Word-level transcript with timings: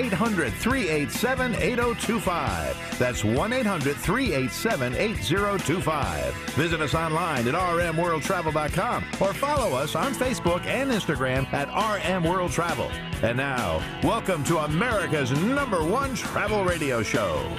800 0.00 0.52
387 0.54 1.54
8025. 1.56 2.98
That's 2.98 3.22
1 3.22 3.52
800 3.52 3.96
387 3.96 4.94
8025. 4.94 6.34
Visit 6.54 6.80
us 6.80 6.94
online 6.94 7.46
at 7.46 7.54
rmworldtravel.com 7.54 9.04
or 9.20 9.34
follow 9.34 9.76
us 9.76 9.94
on 9.94 10.14
Facebook 10.14 10.64
and 10.64 10.90
Instagram 10.90 11.52
at 11.52 11.68
RM 11.68 12.24
World 12.24 12.50
Travel. 12.50 12.90
And 13.22 13.36
now, 13.36 13.82
welcome 14.02 14.42
to 14.44 14.58
America's 14.58 15.32
number 15.42 15.84
one 15.84 16.14
travel 16.14 16.64
radio 16.64 17.02
show. 17.02 17.54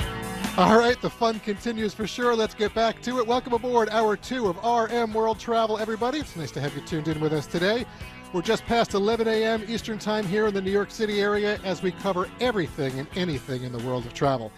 All 0.57 0.77
right, 0.77 0.99
the 0.99 1.09
fun 1.09 1.39
continues 1.39 1.93
for 1.93 2.05
sure. 2.05 2.35
Let's 2.35 2.55
get 2.55 2.73
back 2.73 3.01
to 3.03 3.19
it. 3.19 3.27
Welcome 3.27 3.53
aboard 3.53 3.87
hour 3.89 4.17
two 4.17 4.47
of 4.47 4.57
RM 4.57 5.13
World 5.13 5.39
Travel, 5.39 5.77
everybody. 5.77 6.19
It's 6.19 6.35
nice 6.35 6.51
to 6.51 6.61
have 6.61 6.75
you 6.75 6.81
tuned 6.81 7.07
in 7.07 7.21
with 7.21 7.33
us 7.33 7.45
today. 7.45 7.85
We're 8.33 8.41
just 8.41 8.65
past 8.65 8.93
11 8.93 9.27
a.m. 9.27 9.65
Eastern 9.67 9.99
Time 9.99 10.25
here 10.25 10.47
in 10.47 10.53
the 10.53 10.61
New 10.61 10.71
York 10.71 10.89
City 10.89 11.19
area 11.19 11.59
as 11.65 11.81
we 11.81 11.91
cover 11.91 12.29
everything 12.39 12.97
and 12.97 13.05
anything 13.17 13.63
in 13.63 13.73
the 13.73 13.79
world 13.79 14.05
of 14.05 14.13
travel. 14.13 14.53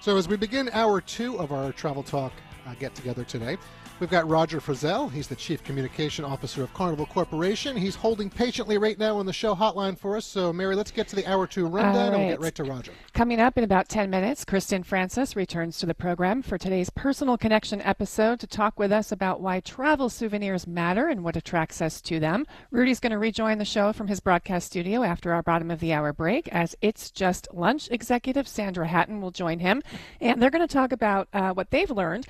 So, 0.00 0.16
as 0.16 0.26
we 0.26 0.38
begin 0.38 0.70
hour 0.72 1.02
two 1.02 1.38
of 1.38 1.52
our 1.52 1.70
Travel 1.70 2.02
Talk 2.02 2.32
uh, 2.66 2.74
get 2.76 2.94
together 2.94 3.22
today, 3.22 3.58
we've 4.00 4.10
got 4.10 4.28
Roger 4.28 4.60
Frizzell. 4.60 5.10
He's 5.10 5.28
the 5.28 5.36
Chief 5.36 5.62
Communication 5.62 6.24
Officer 6.24 6.62
of 6.62 6.72
Carnival 6.74 7.06
Corporation. 7.06 7.76
He's 7.76 7.94
holding 7.94 8.30
patiently 8.30 8.78
right 8.78 8.98
now 8.98 9.18
on 9.18 9.26
the 9.26 9.32
show 9.32 9.54
hotline 9.54 9.98
for 9.98 10.16
us. 10.16 10.26
So, 10.26 10.52
Mary, 10.52 10.74
let's 10.74 10.90
get 10.90 11.08
to 11.08 11.16
the 11.16 11.26
hour 11.26 11.46
two 11.46 11.66
rundown 11.66 12.14
and 12.14 12.22
we'll 12.22 12.30
get 12.30 12.40
right 12.40 12.54
to 12.56 12.64
Roger. 12.64 12.92
Coming 13.12 13.40
up 13.40 13.56
in 13.56 13.64
about 13.64 13.88
10 13.88 14.10
minutes, 14.10 14.44
Kristin 14.44 14.84
Francis 14.84 15.36
returns 15.36 15.78
to 15.78 15.86
the 15.86 15.94
program 15.94 16.42
for 16.42 16.58
today's 16.58 16.90
Personal 16.90 17.38
Connection 17.38 17.80
episode 17.82 18.40
to 18.40 18.46
talk 18.46 18.78
with 18.78 18.92
us 18.92 19.12
about 19.12 19.40
why 19.40 19.60
travel 19.60 20.08
souvenirs 20.08 20.66
matter 20.66 21.08
and 21.08 21.22
what 21.22 21.36
attracts 21.36 21.80
us 21.80 22.00
to 22.02 22.18
them. 22.18 22.46
Rudy's 22.70 23.00
going 23.00 23.12
to 23.12 23.18
rejoin 23.18 23.58
the 23.58 23.64
show 23.64 23.92
from 23.92 24.08
his 24.08 24.20
broadcast 24.20 24.66
studio 24.66 25.02
after 25.02 25.32
our 25.32 25.42
bottom 25.42 25.70
of 25.70 25.80
the 25.80 25.92
hour 25.92 26.12
break 26.12 26.48
as 26.48 26.76
It's 26.80 27.10
Just 27.10 27.48
Lunch 27.52 27.88
executive 27.90 28.48
Sandra 28.48 28.86
Hattan 28.86 29.20
will 29.20 29.30
join 29.30 29.60
him. 29.60 29.82
And 30.20 30.42
they're 30.42 30.50
going 30.50 30.66
to 30.66 30.72
talk 30.72 30.92
about 30.92 31.28
uh, 31.32 31.52
what 31.52 31.70
they've 31.70 31.90
learned 31.90 32.26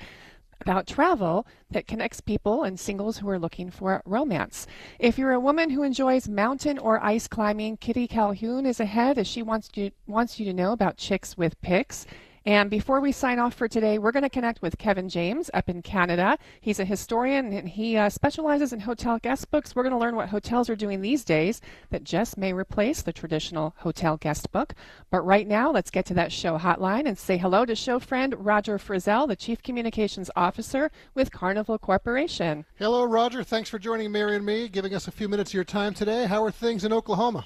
about 0.61 0.87
travel 0.87 1.45
that 1.71 1.87
connects 1.87 2.21
people 2.21 2.63
and 2.63 2.79
singles 2.79 3.17
who 3.17 3.29
are 3.29 3.39
looking 3.39 3.69
for 3.69 4.01
romance. 4.05 4.67
If 4.99 5.17
you're 5.17 5.33
a 5.33 5.39
woman 5.39 5.69
who 5.69 5.83
enjoys 5.83 6.27
mountain 6.27 6.77
or 6.77 7.03
ice 7.03 7.27
climbing, 7.27 7.77
Kitty 7.77 8.07
Calhoun 8.07 8.65
is 8.65 8.79
ahead 8.79 9.17
as 9.17 9.27
she 9.27 9.41
wants 9.41 9.69
you 9.75 9.91
wants 10.07 10.39
you 10.39 10.45
to 10.45 10.53
know 10.53 10.71
about 10.71 10.97
Chicks 10.97 11.37
with 11.37 11.59
Picks. 11.61 12.05
And 12.47 12.69
before 12.69 13.01
we 13.01 13.11
sign 13.11 13.39
off 13.39 13.55
for 13.55 13.67
today, 13.67 13.97
we're 13.97 14.11
going 14.11 14.21
to 14.21 14.29
connect 14.29 14.61
with 14.61 14.77
Kevin 14.77 15.09
James 15.09 15.49
up 15.55 15.67
in 15.67 15.81
Canada. 15.81 16.37
He's 16.61 16.79
a 16.79 16.85
historian 16.85 17.51
and 17.51 17.67
he 17.67 17.97
uh, 17.97 18.07
specializes 18.09 18.71
in 18.71 18.81
hotel 18.81 19.17
guest 19.17 19.49
books. 19.49 19.75
We're 19.75 19.81
going 19.81 19.93
to 19.93 19.99
learn 19.99 20.15
what 20.15 20.29
hotels 20.29 20.69
are 20.69 20.75
doing 20.75 21.01
these 21.01 21.25
days 21.25 21.59
that 21.89 22.03
just 22.03 22.37
may 22.37 22.53
replace 22.53 23.01
the 23.01 23.11
traditional 23.11 23.73
hotel 23.77 24.17
guest 24.17 24.51
book. 24.51 24.75
But 25.09 25.21
right 25.21 25.47
now, 25.47 25.71
let's 25.71 25.89
get 25.89 26.05
to 26.05 26.13
that 26.13 26.31
show 26.31 26.59
hotline 26.59 27.07
and 27.07 27.17
say 27.17 27.37
hello 27.37 27.65
to 27.65 27.73
show 27.73 27.97
friend 27.97 28.35
Roger 28.37 28.77
Frizzell, 28.77 29.27
the 29.27 29.35
Chief 29.35 29.63
Communications 29.63 30.29
Officer 30.35 30.91
with 31.15 31.31
Carnival 31.31 31.79
Corporation. 31.79 32.63
Hello, 32.75 33.05
Roger. 33.05 33.43
Thanks 33.43 33.71
for 33.71 33.79
joining 33.79 34.11
Mary 34.11 34.35
and 34.35 34.45
me, 34.45 34.69
giving 34.69 34.93
us 34.93 35.07
a 35.07 35.11
few 35.11 35.27
minutes 35.27 35.49
of 35.49 35.55
your 35.55 35.63
time 35.63 35.95
today. 35.95 36.27
How 36.27 36.43
are 36.43 36.51
things 36.51 36.85
in 36.85 36.93
Oklahoma? 36.93 37.43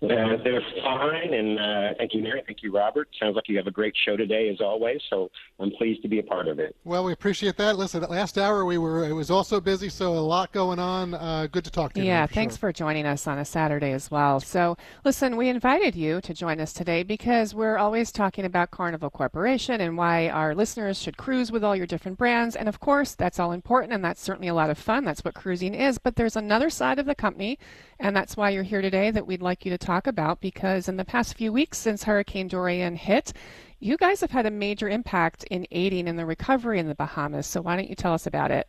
Uh, 0.00 0.36
they're 0.44 0.62
fine, 0.84 1.34
and 1.34 1.58
uh, 1.58 1.94
thank 1.98 2.14
you, 2.14 2.22
Mary. 2.22 2.40
Thank 2.46 2.62
you, 2.62 2.72
Robert. 2.72 3.08
Sounds 3.18 3.34
like 3.34 3.48
you 3.48 3.56
have 3.56 3.66
a 3.66 3.72
great 3.72 3.94
show 4.04 4.16
today, 4.16 4.48
as 4.48 4.60
always. 4.60 5.00
So 5.10 5.28
I'm 5.58 5.72
pleased 5.72 6.02
to 6.02 6.08
be 6.08 6.20
a 6.20 6.22
part 6.22 6.46
of 6.46 6.60
it. 6.60 6.76
Well, 6.84 7.02
we 7.02 7.12
appreciate 7.12 7.56
that. 7.56 7.76
Listen, 7.76 8.02
last 8.02 8.38
hour 8.38 8.64
we 8.64 8.78
were 8.78 9.04
it 9.08 9.12
was 9.12 9.28
also 9.28 9.60
busy, 9.60 9.88
so 9.88 10.12
a 10.12 10.20
lot 10.20 10.52
going 10.52 10.78
on. 10.78 11.14
Uh, 11.14 11.48
good 11.50 11.64
to 11.64 11.70
talk 11.70 11.94
to 11.94 12.00
you. 12.00 12.06
Yeah, 12.06 12.26
for 12.26 12.34
thanks 12.34 12.54
sure. 12.54 12.68
for 12.68 12.72
joining 12.72 13.06
us 13.06 13.26
on 13.26 13.38
a 13.38 13.44
Saturday 13.44 13.90
as 13.90 14.08
well. 14.08 14.38
So, 14.38 14.76
listen, 15.04 15.36
we 15.36 15.48
invited 15.48 15.96
you 15.96 16.20
to 16.20 16.32
join 16.32 16.60
us 16.60 16.72
today 16.72 17.02
because 17.02 17.52
we're 17.52 17.76
always 17.76 18.12
talking 18.12 18.44
about 18.44 18.70
Carnival 18.70 19.10
Corporation 19.10 19.80
and 19.80 19.98
why 19.98 20.28
our 20.28 20.54
listeners 20.54 21.02
should 21.02 21.16
cruise 21.16 21.50
with 21.50 21.64
all 21.64 21.74
your 21.74 21.86
different 21.86 22.18
brands. 22.18 22.54
And 22.54 22.68
of 22.68 22.78
course, 22.78 23.16
that's 23.16 23.40
all 23.40 23.50
important 23.50 23.92
and 23.92 24.04
that's 24.04 24.22
certainly 24.22 24.48
a 24.48 24.54
lot 24.54 24.70
of 24.70 24.78
fun. 24.78 25.04
That's 25.04 25.24
what 25.24 25.34
cruising 25.34 25.74
is. 25.74 25.98
But 25.98 26.14
there's 26.14 26.36
another 26.36 26.70
side 26.70 27.00
of 27.00 27.06
the 27.06 27.16
company, 27.16 27.58
and 27.98 28.14
that's 28.14 28.36
why 28.36 28.50
you're 28.50 28.62
here 28.62 28.80
today 28.80 29.10
that 29.10 29.26
we'd 29.26 29.42
like 29.42 29.64
you 29.64 29.70
to 29.70 29.87
talk 29.88 30.06
about 30.06 30.38
because 30.42 30.86
in 30.86 30.98
the 30.98 31.04
past 31.04 31.34
few 31.34 31.50
weeks 31.50 31.78
since 31.78 32.04
Hurricane 32.04 32.46
Dorian 32.46 32.94
hit, 32.94 33.32
you 33.80 33.96
guys 33.96 34.20
have 34.20 34.30
had 34.30 34.44
a 34.44 34.50
major 34.50 34.86
impact 34.86 35.44
in 35.44 35.66
aiding 35.70 36.08
in 36.08 36.16
the 36.16 36.26
recovery 36.26 36.78
in 36.78 36.88
the 36.88 36.94
Bahamas. 36.94 37.46
So, 37.46 37.62
why 37.62 37.74
don't 37.74 37.88
you 37.88 37.94
tell 37.94 38.12
us 38.12 38.26
about 38.26 38.50
it? 38.50 38.68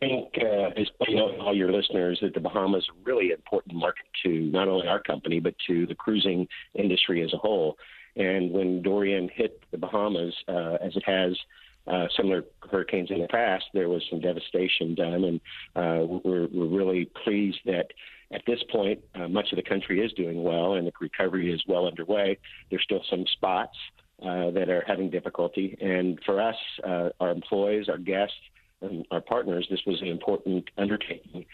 I 0.00 0.06
think, 0.06 0.28
uh, 0.40 0.80
as 0.80 0.86
you 1.08 1.16
know, 1.16 1.36
all 1.40 1.54
your 1.54 1.72
listeners, 1.72 2.18
that 2.22 2.34
the 2.34 2.40
Bahamas 2.40 2.86
are 2.88 2.94
really 3.04 3.30
important 3.32 3.74
market 3.74 4.06
to 4.24 4.28
not 4.28 4.68
only 4.68 4.86
our 4.86 5.02
company 5.02 5.40
but 5.40 5.54
to 5.66 5.86
the 5.86 5.94
cruising 5.94 6.46
industry 6.74 7.24
as 7.24 7.32
a 7.32 7.38
whole. 7.38 7.76
And 8.14 8.52
when 8.52 8.82
Dorian 8.82 9.28
hit 9.34 9.62
the 9.72 9.78
Bahamas, 9.78 10.34
uh, 10.46 10.76
as 10.80 10.94
it 10.94 11.04
has 11.06 11.36
uh, 11.86 12.06
similar 12.16 12.44
hurricanes 12.70 13.10
in 13.10 13.20
the 13.20 13.28
past, 13.28 13.64
there 13.74 13.88
was 13.88 14.02
some 14.08 14.20
devastation 14.20 14.94
done, 14.94 15.24
and 15.24 15.40
uh, 15.74 16.06
we're, 16.24 16.46
we're 16.52 16.66
really 16.66 17.10
pleased 17.24 17.58
that 17.64 17.86
at 18.32 18.42
this 18.46 18.60
point, 18.70 19.00
uh, 19.14 19.28
much 19.28 19.52
of 19.52 19.56
the 19.56 19.62
country 19.62 20.00
is 20.04 20.12
doing 20.12 20.42
well, 20.42 20.74
and 20.74 20.86
the 20.86 20.92
recovery 21.00 21.52
is 21.52 21.62
well 21.66 21.86
underway. 21.86 22.38
There's 22.70 22.82
still 22.82 23.02
some 23.10 23.24
spots 23.26 23.76
uh, 24.22 24.50
that 24.52 24.68
are 24.68 24.84
having 24.86 25.10
difficulty, 25.10 25.76
and 25.80 26.18
for 26.24 26.40
us, 26.40 26.56
uh, 26.84 27.10
our 27.20 27.30
employees, 27.30 27.88
our 27.88 27.98
guests, 27.98 28.36
and 28.80 29.06
our 29.10 29.20
partners, 29.20 29.66
this 29.70 29.80
was 29.86 30.00
an 30.00 30.08
important 30.08 30.68
undertaking. 30.76 31.44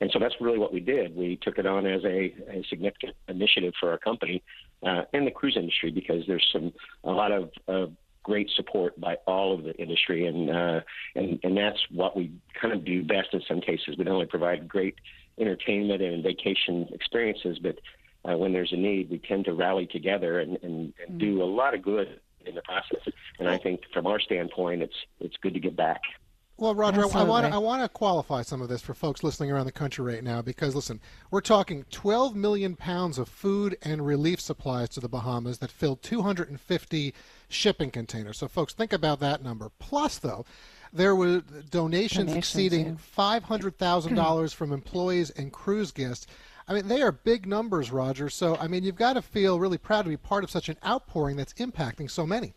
And 0.00 0.10
so 0.12 0.18
that's 0.20 0.34
really 0.40 0.58
what 0.58 0.72
we 0.72 0.80
did. 0.80 1.16
We 1.16 1.36
took 1.42 1.58
it 1.58 1.66
on 1.66 1.84
as 1.84 2.04
a, 2.04 2.32
a 2.48 2.64
significant 2.70 3.16
initiative 3.26 3.74
for 3.80 3.90
our 3.90 3.98
company 3.98 4.44
uh, 4.86 5.02
and 5.12 5.26
the 5.26 5.32
cruise 5.32 5.56
industry 5.56 5.90
because 5.90 6.22
there's 6.28 6.46
some 6.52 6.72
a 7.02 7.10
lot 7.10 7.32
of 7.32 7.50
great 8.28 8.50
support 8.54 9.00
by 9.00 9.16
all 9.26 9.54
of 9.54 9.64
the 9.64 9.74
industry, 9.76 10.26
and 10.26 10.50
uh, 10.50 10.80
and 11.16 11.40
and 11.42 11.56
that's 11.56 11.78
what 11.90 12.16
we 12.16 12.30
kind 12.60 12.74
of 12.74 12.84
do 12.84 13.02
best 13.02 13.28
in 13.32 13.40
some 13.48 13.60
cases. 13.60 13.96
We 13.96 14.04
not 14.04 14.12
only 14.12 14.26
provide 14.26 14.68
great 14.68 14.96
entertainment 15.38 16.02
and 16.02 16.22
vacation 16.22 16.88
experiences, 16.92 17.58
but 17.58 17.78
uh, 18.24 18.36
when 18.36 18.52
there's 18.52 18.72
a 18.72 18.76
need, 18.76 19.10
we 19.10 19.18
tend 19.18 19.44
to 19.44 19.52
rally 19.52 19.86
together 19.86 20.40
and, 20.40 20.58
and, 20.62 20.92
and 21.06 21.18
do 21.18 21.42
a 21.42 21.44
lot 21.44 21.74
of 21.74 21.82
good 21.82 22.20
in 22.44 22.54
the 22.54 22.62
process. 22.62 23.00
And 23.38 23.48
I 23.48 23.58
think 23.58 23.82
from 23.92 24.06
our 24.06 24.20
standpoint, 24.20 24.82
it's 24.82 24.96
it's 25.20 25.36
good 25.36 25.54
to 25.54 25.60
give 25.60 25.76
back. 25.76 26.00
Well, 26.56 26.74
Roger, 26.74 27.02
I 27.14 27.22
want 27.22 27.46
to 27.46 27.54
I 27.54 27.58
want 27.58 27.82
to 27.82 27.88
qualify 27.88 28.42
some 28.42 28.60
of 28.60 28.68
this 28.68 28.82
for 28.82 28.92
folks 28.92 29.22
listening 29.22 29.52
around 29.52 29.66
the 29.66 29.72
country 29.72 30.04
right 30.04 30.24
now 30.24 30.42
because 30.42 30.74
listen, 30.74 31.00
we're 31.30 31.40
talking 31.40 31.84
12 31.92 32.34
million 32.34 32.74
pounds 32.74 33.16
of 33.16 33.28
food 33.28 33.76
and 33.82 34.04
relief 34.04 34.40
supplies 34.40 34.88
to 34.90 35.00
the 35.00 35.08
Bahamas 35.08 35.58
that 35.58 35.70
filled 35.70 36.02
250 36.02 37.14
shipping 37.48 37.92
containers. 37.92 38.38
So, 38.38 38.48
folks, 38.48 38.74
think 38.74 38.92
about 38.92 39.20
that 39.20 39.44
number. 39.44 39.70
Plus, 39.78 40.18
though, 40.18 40.44
there 40.92 41.14
were 41.14 41.40
donations, 41.70 41.70
Donations, 41.70 42.34
exceeding 42.34 42.86
yeah. 42.86 43.40
$500,000 43.40 44.54
from 44.54 44.72
employees 44.72 45.30
and 45.30 45.52
cruise 45.52 45.92
guests. 45.92 46.26
I 46.66 46.74
mean, 46.74 46.88
they 46.88 47.02
are 47.02 47.12
big 47.12 47.46
numbers, 47.46 47.90
Roger. 47.90 48.28
So, 48.28 48.56
I 48.56 48.68
mean, 48.68 48.84
you've 48.84 48.96
got 48.96 49.14
to 49.14 49.22
feel 49.22 49.58
really 49.58 49.78
proud 49.78 50.02
to 50.02 50.10
be 50.10 50.16
part 50.16 50.44
of 50.44 50.50
such 50.50 50.68
an 50.68 50.76
outpouring 50.84 51.36
that's 51.36 51.54
impacting 51.54 52.10
so 52.10 52.26
many. 52.26 52.54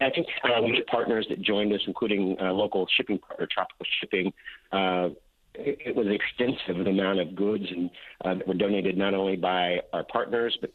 I 0.00 0.10
think 0.10 0.26
uh, 0.42 0.60
we 0.62 0.74
had 0.74 0.86
partners 0.86 1.26
that 1.28 1.40
joined 1.40 1.72
us, 1.72 1.80
including 1.86 2.36
uh, 2.40 2.52
local 2.52 2.86
shipping 2.96 3.18
partner, 3.18 3.46
Tropical 3.50 3.86
Shipping. 4.00 4.32
Uh, 4.72 5.10
it, 5.54 5.78
it 5.86 5.96
was 5.96 6.06
extensive 6.08 6.82
the 6.84 6.90
amount 6.90 7.20
of 7.20 7.34
goods 7.34 7.64
and 7.70 7.90
uh, 8.24 8.34
that 8.34 8.48
were 8.48 8.54
donated 8.54 8.96
not 8.96 9.14
only 9.14 9.36
by 9.36 9.80
our 9.92 10.02
partners 10.04 10.56
but 10.60 10.72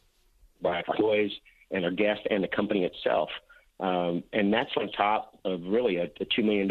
by 0.61 0.69
our 0.69 0.83
employees 0.87 1.31
and 1.71 1.83
our 1.83 1.91
guests 1.91 2.23
and 2.29 2.43
the 2.43 2.47
company 2.47 2.83
itself. 2.83 3.29
Um, 3.79 4.23
and 4.33 4.51
that's 4.51 4.71
on 4.75 4.91
top 4.91 5.37
of 5.45 5.61
really 5.63 5.97
a, 5.97 6.05
a 6.05 6.25
$2 6.25 6.43
million 6.43 6.67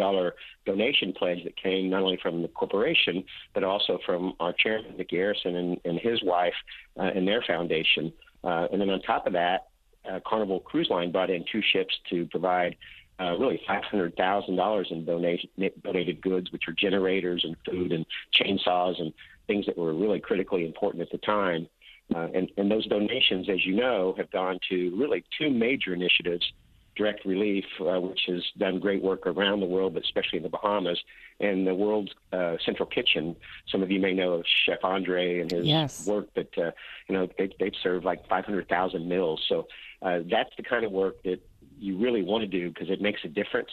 donation 0.64 1.12
pledge 1.12 1.44
that 1.44 1.56
came 1.56 1.88
not 1.88 2.02
only 2.02 2.18
from 2.20 2.42
the 2.42 2.48
corporation, 2.48 3.24
but 3.54 3.62
also 3.62 3.98
from 4.04 4.34
our 4.40 4.52
chairman, 4.52 4.96
Micky 4.96 5.16
Arison, 5.16 5.54
and, 5.54 5.80
and 5.84 6.00
his 6.00 6.22
wife 6.22 6.54
uh, 6.98 7.04
and 7.14 7.26
their 7.26 7.42
foundation. 7.42 8.12
Uh, 8.42 8.66
and 8.72 8.80
then 8.80 8.90
on 8.90 9.00
top 9.02 9.26
of 9.26 9.32
that, 9.34 9.68
uh, 10.10 10.20
Carnival 10.26 10.60
Cruise 10.60 10.88
Line 10.90 11.12
brought 11.12 11.30
in 11.30 11.44
two 11.50 11.62
ships 11.62 11.94
to 12.10 12.26
provide 12.26 12.76
uh, 13.20 13.36
really 13.38 13.60
$500,000 13.68 14.92
in 14.92 15.70
donated 15.82 16.20
goods, 16.20 16.52
which 16.52 16.68
are 16.68 16.72
generators 16.72 17.44
and 17.44 17.56
food 17.68 17.92
and 17.92 18.04
chainsaws 18.34 19.00
and 19.00 19.12
things 19.46 19.64
that 19.66 19.78
were 19.78 19.94
really 19.94 20.20
critically 20.20 20.66
important 20.66 21.02
at 21.02 21.10
the 21.10 21.18
time. 21.18 21.68
Uh, 22.14 22.28
and, 22.34 22.52
and 22.56 22.70
those 22.70 22.86
donations, 22.86 23.48
as 23.48 23.64
you 23.64 23.74
know, 23.74 24.14
have 24.16 24.30
gone 24.30 24.58
to 24.68 24.94
really 24.96 25.24
two 25.38 25.50
major 25.50 25.94
initiatives 25.94 26.52
direct 26.96 27.24
relief, 27.24 27.64
uh, 27.80 28.00
which 28.00 28.22
has 28.26 28.42
done 28.56 28.80
great 28.80 29.02
work 29.02 29.26
around 29.26 29.60
the 29.60 29.66
world, 29.66 29.94
but 29.94 30.02
especially 30.02 30.38
in 30.38 30.42
the 30.42 30.48
Bahamas, 30.48 30.98
and 31.38 31.66
the 31.66 31.74
World's 31.74 32.12
uh, 32.32 32.56
Central 32.64 32.86
Kitchen. 32.86 33.36
Some 33.68 33.82
of 33.82 33.90
you 33.90 34.00
may 34.00 34.14
know 34.14 34.34
of 34.34 34.44
Chef 34.64 34.78
Andre 34.82 35.40
and 35.40 35.50
his 35.50 35.66
yes. 35.66 36.06
work 36.06 36.32
that, 36.34 36.56
uh, 36.56 36.70
you 37.08 37.14
know, 37.14 37.28
they, 37.38 37.50
they've 37.60 37.74
served 37.82 38.04
like 38.04 38.26
500,000 38.28 39.08
meals. 39.08 39.44
So 39.48 39.68
uh, 40.02 40.20
that's 40.30 40.50
the 40.56 40.62
kind 40.62 40.84
of 40.84 40.92
work 40.92 41.22
that 41.24 41.40
you 41.78 41.98
really 41.98 42.22
want 42.22 42.42
to 42.42 42.48
do 42.48 42.68
because 42.70 42.90
it 42.90 43.00
makes 43.00 43.20
a 43.24 43.28
difference. 43.28 43.70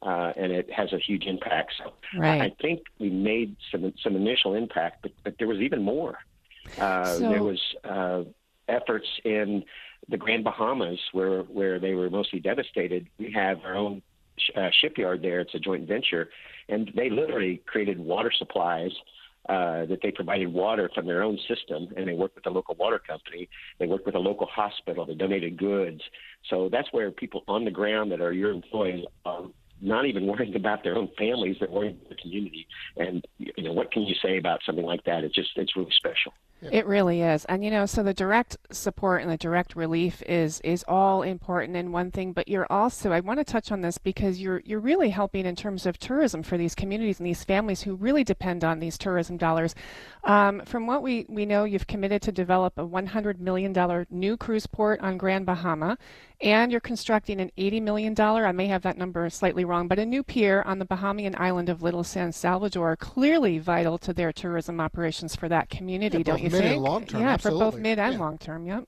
Uh, 0.00 0.32
and 0.36 0.50
it 0.50 0.68
has 0.72 0.92
a 0.92 0.98
huge 0.98 1.26
impact. 1.26 1.74
So 1.78 1.92
right. 2.18 2.40
I 2.42 2.52
think 2.60 2.80
we 2.98 3.08
made 3.08 3.54
some 3.70 3.92
some 4.02 4.16
initial 4.16 4.56
impact, 4.56 5.02
but, 5.02 5.12
but 5.22 5.38
there 5.38 5.46
was 5.46 5.58
even 5.58 5.80
more. 5.80 6.18
Uh, 6.76 7.04
so, 7.04 7.18
there 7.20 7.42
was 7.44 7.60
uh, 7.84 8.24
efforts 8.68 9.06
in 9.24 9.64
the 10.08 10.16
Grand 10.16 10.44
Bahamas, 10.44 10.98
where 11.12 11.42
where 11.42 11.78
they 11.78 11.94
were 11.94 12.10
mostly 12.10 12.40
devastated, 12.40 13.08
we 13.18 13.32
have 13.32 13.58
our 13.64 13.76
own 13.76 14.02
sh- 14.38 14.50
uh, 14.56 14.70
shipyard 14.80 15.22
there. 15.22 15.40
It's 15.40 15.54
a 15.54 15.58
joint 15.58 15.86
venture, 15.86 16.28
and 16.68 16.90
they 16.96 17.10
literally 17.10 17.62
created 17.66 17.98
water 17.98 18.32
supplies 18.36 18.90
uh, 19.48 19.86
that 19.86 19.98
they 20.02 20.10
provided 20.10 20.52
water 20.52 20.90
from 20.94 21.06
their 21.06 21.22
own 21.22 21.38
system, 21.48 21.88
and 21.96 22.06
they 22.06 22.14
worked 22.14 22.34
with 22.34 22.44
the 22.44 22.50
local 22.50 22.74
water 22.76 22.98
company. 22.98 23.48
They 23.78 23.86
worked 23.86 24.06
with 24.06 24.14
a 24.14 24.20
local 24.20 24.46
hospital. 24.46 25.04
They 25.06 25.14
donated 25.14 25.56
goods. 25.56 26.00
So 26.48 26.68
that's 26.70 26.88
where 26.92 27.10
people 27.10 27.42
on 27.48 27.64
the 27.64 27.70
ground 27.70 28.12
that 28.12 28.20
are 28.20 28.32
your 28.32 28.50
employees 28.50 29.04
are 29.24 29.44
not 29.80 30.06
even 30.06 30.26
worrying 30.28 30.54
about 30.54 30.82
their 30.84 30.96
own 30.96 31.10
families; 31.18 31.56
they're 31.60 31.70
worrying 31.70 31.96
about 31.96 32.10
the 32.10 32.22
community. 32.22 32.66
And 32.96 33.24
you 33.38 33.64
know, 33.64 33.72
what 33.72 33.92
can 33.92 34.02
you 34.02 34.14
say 34.22 34.36
about 34.38 34.60
something 34.66 34.84
like 34.84 35.04
that? 35.04 35.24
It's 35.24 35.34
just 35.34 35.50
it's 35.56 35.76
really 35.76 35.92
special. 35.96 36.32
It 36.70 36.86
really 36.86 37.22
is. 37.22 37.44
And 37.46 37.64
you 37.64 37.70
know, 37.70 37.86
so 37.86 38.02
the 38.02 38.14
direct 38.14 38.56
support 38.70 39.22
and 39.22 39.30
the 39.30 39.36
direct 39.36 39.74
relief 39.74 40.22
is 40.22 40.60
is 40.60 40.84
all 40.86 41.22
important 41.22 41.76
in 41.76 41.92
one 41.92 42.10
thing, 42.10 42.32
but 42.32 42.48
you're 42.48 42.66
also 42.70 43.12
I 43.12 43.20
want 43.20 43.38
to 43.40 43.44
touch 43.44 43.72
on 43.72 43.80
this 43.80 43.98
because 43.98 44.40
you're 44.40 44.62
you're 44.64 44.80
really 44.80 45.10
helping 45.10 45.46
in 45.46 45.56
terms 45.56 45.86
of 45.86 45.98
tourism 45.98 46.42
for 46.42 46.56
these 46.56 46.74
communities 46.74 47.18
and 47.18 47.26
these 47.26 47.44
families 47.44 47.82
who 47.82 47.94
really 47.94 48.24
depend 48.24 48.64
on 48.64 48.78
these 48.78 48.98
tourism 48.98 49.36
dollars. 49.36 49.74
Um, 50.24 50.62
from 50.64 50.86
what 50.86 51.02
we, 51.02 51.26
we 51.28 51.46
know, 51.46 51.64
you've 51.64 51.88
committed 51.88 52.22
to 52.22 52.32
develop 52.32 52.78
a 52.78 52.86
$100 52.86 53.40
million 53.40 54.06
new 54.08 54.36
cruise 54.36 54.68
port 54.68 55.00
on 55.00 55.16
Grand 55.16 55.46
Bahama, 55.46 55.98
and 56.40 56.70
you're 56.70 56.80
constructing 56.80 57.40
an 57.40 57.50
$80 57.58 57.82
million, 57.82 58.20
I 58.20 58.52
may 58.52 58.66
have 58.66 58.82
that 58.82 58.96
number 58.96 59.28
slightly 59.30 59.64
wrong, 59.64 59.88
but 59.88 59.98
a 59.98 60.06
new 60.06 60.22
pier 60.22 60.62
on 60.62 60.78
the 60.78 60.86
Bahamian 60.86 61.38
island 61.40 61.68
of 61.68 61.82
Little 61.82 62.04
San 62.04 62.32
Salvador, 62.32 62.96
clearly 62.96 63.58
vital 63.58 63.98
to 63.98 64.12
their 64.12 64.32
tourism 64.32 64.80
operations 64.80 65.34
for 65.34 65.48
that 65.48 65.68
community, 65.68 66.18
yeah, 66.18 66.24
don't 66.24 66.42
you 66.42 66.50
mid? 66.52 66.64
And 66.64 66.82
long 66.82 67.06
term, 67.06 67.20
yeah, 67.22 67.30
absolutely. 67.30 67.64
for 67.64 67.70
both 67.72 67.80
mid 67.80 67.98
and 67.98 68.14
yeah. 68.14 68.20
long 68.20 68.38
term, 68.38 68.66
yep. 68.66 68.84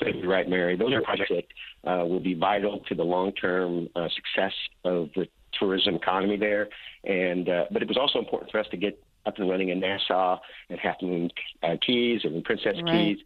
You're 0.00 0.28
right, 0.28 0.48
Mary. 0.48 0.76
Those 0.76 0.92
are 0.92 1.02
projects 1.02 1.30
that 1.30 1.90
uh, 1.90 2.04
will 2.04 2.20
be 2.20 2.34
vital 2.34 2.80
to 2.88 2.94
the 2.94 3.04
long-term 3.04 3.88
uh, 3.94 4.08
success 4.08 4.52
of 4.84 5.10
the 5.14 5.28
tourism 5.58 5.94
economy 5.94 6.36
there. 6.36 6.68
And 7.04 7.48
uh, 7.48 7.64
but 7.70 7.82
it 7.82 7.88
was 7.88 7.96
also 7.96 8.18
important 8.18 8.50
for 8.50 8.58
us 8.58 8.66
to 8.70 8.76
get 8.76 9.02
up 9.26 9.38
and 9.38 9.48
running 9.48 9.68
in 9.68 9.80
Nassau 9.80 10.38
and 10.68 10.78
Half 10.78 10.96
Moon 11.02 11.30
uh, 11.62 11.76
Cays 11.84 12.22
and 12.24 12.42
Princess 12.44 12.76
right. 12.82 12.86
Cays, 12.86 13.18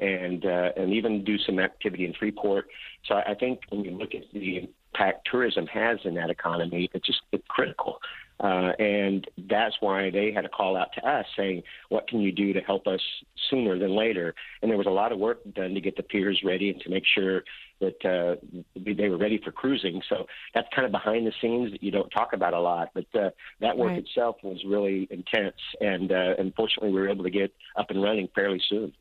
and 0.00 0.44
uh, 0.44 0.70
and 0.76 0.92
even 0.92 1.24
do 1.24 1.38
some 1.38 1.58
activity 1.58 2.04
in 2.04 2.14
Freeport. 2.14 2.66
So 3.06 3.14
I 3.14 3.34
think 3.34 3.60
when 3.68 3.84
you 3.84 3.90
look 3.90 4.14
at 4.14 4.22
the 4.32 4.68
impact 4.92 5.28
tourism 5.30 5.66
has 5.66 5.98
in 6.04 6.14
that 6.14 6.30
economy, 6.30 6.88
it's 6.94 7.06
just 7.06 7.20
it's 7.32 7.44
critical. 7.48 8.00
Uh, 8.40 8.72
and 8.78 9.28
that's 9.48 9.74
why 9.80 10.10
they 10.10 10.32
had 10.32 10.44
a 10.44 10.48
call 10.48 10.76
out 10.76 10.88
to 10.94 11.08
us 11.08 11.26
saying, 11.36 11.62
what 11.88 12.06
can 12.08 12.20
you 12.20 12.30
do 12.30 12.52
to 12.52 12.60
help 12.60 12.86
us 12.86 13.00
sooner 13.50 13.78
than 13.78 13.96
later? 13.96 14.34
And 14.62 14.70
there 14.70 14.78
was 14.78 14.86
a 14.86 14.90
lot 14.90 15.12
of 15.12 15.18
work 15.18 15.40
done 15.54 15.74
to 15.74 15.80
get 15.80 15.96
the 15.96 16.02
piers 16.02 16.40
ready 16.44 16.70
and 16.70 16.80
to 16.82 16.90
make 16.90 17.04
sure 17.04 17.42
that 17.80 18.04
uh, 18.04 18.36
they 18.76 19.08
were 19.08 19.18
ready 19.18 19.40
for 19.42 19.52
cruising. 19.52 20.02
So 20.08 20.26
that's 20.54 20.68
kind 20.74 20.86
of 20.86 20.92
behind 20.92 21.26
the 21.26 21.32
scenes 21.40 21.72
that 21.72 21.82
you 21.82 21.90
don't 21.90 22.10
talk 22.10 22.32
about 22.32 22.54
a 22.54 22.60
lot. 22.60 22.90
But 22.94 23.06
uh, 23.14 23.30
that 23.60 23.76
work 23.76 23.90
right. 23.90 23.98
itself 23.98 24.36
was 24.42 24.62
really 24.66 25.08
intense. 25.10 25.56
And 25.80 26.10
uh, 26.12 26.34
unfortunately, 26.38 26.92
we 26.92 27.00
were 27.00 27.08
able 27.08 27.24
to 27.24 27.30
get 27.30 27.52
up 27.76 27.90
and 27.90 28.02
running 28.02 28.28
fairly 28.34 28.60
soon. 28.68 28.92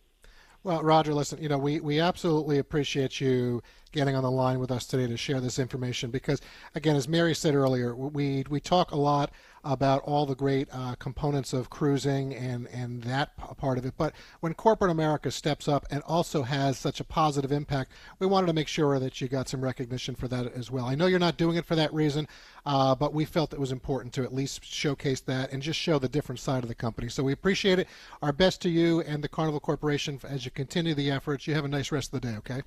Well, 0.63 0.83
Roger, 0.83 1.13
listen, 1.13 1.41
you 1.41 1.47
know, 1.47 1.57
we, 1.57 1.79
we 1.79 1.99
absolutely 1.99 2.57
appreciate 2.57 3.21
you 3.21 3.61
getting 3.91 4.15
on 4.15 4.23
the 4.23 4.31
line 4.31 4.59
with 4.59 4.71
us 4.71 4.85
today 4.85 5.07
to 5.07 5.15
share 5.15 5.39
this 5.39 5.59
information 5.59 6.11
because, 6.11 6.41
again, 6.75 6.95
as 6.95 7.07
Mary 7.07 7.33
said 7.33 7.55
earlier, 7.55 7.95
we, 7.95 8.43
we 8.49 8.59
talk 8.59 8.91
a 8.91 8.97
lot 8.97 9.31
about 9.67 10.01
all 10.03 10.25
the 10.25 10.35
great 10.35 10.69
uh, 10.71 10.95
components 10.95 11.51
of 11.51 11.69
cruising 11.69 12.33
and, 12.33 12.67
and 12.67 13.03
that 13.03 13.35
part 13.57 13.77
of 13.77 13.85
it. 13.85 13.93
But 13.97 14.13
when 14.39 14.53
corporate 14.53 14.91
America 14.91 15.29
steps 15.29 15.67
up 15.67 15.85
and 15.91 16.01
also 16.03 16.43
has 16.43 16.77
such 16.77 17.01
a 17.01 17.03
positive 17.03 17.51
impact, 17.51 17.91
we 18.19 18.27
wanted 18.27 18.47
to 18.47 18.53
make 18.53 18.69
sure 18.69 18.97
that 18.97 19.19
you 19.19 19.27
got 19.27 19.49
some 19.49 19.61
recognition 19.61 20.15
for 20.15 20.29
that 20.29 20.53
as 20.53 20.71
well. 20.71 20.85
I 20.85 20.95
know 20.95 21.07
you're 21.07 21.19
not 21.19 21.37
doing 21.37 21.57
it 21.57 21.65
for 21.65 21.75
that 21.75 21.93
reason, 21.93 22.27
uh, 22.65 22.95
but 22.95 23.13
we 23.13 23.25
felt 23.25 23.53
it 23.53 23.59
was 23.59 23.73
important 23.73 24.13
to 24.13 24.23
at 24.23 24.33
least 24.33 24.63
showcase 24.63 25.19
that 25.21 25.51
and 25.51 25.61
just 25.61 25.79
show 25.79 25.99
the 25.99 26.07
different 26.07 26.39
side 26.39 26.63
of 26.63 26.69
the 26.69 26.75
company. 26.75 27.09
So 27.09 27.23
we 27.23 27.33
appreciate 27.33 27.79
it. 27.79 27.87
Our 28.21 28.31
best 28.31 28.61
to 28.61 28.69
you 28.69 29.01
and 29.01 29.23
the 29.23 29.27
Carnival 29.27 29.59
Corporation 29.59 30.19
as 30.23 30.45
you 30.45 30.51
continue 30.51 30.93
the 30.93 31.11
efforts. 31.11 31.45
You 31.45 31.55
have 31.55 31.65
a 31.65 31.69
nice 31.69 31.91
rest 31.91 32.13
of 32.13 32.21
the 32.21 32.27
day, 32.27 32.37
okay? 32.37 32.61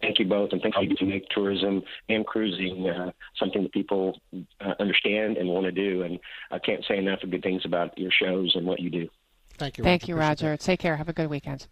Thank 0.00 0.18
you 0.18 0.26
both, 0.26 0.52
and 0.52 0.62
thank 0.62 0.74
you 0.80 0.96
to 0.96 1.04
make 1.04 1.28
tourism 1.28 1.82
and 2.08 2.26
cruising 2.26 2.88
uh, 2.88 3.10
something 3.38 3.62
that 3.62 3.72
people 3.72 4.18
uh, 4.60 4.74
understand 4.78 5.36
and 5.36 5.48
want 5.48 5.66
to 5.66 5.72
do. 5.72 6.02
And 6.02 6.18
I 6.50 6.58
can't 6.58 6.84
say 6.86 6.98
enough 6.98 7.22
of 7.22 7.30
good 7.30 7.42
things 7.42 7.62
about 7.64 7.96
your 7.98 8.10
shows 8.10 8.52
and 8.54 8.66
what 8.66 8.80
you 8.80 8.90
do. 8.90 9.08
Thank 9.58 9.78
you. 9.78 9.84
Thank 9.84 10.02
Roger. 10.02 10.12
you, 10.12 10.18
Roger. 10.18 10.56
Take 10.56 10.80
care. 10.80 10.96
Have 10.96 11.08
a 11.08 11.12
good 11.12 11.30
weekend. 11.30 11.66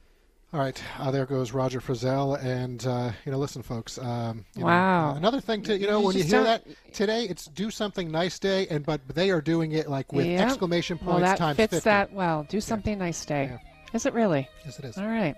All 0.55 0.61
right, 0.61 0.81
uh, 1.00 1.11
there 1.11 1.26
goes 1.26 1.50
Roger 1.50 1.81
Frizzell, 1.81 2.41
and 2.41 2.87
uh, 2.87 3.11
you 3.26 3.32
know, 3.32 3.38
listen, 3.38 3.61
folks. 3.61 3.99
Um, 3.99 4.44
wow. 4.56 5.11
Know, 5.11 5.17
another 5.17 5.41
thing 5.41 5.62
to 5.65 5.76
you 5.76 5.88
know, 5.88 5.99
you 5.99 6.06
when 6.06 6.17
you 6.17 6.23
hear 6.23 6.44
don't... 6.44 6.44
that 6.44 6.65
today, 6.93 7.25
it's 7.25 7.47
do 7.47 7.73
something 7.73 8.09
nice 8.09 8.38
day, 8.38 8.69
and 8.69 8.87
but 8.87 9.00
they 9.09 9.31
are 9.31 9.41
doing 9.41 9.73
it 9.73 9.91
like 9.91 10.12
with 10.12 10.26
yep. 10.26 10.47
exclamation 10.47 10.97
points 10.97 11.09
well, 11.09 11.21
that 11.23 11.38
times 11.38 11.56
fits 11.56 11.73
50. 11.73 11.85
that 11.91 12.12
well. 12.12 12.47
Do 12.49 12.61
something 12.61 12.93
yeah. 12.93 13.05
nice 13.05 13.25
day. 13.25 13.50
Yeah. 13.50 13.94
Is 13.94 14.06
it 14.06 14.15
really? 14.15 14.49
Yes, 14.65 14.79
it 14.79 14.85
is. 14.85 14.97
All 14.97 15.09
right. 15.09 15.35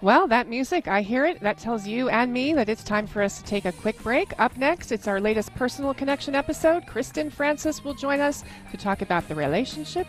Well, 0.00 0.26
that 0.28 0.48
music, 0.48 0.88
I 0.88 1.02
hear 1.02 1.24
it. 1.24 1.40
That 1.40 1.58
tells 1.58 1.86
you 1.86 2.08
and 2.08 2.32
me 2.32 2.52
that 2.54 2.68
it's 2.68 2.84
time 2.84 3.06
for 3.06 3.22
us 3.22 3.38
to 3.38 3.44
take 3.44 3.64
a 3.64 3.72
quick 3.72 4.02
break. 4.02 4.32
Up 4.38 4.56
next, 4.56 4.92
it's 4.92 5.08
our 5.08 5.20
latest 5.20 5.54
Personal 5.54 5.94
Connection 5.94 6.34
episode. 6.34 6.84
Kristin 6.86 7.32
Francis 7.32 7.82
will 7.84 7.94
join 7.94 8.20
us 8.20 8.44
to 8.70 8.76
talk 8.76 9.02
about 9.02 9.26
the 9.28 9.34
relationship 9.34 10.06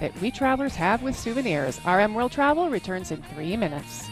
that 0.00 0.18
we 0.20 0.30
travelers 0.30 0.74
have 0.74 1.02
with 1.02 1.16
souvenirs. 1.16 1.80
RM 1.86 2.14
World 2.14 2.32
Travel 2.32 2.70
returns 2.70 3.10
in 3.10 3.22
three 3.22 3.56
minutes. 3.56 4.08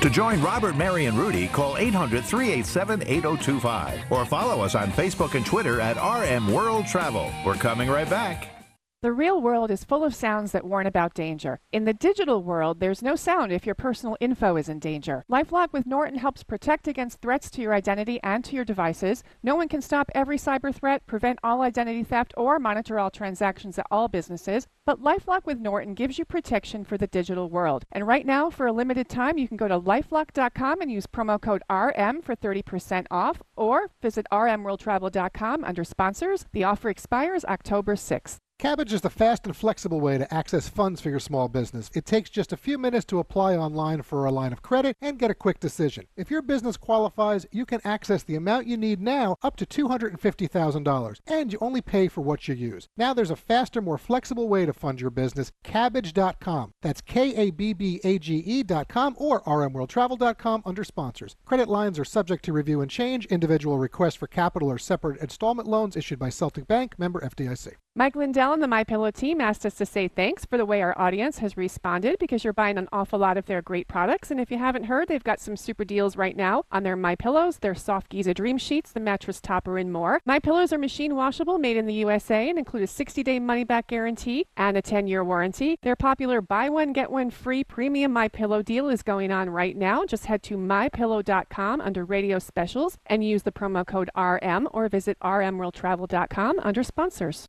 To 0.00 0.08
join 0.08 0.40
Robert, 0.40 0.76
Mary, 0.76 1.04
and 1.04 1.18
Rudy, 1.18 1.46
call 1.48 1.76
800 1.76 2.24
387 2.24 3.02
8025 3.02 4.00
or 4.10 4.24
follow 4.24 4.62
us 4.64 4.74
on 4.74 4.90
Facebook 4.92 5.34
and 5.34 5.44
Twitter 5.44 5.78
at 5.78 5.98
RM 5.98 6.50
World 6.50 6.86
Travel. 6.86 7.30
We're 7.44 7.54
coming 7.54 7.90
right 7.90 8.08
back. 8.08 8.59
The 9.02 9.12
real 9.12 9.40
world 9.40 9.70
is 9.70 9.82
full 9.82 10.04
of 10.04 10.14
sounds 10.14 10.52
that 10.52 10.66
warn 10.66 10.86
about 10.86 11.14
danger. 11.14 11.58
In 11.72 11.86
the 11.86 11.94
digital 11.94 12.42
world, 12.42 12.80
there's 12.80 13.00
no 13.02 13.16
sound 13.16 13.50
if 13.50 13.64
your 13.64 13.74
personal 13.74 14.14
info 14.20 14.56
is 14.56 14.68
in 14.68 14.78
danger. 14.78 15.24
Lifelock 15.32 15.72
with 15.72 15.86
Norton 15.86 16.18
helps 16.18 16.42
protect 16.42 16.86
against 16.86 17.22
threats 17.22 17.50
to 17.52 17.62
your 17.62 17.72
identity 17.72 18.20
and 18.22 18.44
to 18.44 18.54
your 18.54 18.64
devices. 18.66 19.24
No 19.42 19.56
one 19.56 19.68
can 19.68 19.80
stop 19.80 20.10
every 20.14 20.36
cyber 20.36 20.74
threat, 20.74 21.06
prevent 21.06 21.38
all 21.42 21.62
identity 21.62 22.04
theft, 22.04 22.34
or 22.36 22.58
monitor 22.58 22.98
all 22.98 23.10
transactions 23.10 23.78
at 23.78 23.86
all 23.90 24.06
businesses. 24.06 24.66
But 24.84 25.00
Lifelock 25.00 25.46
with 25.46 25.60
Norton 25.60 25.94
gives 25.94 26.18
you 26.18 26.26
protection 26.26 26.84
for 26.84 26.98
the 26.98 27.06
digital 27.06 27.48
world. 27.48 27.86
And 27.92 28.06
right 28.06 28.26
now, 28.26 28.50
for 28.50 28.66
a 28.66 28.72
limited 28.72 29.08
time, 29.08 29.38
you 29.38 29.48
can 29.48 29.56
go 29.56 29.66
to 29.66 29.80
lifelock.com 29.80 30.82
and 30.82 30.92
use 30.92 31.06
promo 31.06 31.40
code 31.40 31.62
RM 31.70 32.20
for 32.20 32.36
30% 32.36 33.06
off, 33.10 33.40
or 33.56 33.92
visit 34.02 34.26
rmworldtravel.com 34.30 35.64
under 35.64 35.84
sponsors. 35.84 36.44
The 36.52 36.64
offer 36.64 36.90
expires 36.90 37.46
October 37.46 37.94
6th. 37.94 38.36
Kabbage 38.60 38.92
is 38.92 39.00
the 39.00 39.08
fast 39.08 39.46
and 39.46 39.56
flexible 39.56 40.00
way 40.00 40.18
to 40.18 40.34
access 40.34 40.68
funds 40.68 41.00
for 41.00 41.08
your 41.08 41.18
small 41.18 41.48
business. 41.48 41.90
It 41.94 42.04
takes 42.04 42.28
just 42.28 42.52
a 42.52 42.58
few 42.58 42.76
minutes 42.76 43.06
to 43.06 43.18
apply 43.18 43.56
online 43.56 44.02
for 44.02 44.26
a 44.26 44.30
line 44.30 44.52
of 44.52 44.60
credit 44.60 44.98
and 45.00 45.18
get 45.18 45.30
a 45.30 45.34
quick 45.34 45.60
decision. 45.60 46.04
If 46.14 46.30
your 46.30 46.42
business 46.42 46.76
qualifies, 46.76 47.46
you 47.50 47.64
can 47.64 47.80
access 47.84 48.22
the 48.22 48.36
amount 48.36 48.66
you 48.66 48.76
need 48.76 49.00
now 49.00 49.36
up 49.42 49.56
to 49.56 49.64
$250,000, 49.64 51.20
and 51.26 51.50
you 51.50 51.58
only 51.62 51.80
pay 51.80 52.06
for 52.08 52.20
what 52.20 52.48
you 52.48 52.54
use. 52.54 52.86
Now 52.98 53.14
there's 53.14 53.30
a 53.30 53.34
faster, 53.34 53.80
more 53.80 53.96
flexible 53.96 54.46
way 54.46 54.66
to 54.66 54.74
fund 54.74 55.00
your 55.00 55.08
business, 55.08 55.52
kabbage.com. 55.64 56.72
That's 56.82 57.00
K-A-B-B-A-G-E 57.00 58.60
E.com 58.60 59.14
or 59.16 59.40
rmworldtravel.com 59.44 60.62
under 60.66 60.84
sponsors. 60.84 61.34
Credit 61.46 61.70
lines 61.70 61.98
are 61.98 62.04
subject 62.04 62.44
to 62.44 62.52
review 62.52 62.82
and 62.82 62.90
change. 62.90 63.24
Individual 63.26 63.78
requests 63.78 64.16
for 64.16 64.26
capital 64.26 64.70
or 64.70 64.76
separate 64.76 65.18
installment 65.22 65.66
loans 65.66 65.96
issued 65.96 66.18
by 66.18 66.28
Celtic 66.28 66.66
Bank, 66.66 66.98
member 66.98 67.20
FDIC. 67.20 67.76
Mike 67.96 68.14
Lindell 68.14 68.52
and 68.52 68.62
the 68.62 68.68
My 68.68 68.84
Pillow 68.84 69.10
team 69.10 69.40
asked 69.40 69.66
us 69.66 69.74
to 69.74 69.84
say 69.84 70.06
thanks 70.06 70.44
for 70.44 70.56
the 70.56 70.64
way 70.64 70.80
our 70.80 70.96
audience 70.96 71.38
has 71.38 71.56
responded 71.56 72.20
because 72.20 72.44
you're 72.44 72.52
buying 72.52 72.78
an 72.78 72.88
awful 72.92 73.18
lot 73.18 73.36
of 73.36 73.46
their 73.46 73.60
great 73.60 73.88
products. 73.88 74.30
And 74.30 74.38
if 74.38 74.48
you 74.48 74.58
haven't 74.58 74.84
heard, 74.84 75.08
they've 75.08 75.24
got 75.24 75.40
some 75.40 75.56
super 75.56 75.84
deals 75.84 76.16
right 76.16 76.36
now 76.36 76.62
on 76.70 76.84
their 76.84 76.94
My 76.94 77.16
Pillows, 77.16 77.58
their 77.58 77.74
Soft 77.74 78.08
Giza 78.08 78.32
Dream 78.32 78.58
Sheets, 78.58 78.92
the 78.92 79.00
mattress 79.00 79.40
topper, 79.40 79.76
and 79.76 79.92
more. 79.92 80.20
My 80.24 80.38
Pillows 80.38 80.72
are 80.72 80.78
machine 80.78 81.16
washable, 81.16 81.58
made 81.58 81.76
in 81.76 81.86
the 81.86 81.94
USA, 81.94 82.48
and 82.48 82.60
include 82.60 82.84
a 82.84 82.86
60-day 82.86 83.40
money-back 83.40 83.88
guarantee 83.88 84.46
and 84.56 84.76
a 84.76 84.82
10-year 84.82 85.24
warranty. 85.24 85.76
Their 85.82 85.96
popular 85.96 86.40
buy 86.40 86.68
one 86.68 86.92
get 86.92 87.10
one 87.10 87.30
free 87.30 87.64
premium 87.64 88.12
My 88.12 88.28
Pillow 88.28 88.62
deal 88.62 88.88
is 88.88 89.02
going 89.02 89.32
on 89.32 89.50
right 89.50 89.76
now. 89.76 90.06
Just 90.06 90.26
head 90.26 90.44
to 90.44 90.56
mypillow.com 90.56 91.80
under 91.80 92.04
Radio 92.04 92.38
Specials 92.38 92.98
and 93.06 93.24
use 93.24 93.42
the 93.42 93.50
promo 93.50 93.84
code 93.84 94.10
RM 94.16 94.68
or 94.70 94.88
visit 94.88 95.18
rmworldtravel.com 95.18 96.60
under 96.62 96.84
sponsors. 96.84 97.48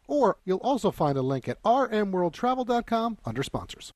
or 0.11 0.37
you'll 0.43 0.59
also 0.59 0.91
find 0.91 1.17
a 1.17 1.21
link 1.21 1.47
at 1.47 1.63
rmworldtravel.com 1.63 3.17
under 3.25 3.41
sponsors. 3.43 3.93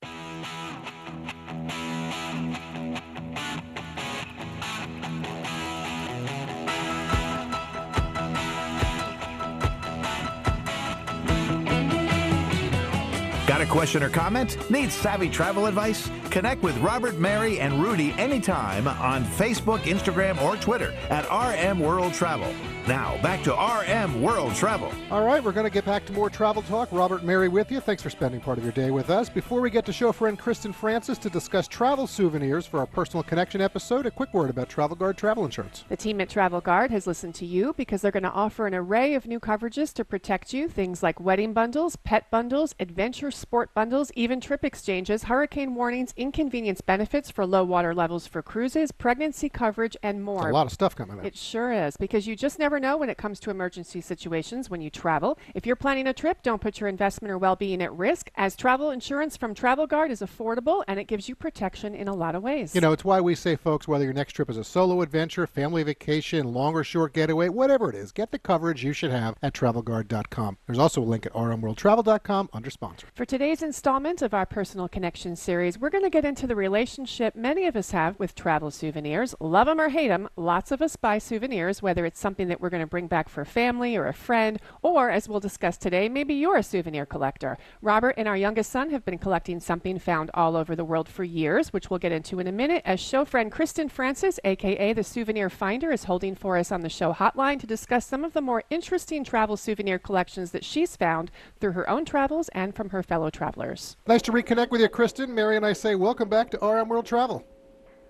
Got 13.46 13.62
a 13.62 13.66
question 13.66 14.02
or 14.02 14.10
comment? 14.10 14.70
Need 14.72 14.92
savvy 14.92 15.30
travel 15.30 15.66
advice? 15.66 16.10
Connect 16.30 16.64
with 16.64 16.78
Robert, 16.80 17.18
Mary, 17.18 17.60
and 17.60 17.84
Rudy 17.84 18.14
anytime 18.14 18.88
on 18.88 19.24
Facebook, 19.24 19.80
Instagram, 19.80 20.42
or 20.42 20.56
Twitter 20.56 20.94
at 21.10 21.26
RM 21.30 21.80
World 21.80 22.14
Travel. 22.14 22.54
Now, 22.88 23.20
back 23.24 23.42
to 23.46 23.52
RM 23.52 24.22
World 24.22 24.54
Travel. 24.54 24.92
All 25.10 25.26
right, 25.26 25.44
we're 25.44 25.54
going 25.54 25.66
to 25.66 25.72
get 25.72 25.86
back 25.86 26.06
to 26.06 26.14
more 26.14 26.30
travel 26.30 26.62
talk. 26.62 26.88
Robert 26.92 27.24
Mary 27.24 27.48
with 27.48 27.72
you. 27.72 27.80
Thanks 27.80 28.04
for 28.04 28.12
spending 28.12 28.40
part 28.40 28.60
of 28.60 28.64
your 28.64 28.74
day 28.74 28.92
with 28.92 29.10
us. 29.10 29.28
Before 29.28 29.60
we 29.60 29.72
get 29.72 29.88
to 29.88 29.94
show 29.94 30.12
friend 30.12 30.38
Kristin 30.40 30.72
Francis 30.72 31.18
to 31.20 31.30
discuss 31.32 31.68
travel 31.68 32.06
souvenirs 32.06 32.68
for 32.68 32.80
our 32.80 32.86
personal 32.86 33.24
connection 33.24 33.60
episode, 33.60 34.06
a 34.06 34.12
quick 34.12 34.32
word 34.36 34.52
about 34.52 34.70
Travel 34.70 34.96
Guard 34.96 35.18
travel 35.18 35.46
insurance. 35.46 35.84
The 35.90 35.98
team 35.98 36.22
at 36.22 36.30
Travel 36.30 36.62
Guard 36.62 36.92
has 36.92 37.08
listened 37.08 37.34
to 37.36 37.46
you 37.48 37.74
because 37.76 38.04
they're 38.04 38.12
going 38.12 38.22
to 38.22 38.30
offer 38.30 38.68
an 38.68 38.76
array 38.76 39.16
of 39.16 39.26
new 39.26 39.40
coverages 39.40 39.92
to 39.96 40.06
protect 40.06 40.54
you. 40.54 40.70
Things 40.70 41.02
like 41.02 41.20
wedding 41.20 41.54
bundles, 41.54 41.96
pet 41.96 42.30
bundles, 42.30 42.76
adventure 42.80 43.32
sport 43.32 43.74
bundles, 43.74 44.12
even 44.14 44.40
trip 44.40 44.64
exchanges, 44.64 45.24
hurricane 45.24 45.74
warnings, 45.74 46.14
inconvenience 46.18 46.82
benefits 46.82 47.32
for 47.32 47.48
low 47.48 47.64
water 47.64 47.96
levels 47.96 48.28
for 48.28 48.44
cruises, 48.44 48.92
pregnancy 48.92 49.50
coverage, 49.50 49.98
and 50.04 50.24
more. 50.24 50.42
It's 50.42 50.52
a 50.52 50.54
lot 50.54 50.68
of 50.68 50.72
stuff 50.72 50.96
coming 50.96 51.18
up. 51.18 51.26
It 51.26 51.36
sure 51.36 51.74
is 51.74 51.98
because 51.98 52.28
you 52.28 52.36
just 52.36 52.60
never 52.60 52.75
know 52.80 52.98
when 52.98 53.10
it 53.10 53.18
comes 53.18 53.40
to 53.42 53.50
emergency 53.50 54.02
situations 54.02 54.70
when 54.70 54.82
you 54.82 54.90
travel. 54.90 55.38
If 55.54 55.66
you're 55.66 55.76
planning 55.76 56.08
a 56.08 56.14
trip, 56.14 56.44
don't 56.44 56.62
put 56.62 56.80
your 56.80 56.90
investment 56.90 57.32
or 57.32 57.38
well 57.38 57.56
being 57.56 57.82
at 57.82 57.94
risk, 57.94 58.30
as 58.36 58.56
travel 58.56 58.92
insurance 58.92 59.38
from 59.38 59.54
Travel 59.54 59.88
Guard 59.88 60.12
is 60.12 60.22
affordable 60.22 60.84
and 60.88 61.00
it 61.00 61.06
gives 61.06 61.30
you 61.30 61.36
protection 61.36 61.96
in 61.96 62.08
a 62.08 62.14
lot 62.14 62.36
of 62.36 62.44
ways. 62.44 62.76
You 62.76 62.82
know, 62.82 62.92
it's 62.92 63.06
why 63.06 63.22
we 63.22 63.36
say, 63.36 63.56
folks, 63.56 63.88
whether 63.88 64.04
your 64.04 64.14
next 64.14 64.34
trip 64.34 64.50
is 64.50 64.58
a 64.58 64.64
solo 64.64 65.02
adventure, 65.02 65.48
family 65.48 65.84
vacation, 65.84 66.54
long 66.54 66.74
or 66.74 66.84
short 66.84 67.14
getaway, 67.14 67.50
whatever 67.50 67.90
it 67.90 67.96
is, 67.96 68.12
get 68.12 68.32
the 68.32 68.40
coverage 68.40 68.84
you 68.84 68.94
should 68.94 69.12
have 69.12 69.36
at 69.42 69.54
travelguard.com. 69.54 70.58
There's 70.66 70.80
also 70.80 71.02
a 71.02 71.04
link 71.04 71.26
at 71.26 71.34
rmworldtravel.com 71.34 72.50
under 72.54 72.70
sponsor. 72.70 73.08
For 73.14 73.26
today's 73.26 73.62
installment 73.62 74.22
of 74.22 74.34
our 74.34 74.46
Personal 74.46 74.88
Connection 74.88 75.36
series, 75.36 75.80
we're 75.80 75.90
going 75.90 76.04
to 76.04 76.10
get 76.10 76.26
into 76.26 76.48
the 76.48 76.56
relationship 76.56 77.36
many 77.36 77.66
of 77.66 77.76
us 77.76 77.92
have 77.92 78.18
with 78.20 78.36
travel 78.36 78.72
souvenirs. 78.72 79.36
Love 79.40 79.68
them 79.68 79.80
or 79.80 79.90
hate 79.90 80.08
them, 80.08 80.30
lots 80.36 80.72
of 80.72 80.82
us 80.82 80.96
buy 80.96 81.18
souvenirs, 81.18 81.82
whether 81.82 82.06
it's 82.06 82.20
something 82.20 82.48
that 82.48 82.62
we're 82.66 82.70
going 82.72 82.82
to 82.82 82.88
bring 82.88 83.06
back 83.06 83.30
for 83.30 83.46
family 83.46 83.96
or 83.96 84.08
a 84.08 84.14
friend, 84.14 84.60
or 84.82 85.12
as 85.12 85.30
we'll 85.30 85.40
discuss 85.40 85.78
today, 85.78 86.10
maybe 86.10 86.34
you're 86.34 86.58
a 86.58 86.64
souvenir 86.64 87.06
collector. 87.06 87.60
Robert 87.84 88.16
and 88.18 88.28
our 88.28 88.36
youngest 88.36 88.72
son 88.72 88.90
have 88.90 89.06
been 89.06 89.20
collecting 89.20 89.60
something 89.60 90.00
found 90.00 90.32
all 90.34 90.56
over 90.56 90.76
the 90.76 90.84
world 90.84 91.08
for 91.08 91.24
years, 91.24 91.72
which 91.72 91.92
we'll 91.92 92.00
get 92.00 92.12
into 92.12 92.40
in 92.40 92.48
a 92.48 92.52
minute, 92.52 92.82
as 92.84 93.00
show 93.00 93.24
friend 93.24 93.52
Kristin 93.52 93.92
Francis, 93.92 94.40
aka 94.44 94.94
the 94.94 95.04
Souvenir 95.04 95.48
Finder, 95.48 95.92
is 95.92 96.06
holding 96.06 96.34
for 96.34 96.58
us 96.58 96.72
on 96.72 96.82
the 96.82 96.90
show 96.90 97.14
hotline 97.14 97.60
to 97.60 97.68
discuss 97.68 98.08
some 98.08 98.24
of 98.24 98.34
the 98.34 98.42
more 98.42 98.64
interesting 98.72 99.24
travel 99.24 99.56
souvenir 99.56 100.00
collections 100.00 100.50
that 100.50 100.66
she's 100.66 100.96
found 100.96 101.30
through 101.60 101.74
her 101.74 101.88
own 101.88 102.04
travels 102.04 102.50
and 102.50 102.74
from 102.74 102.90
her 102.90 103.04
fellow 103.04 103.30
travelers. 103.30 103.96
Nice 104.08 104.24
to 104.24 104.32
reconnect 104.32 104.72
with 104.72 104.82
you, 104.82 104.90
Kristin. 104.90 105.30
Mary 105.30 105.56
and 105.56 105.66
I 105.68 105.74
say 105.74 105.94
welcome 105.94 106.30
back 106.30 106.50
to 106.50 106.58
RM 106.66 106.90
World 106.90 107.06
Travel. 107.06 107.46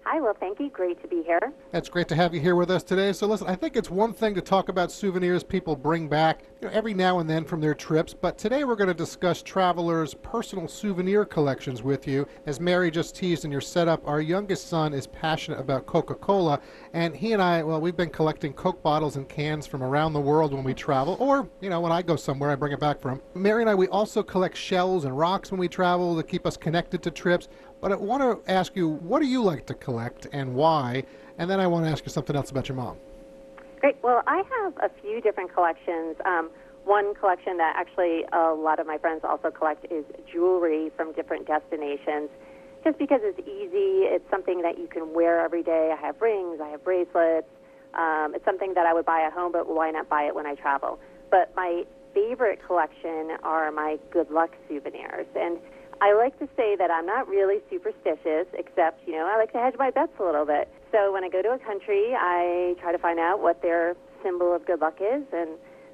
Hi, 0.08 0.22
well, 0.22 0.36
thank 0.40 0.60
you. 0.60 0.70
Great 0.70 1.02
to 1.02 1.08
be 1.08 1.24
here. 1.24 1.52
It's 1.74 1.90
great 1.90 2.08
to 2.10 2.16
have 2.16 2.32
you 2.32 2.40
here 2.40 2.56
with 2.56 2.70
us 2.70 2.84
today. 2.84 3.12
So, 3.12 3.26
listen, 3.26 3.48
I 3.48 3.56
think 3.56 3.76
it's 3.76 3.90
one 3.90 4.14
thing 4.14 4.36
to 4.36 4.42
talk 4.42 4.70
about 4.70 4.92
souvenirs 4.92 5.44
people 5.44 5.76
bring 5.76 6.08
back 6.08 6.44
you 6.62 6.68
know, 6.68 6.74
every 6.76 6.94
now 6.94 7.18
and 7.18 7.28
then 7.28 7.44
from 7.44 7.60
their 7.60 7.74
trips, 7.74 8.14
but 8.14 8.38
today 8.38 8.66
we're 8.66 8.76
going 8.76 8.88
to 8.88 8.94
discuss 8.94 9.42
travelers' 9.42 10.14
personal 10.14 10.68
souvenir 10.68 11.26
collections 11.26 11.82
with 11.82 12.08
you. 12.08 12.28
As 12.46 12.60
Mary 12.60 12.92
just 12.92 13.16
teased 13.16 13.46
in 13.46 13.52
your 13.52 13.62
setup, 13.62 14.08
our 14.08 14.22
youngest 14.22 14.68
son 14.68 14.94
is 14.94 15.08
passionate 15.08 15.60
about 15.60 15.88
Coca 15.88 16.14
Cola, 16.14 16.62
and 16.94 17.16
he 17.16 17.34
and 17.34 17.42
I, 17.42 17.64
well, 17.64 17.82
we've 17.82 17.98
been 17.98 18.12
collecting 18.12 18.54
Coke 18.54 18.84
bottles 18.84 19.16
and 19.16 19.28
cans 19.28 19.66
from 19.66 19.82
around 19.82 20.14
the 20.14 20.22
world 20.22 20.54
when 20.54 20.64
we 20.64 20.76
travel, 20.76 21.18
or, 21.20 21.50
you 21.62 21.70
know, 21.72 21.82
when 21.82 21.92
I 21.92 22.04
go 22.04 22.16
somewhere, 22.16 22.52
I 22.52 22.56
bring 22.56 22.74
it 22.74 22.80
back 22.80 23.02
for 23.02 23.10
him. 23.10 23.22
Mary 23.34 23.64
and 23.64 23.70
I, 23.72 23.74
we 23.74 23.88
also 23.88 24.22
collect 24.22 24.56
shells 24.56 25.06
and 25.06 25.18
rocks 25.18 25.50
when 25.50 25.60
we 25.60 25.68
travel 25.68 26.16
to 26.16 26.22
keep 26.22 26.46
us 26.46 26.58
connected 26.58 27.02
to 27.02 27.10
trips. 27.10 27.48
But 27.86 27.92
I 27.92 27.98
want 27.98 28.24
to 28.24 28.52
ask 28.52 28.76
you, 28.76 28.90
what 28.90 29.20
do 29.20 29.28
you 29.28 29.44
like 29.44 29.68
to 29.68 29.76
collect 29.76 30.26
and 30.32 30.56
why? 30.56 31.04
And 31.38 31.48
then 31.48 31.60
I 31.60 31.68
want 31.68 31.86
to 31.86 31.92
ask 31.92 32.04
you 32.04 32.10
something 32.10 32.36
else 32.36 32.50
about 32.50 32.68
your 32.68 32.76
mom. 32.76 32.98
Great. 33.80 33.96
Well, 34.02 34.24
I 34.26 34.38
have 34.38 34.74
a 34.78 34.90
few 35.04 35.22
different 35.22 35.54
collections. 35.54 36.16
Um, 36.26 36.50
one 36.86 37.14
collection 37.14 37.58
that 37.58 37.76
actually 37.78 38.24
a 38.34 38.56
lot 38.56 38.80
of 38.80 38.88
my 38.88 38.98
friends 38.98 39.22
also 39.24 39.52
collect 39.52 39.86
is 39.92 40.04
jewelry 40.26 40.92
from 40.98 41.14
different 41.14 41.46
destinations. 41.46 42.32
Just 42.84 42.98
because 42.98 43.22
it's 43.22 43.38
easy, 43.48 44.10
it's 44.10 44.28
something 44.32 44.64
that 44.64 44.80
you 44.80 44.88
can 44.88 45.14
wear 45.14 45.40
every 45.46 45.62
day. 45.62 45.94
I 45.96 46.02
have 46.08 46.20
rings, 46.20 46.60
I 46.60 46.70
have 46.70 46.84
bracelets. 46.84 47.46
Um, 47.94 48.34
it's 48.34 48.46
something 48.46 48.74
that 48.74 48.88
I 48.88 48.96
would 48.96 49.06
buy 49.06 49.22
at 49.22 49.32
home, 49.32 49.52
but 49.52 49.68
why 49.68 49.92
not 49.92 50.10
buy 50.10 50.24
it 50.24 50.34
when 50.34 50.48
I 50.48 50.56
travel? 50.56 50.98
But 51.30 51.56
my 51.56 51.84
favorite 52.16 52.66
collection 52.66 53.38
are 53.44 53.72
my 53.72 54.00
good 54.10 54.32
luck 54.32 54.56
souvenirs. 54.68 55.28
And 55.36 55.60
I 56.02 56.14
like 56.14 56.38
to 56.40 56.48
say 56.58 56.76
that 56.76 56.92
I'm 56.92 57.06
not 57.06 57.28
really 57.28 57.62
superstitious, 57.70 58.48
except, 58.54 59.08
you 59.08 59.14
know, 59.14 59.30
I 59.32 59.38
like 59.38 59.52
to 59.54 59.60
hedge 59.60 59.76
my 59.78 59.92
bets 59.92 60.12
a 60.20 60.24
little 60.24 60.46
bit. 60.46 60.70
So 60.92 61.12
when 61.12 61.24
I 61.24 61.30
go 61.30 61.42
to 61.42 61.52
a 61.54 61.60
country, 61.60 62.14
I 62.16 62.76
try 62.82 62.92
to 62.92 62.98
find 62.98 63.20
out 63.20 63.42
what 63.42 63.62
their 63.62 63.96
symbol 64.24 64.54
of 64.54 64.66
good 64.66 64.82
luck 64.82 64.98
is, 65.00 65.24
and 65.34 65.52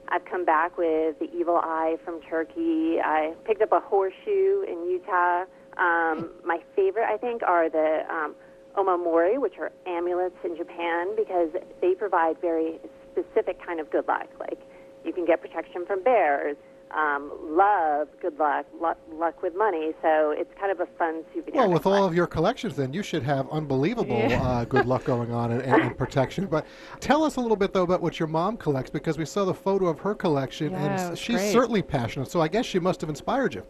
I've 0.10 0.26
come 0.26 0.44
back 0.44 0.78
with 0.78 1.20
the 1.20 1.30
evil 1.34 1.58
eye 1.58 1.98
from 2.04 2.22
Turkey. 2.22 3.00
I 3.00 3.34
picked 3.46 3.62
up 3.62 3.72
a 3.72 3.80
horseshoe 3.80 4.64
in 4.64 4.90
Utah. 4.90 5.46
Um, 5.78 6.32
my 6.44 6.60
favorite, 6.76 7.08
I 7.08 7.18
think, 7.18 7.44
are 7.44 7.70
the 7.70 8.04
um, 8.10 8.36
omamori, 8.76 9.40
which 9.40 9.58
are 9.60 9.72
amulets 9.86 10.36
in 10.44 10.58
Japan, 10.58 11.16
because 11.16 11.50
they 11.80 11.94
provide 11.94 12.42
very 12.42 12.80
specific 13.12 13.64
kind 13.66 13.80
of 13.80 13.90
good 13.92 14.08
luck. 14.08 14.28
Like 14.40 14.60
you 15.06 15.14
can 15.14 15.26
get 15.26 15.42
protection 15.42 15.86
from 15.86 16.04
bears 16.04 16.58
um, 16.96 17.32
love, 17.42 18.08
good 18.22 18.38
luck, 18.38 18.66
luck, 18.80 18.98
luck 19.14 19.42
with 19.42 19.56
money. 19.56 19.92
So 20.02 20.32
it's 20.32 20.52
kind 20.60 20.72
of 20.72 20.80
a 20.80 20.86
fun 20.98 21.24
souvenir. 21.34 21.62
Well, 21.62 21.72
with 21.72 21.86
all 21.86 22.06
of 22.06 22.14
your 22.14 22.28
collections, 22.28 22.76
then 22.76 22.94
you 22.94 23.04
should 23.04 23.24
have 23.24 23.50
unbelievable 23.50 24.18
yeah. 24.18 24.42
uh, 24.42 24.66
good 24.66 24.86
luck 24.86 25.04
going 25.06 25.32
on 25.32 25.52
and, 25.52 25.62
and, 25.62 25.98
protection. 25.98 26.46
But 26.48 26.66
tell 27.00 27.24
us 27.24 27.36
a 27.36 27.42
little 27.42 27.58
bit 27.58 27.74
though 27.74 27.84
about 27.84 28.02
what 28.02 28.20
your 28.20 28.28
mom 28.28 28.58
collects 28.58 28.90
because 28.90 29.18
we 29.18 29.26
saw 29.26 29.46
the 29.46 29.54
photo 29.54 29.88
of 29.88 30.00
her 30.00 30.16
collection, 30.16 30.72
yeah, 30.72 31.10
and 31.10 31.18
she's 31.18 31.38
great. 31.38 31.52
certainly 31.52 31.82
passionate. 31.82 32.30
So 32.30 32.42
I 32.42 32.48
guess 32.48 32.66
she 32.66 32.80
must 32.80 33.02
have 33.02 33.10
inspired 33.10 33.54
you. 33.54 33.66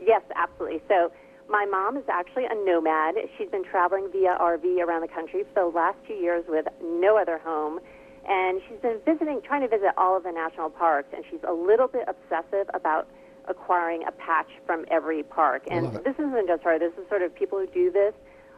Yes, 0.00 0.22
absolutely. 0.34 0.82
So. 0.88 1.12
My 1.50 1.64
mom 1.64 1.96
is 1.96 2.04
actually 2.10 2.44
a 2.44 2.54
nomad. 2.66 3.14
She's 3.38 3.48
been 3.48 3.64
traveling 3.64 4.10
via 4.12 4.36
RV 4.38 4.86
around 4.86 5.00
the 5.00 5.08
country 5.08 5.44
for 5.54 5.62
the 5.62 5.74
last 5.74 5.96
two 6.06 6.12
years 6.12 6.44
with 6.46 6.66
no 6.82 7.16
other 7.16 7.38
home 7.38 7.80
and 8.28 8.60
she's 8.68 8.78
been 8.80 9.00
visiting, 9.04 9.40
trying 9.42 9.62
to 9.62 9.68
visit 9.68 9.90
all 9.96 10.16
of 10.16 10.22
the 10.22 10.32
national 10.32 10.70
parks, 10.70 11.08
and 11.14 11.24
she's 11.30 11.40
a 11.48 11.52
little 11.52 11.88
bit 11.88 12.06
obsessive 12.06 12.68
about 12.74 13.08
acquiring 13.48 14.04
a 14.06 14.12
patch 14.12 14.48
from 14.66 14.84
every 14.90 15.22
park. 15.22 15.62
And 15.70 15.92
this 16.04 16.14
isn't 16.18 16.46
just 16.46 16.62
her. 16.62 16.78
This 16.78 16.92
is 17.00 17.08
sort 17.08 17.22
of 17.22 17.34
people 17.34 17.58
who 17.58 17.66
do 17.66 17.90
this 17.90 18.12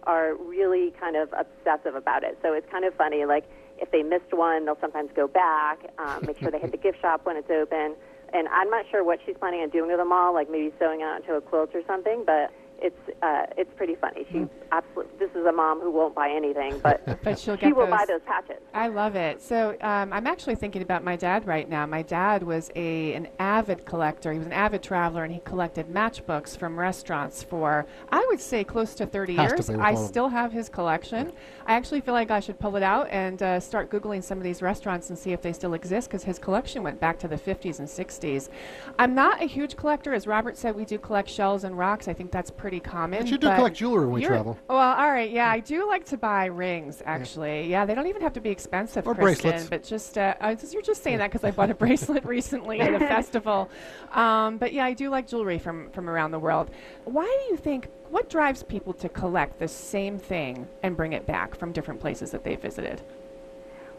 are 0.05 0.35
really 0.35 0.93
kind 0.99 1.17
of 1.17 1.33
obsessive 1.33 1.95
about 1.95 2.25
it. 2.25 2.39
So 2.43 2.53
it's 2.53 2.69
kind 2.71 2.85
of 2.85 2.95
funny. 2.95 3.25
Like 3.25 3.49
if 3.79 3.91
they 3.93 4.03
missed 4.03 4.33
one, 4.33 4.65
they'll 4.65 4.81
sometimes 4.81 5.11
go 5.15 5.29
back, 5.29 5.79
um, 5.99 6.25
make 6.27 6.39
sure 6.39 6.51
they 6.51 6.59
hit 6.59 6.73
the 6.73 6.77
gift 6.89 7.01
shop 7.01 7.25
when 7.25 7.37
it's 7.37 7.51
open. 7.51 7.95
And 8.33 8.49
I'm 8.49 8.71
not 8.71 8.87
sure 8.91 9.05
what 9.05 9.21
she's 9.25 9.37
planning 9.39 9.61
on 9.61 9.71
doing 9.71 9.89
with 9.89 9.99
them 9.99 10.13
all, 10.13 10.35
like 10.35 10.51
maybe 10.51 10.73
sewing 10.79 11.03
out 11.03 11.21
into 11.21 11.35
a 11.35 11.41
quilt 11.41 11.71
or 11.75 11.83
something. 11.87 12.25
But 12.27 12.53
it's 12.81 13.23
uh, 13.23 13.47
it's 13.59 13.73
pretty 13.77 13.95
funny. 13.95 14.27
She 14.33 14.47
absolutely. 14.73 15.13
This 15.19 15.31
is 15.37 15.45
a 15.47 15.53
mom 15.53 15.81
who 15.81 15.91
won't 15.91 16.15
buy 16.15 16.31
anything, 16.31 16.79
but 16.83 17.05
But 17.23 17.39
she'll 17.39 17.55
get 17.57 17.61
she 17.61 17.67
get 17.67 17.77
will 17.77 17.87
those. 17.87 17.91
buy 17.99 18.05
those 18.09 18.21
patches. 18.27 18.57
I 18.73 18.89
love 18.89 19.17
it. 19.17 19.43
So 19.43 19.77
um, 19.81 20.13
I'm 20.13 20.27
actually 20.27 20.55
thinking 20.55 20.83
about 20.83 21.05
my 21.05 21.17
dad 21.17 21.47
right 21.47 21.69
now. 21.69 21.85
My 21.87 22.03
dad 22.03 22.43
was 22.43 22.71
a 22.77 23.13
an 23.15 23.29
avid 23.39 23.85
collector. 23.85 24.33
He 24.33 24.39
was 24.39 24.47
an 24.47 24.53
avid 24.53 24.83
traveler, 24.83 25.25
and 25.25 25.33
he 25.33 25.41
collected 25.41 25.89
matchbooks 25.89 26.57
from 26.57 26.79
restaurants 26.79 27.43
for 27.43 27.87
I 28.11 28.25
would 28.31 28.41
say 28.41 28.65
close 28.65 28.95
to 28.97 29.07
30 29.07 29.35
Has 29.37 29.51
years. 29.53 29.67
be 29.69 29.73
with 29.75 29.81
I 29.83 29.89
all 29.91 29.95
of 29.95 29.99
them. 30.01 30.09
still 30.09 30.29
have 30.29 30.53
his 30.53 30.69
collection. 30.69 31.33
I 31.67 31.75
actually 31.75 32.01
feel 32.01 32.15
like 32.15 32.31
I 32.31 32.41
should 32.41 32.59
pull 32.59 32.77
it 32.77 32.83
out 32.83 33.09
and 33.11 33.43
uh, 33.43 33.61
start 33.61 33.91
googling 33.91 34.23
some 34.25 34.39
of 34.39 34.45
these 34.45 34.63
restaurants 34.63 35.11
and 35.11 35.19
see 35.19 35.33
if 35.33 35.43
they 35.43 35.53
still 35.53 35.75
exist 35.75 36.09
because 36.09 36.25
his 36.25 36.39
collection 36.39 36.83
went 36.83 36.99
back 37.01 37.19
to 37.21 37.29
the 37.29 37.37
50s 37.37 37.79
and 37.79 37.89
60s. 37.89 38.49
I'm 38.99 39.15
not 39.15 39.43
a 39.43 39.47
huge 39.47 39.77
collector, 39.77 40.13
as 40.15 40.27
Robert 40.27 40.57
said. 40.57 40.75
We 40.77 40.85
do 40.85 40.99
collect 40.99 41.29
shells 41.29 41.65
and 41.65 41.77
rocks. 41.77 42.09
I 42.09 42.13
think 42.15 42.31
that's 42.31 42.51
pretty 42.51 42.70
common. 42.79 43.21
But 43.21 43.29
you 43.31 43.39
do 43.39 43.49
collect 43.49 43.75
jewelry 43.77 44.05
when 44.05 44.15
we 44.15 44.21
you're- 44.23 44.37
travel. 44.37 44.57
Well, 44.69 44.79
all 44.79 45.11
right, 45.11 45.31
yeah, 45.31 45.51
I 45.51 45.59
do 45.59 45.89
like 45.89 46.05
to 46.07 46.17
buy 46.17 46.45
rings. 46.47 47.03
Actually, 47.05 47.67
yeah, 47.69 47.85
they 47.85 47.95
don't 47.97 48.07
even 48.07 48.23
have 48.23 48.35
to 48.35 48.41
be 48.41 48.51
expensive, 48.51 49.09
Or 49.09 49.15
Kristin, 49.15 49.21
bracelets. 49.23 49.69
But 49.69 49.83
just 49.83 50.17
uh, 50.17 50.35
just- 50.55 50.73
you're 50.73 50.83
just 50.83 51.03
saying 51.03 51.19
that 51.19 51.33
because 51.33 51.43
I 51.43 51.51
bought 51.51 51.71
a 51.71 51.75
bracelet 51.75 52.25
recently 52.37 52.81
at 52.81 52.95
a 52.95 52.99
festival. 53.01 53.69
Um, 54.13 54.59
but 54.59 54.73
yeah, 54.73 54.85
I 54.85 54.93
do 54.93 55.11
like 55.11 55.27
jewelry 55.27 55.59
from 55.59 55.91
from 55.91 56.09
around 56.09 56.31
the 56.31 56.39
world. 56.39 56.71
Why 57.05 57.25
do 57.25 57.51
you 57.53 57.57
think? 57.57 57.89
What 58.11 58.29
drives 58.29 58.63
people 58.65 58.93
to 58.95 59.09
collect 59.09 59.59
the 59.59 59.69
same 59.69 60.19
thing 60.19 60.67
and 60.83 60.97
bring 60.97 61.13
it 61.15 61.27
back 61.27 61.55
from 61.55 61.73
different 61.73 62.01
places 62.01 62.33
that 62.33 62.45
they 62.45 62.57
visited? 62.57 63.01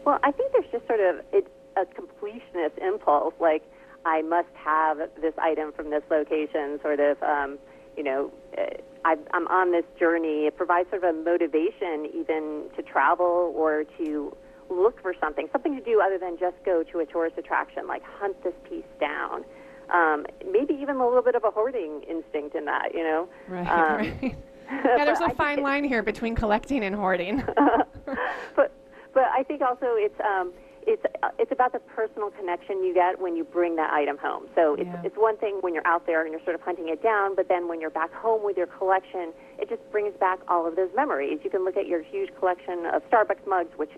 Well, 0.04 0.18
I 0.22 0.30
think 0.32 0.52
there's 0.52 0.66
just 0.70 0.86
sort 0.86 1.00
of 1.00 1.20
it's 1.32 1.48
a 1.76 1.86
completionist 1.86 2.76
impulse, 2.86 3.32
like 3.40 3.62
I 4.04 4.20
must 4.22 4.48
have 4.54 4.98
this 5.20 5.32
item 5.38 5.72
from 5.72 5.88
this 5.90 6.02
location. 6.10 6.78
Sort 6.82 7.00
of, 7.00 7.22
um, 7.22 7.58
you 7.96 8.02
know, 8.02 8.32
uh, 8.56 8.62
I, 9.04 9.16
I'm 9.32 9.46
on 9.48 9.72
this 9.72 9.84
journey. 9.98 10.46
It 10.46 10.56
provides 10.56 10.88
sort 10.90 11.04
of 11.04 11.14
a 11.14 11.18
motivation, 11.18 12.06
even 12.14 12.64
to 12.76 12.82
travel 12.82 13.52
or 13.56 13.84
to 13.98 14.36
look 14.70 15.00
for 15.02 15.14
something, 15.20 15.48
something 15.52 15.76
to 15.76 15.82
do 15.82 16.00
other 16.00 16.18
than 16.18 16.38
just 16.38 16.56
go 16.64 16.82
to 16.82 17.00
a 17.00 17.06
tourist 17.06 17.36
attraction, 17.38 17.86
like 17.86 18.02
hunt 18.02 18.42
this 18.42 18.54
piece 18.68 18.84
down. 19.00 19.44
Um, 19.92 20.24
maybe 20.50 20.74
even 20.74 20.96
a 20.96 21.06
little 21.06 21.22
bit 21.22 21.34
of 21.34 21.44
a 21.44 21.50
hoarding 21.50 22.02
instinct 22.08 22.54
in 22.54 22.64
that, 22.64 22.94
you 22.94 23.02
know. 23.02 23.28
Right. 23.48 23.68
Um, 23.68 23.96
right. 23.96 24.22
yeah, 24.70 25.04
there's 25.04 25.20
a 25.20 25.34
fine 25.34 25.62
line 25.62 25.84
here 25.84 26.02
between 26.02 26.34
collecting 26.34 26.84
and 26.84 26.94
hoarding. 26.94 27.42
but 28.56 28.72
but 29.12 29.24
I 29.24 29.42
think 29.42 29.60
also 29.60 29.88
it's 29.96 30.18
um, 30.20 30.52
it's 30.86 31.04
uh, 31.22 31.30
it's 31.38 31.52
about 31.52 31.72
the 31.72 31.78
personal 31.78 32.30
connection 32.30 32.82
you 32.82 32.92
get 32.94 33.20
when 33.20 33.36
you 33.36 33.44
bring 33.44 33.76
that 33.76 33.92
item 33.92 34.18
home. 34.18 34.44
So 34.54 34.74
it's 34.74 34.86
Yeah. 34.86 35.02
it's 35.04 35.16
one 35.16 35.36
thing 35.36 35.58
when 35.60 35.74
you're 35.74 35.86
out 35.86 36.06
there 36.06 36.22
and 36.22 36.32
you're 36.32 36.42
sort 36.44 36.54
of 36.54 36.62
hunting 36.62 36.88
it 36.88 37.02
down, 37.02 37.34
but 37.34 37.48
then 37.48 37.68
when 37.68 37.80
you're 37.80 37.90
back 37.90 38.12
home 38.12 38.42
with 38.44 38.56
your 38.56 38.66
collection, 38.66 39.32
it 39.58 39.68
just 39.68 39.82
brings 39.90 40.14
back 40.18 40.40
all 40.48 40.66
of 40.66 40.76
those 40.76 40.90
memories. 40.94 41.40
You 41.44 41.50
can 41.50 41.64
look 41.64 41.76
at 41.76 41.86
your 41.86 42.02
huge 42.02 42.30
collection 42.38 42.86
of 42.86 43.02
Starbucks 43.10 43.46
mugs, 43.46 43.76
which 43.76 43.92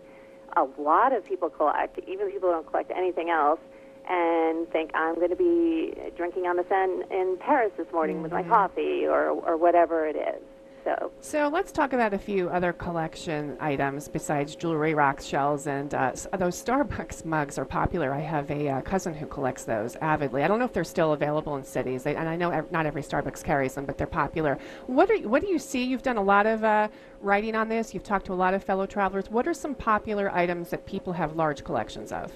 a 0.56 0.64
lot 0.78 1.12
of 1.12 1.24
people 1.24 1.48
collect, 1.50 1.98
even 2.06 2.30
people 2.30 2.48
who 2.48 2.54
don't 2.56 2.66
collect 2.70 2.90
anything 2.90 3.30
else. 3.30 3.60
And 4.06 4.68
think 4.70 4.90
I'm 4.94 5.14
going 5.14 5.30
to 5.30 5.36
be 5.36 5.94
drinking 6.14 6.46
on 6.46 6.56
the 6.56 6.64
Seine 6.68 7.04
in 7.10 7.38
Paris 7.40 7.72
this 7.78 7.90
morning 7.90 8.20
with 8.20 8.32
my 8.32 8.42
coffee, 8.42 9.06
or 9.06 9.30
or 9.30 9.56
whatever 9.56 10.06
it 10.06 10.16
is. 10.16 10.42
So 10.84 11.12
So 11.22 11.48
let's 11.48 11.72
talk 11.72 11.94
about 11.94 12.12
a 12.12 12.18
few 12.18 12.50
other 12.50 12.74
collection 12.74 13.56
items 13.58 14.06
besides 14.06 14.54
jewelry, 14.54 14.92
rocks, 14.92 15.24
shells, 15.24 15.66
and 15.66 15.94
uh, 15.94 16.12
those 16.38 16.62
Starbucks 16.62 17.24
mugs 17.34 17.58
are 17.58 17.64
popular. 17.64 18.12
I 18.12 18.20
have 18.20 18.50
a 18.50 18.68
uh, 18.68 18.80
cousin 18.82 19.14
who 19.14 19.24
collects 19.24 19.64
those 19.64 19.96
avidly. 20.02 20.42
I 20.42 20.48
don't 20.48 20.58
know 20.58 20.66
if 20.66 20.74
they're 20.74 20.84
still 20.84 21.14
available 21.14 21.56
in 21.56 21.64
cities, 21.64 22.02
they, 22.02 22.14
and 22.14 22.28
I 22.28 22.36
know 22.36 22.50
ev- 22.50 22.70
not 22.70 22.84
every 22.84 23.02
Starbucks 23.02 23.42
carries 23.42 23.74
them, 23.74 23.86
but 23.86 23.96
they're 23.96 24.06
popular. 24.06 24.58
What 24.86 25.10
are 25.10 25.16
what 25.26 25.40
do 25.40 25.48
you 25.48 25.58
see? 25.58 25.82
You've 25.84 26.02
done 26.02 26.18
a 26.18 26.22
lot 26.22 26.44
of 26.44 26.62
uh, 26.62 26.88
writing 27.22 27.54
on 27.54 27.70
this. 27.70 27.94
You've 27.94 28.04
talked 28.04 28.26
to 28.26 28.34
a 28.34 28.42
lot 28.44 28.52
of 28.52 28.62
fellow 28.62 28.84
travelers. 28.84 29.30
What 29.30 29.48
are 29.48 29.54
some 29.54 29.74
popular 29.74 30.30
items 30.34 30.68
that 30.68 30.85
people 30.85 31.14
have 31.14 31.35
large 31.35 31.64
collections 31.64 32.12
of? 32.12 32.30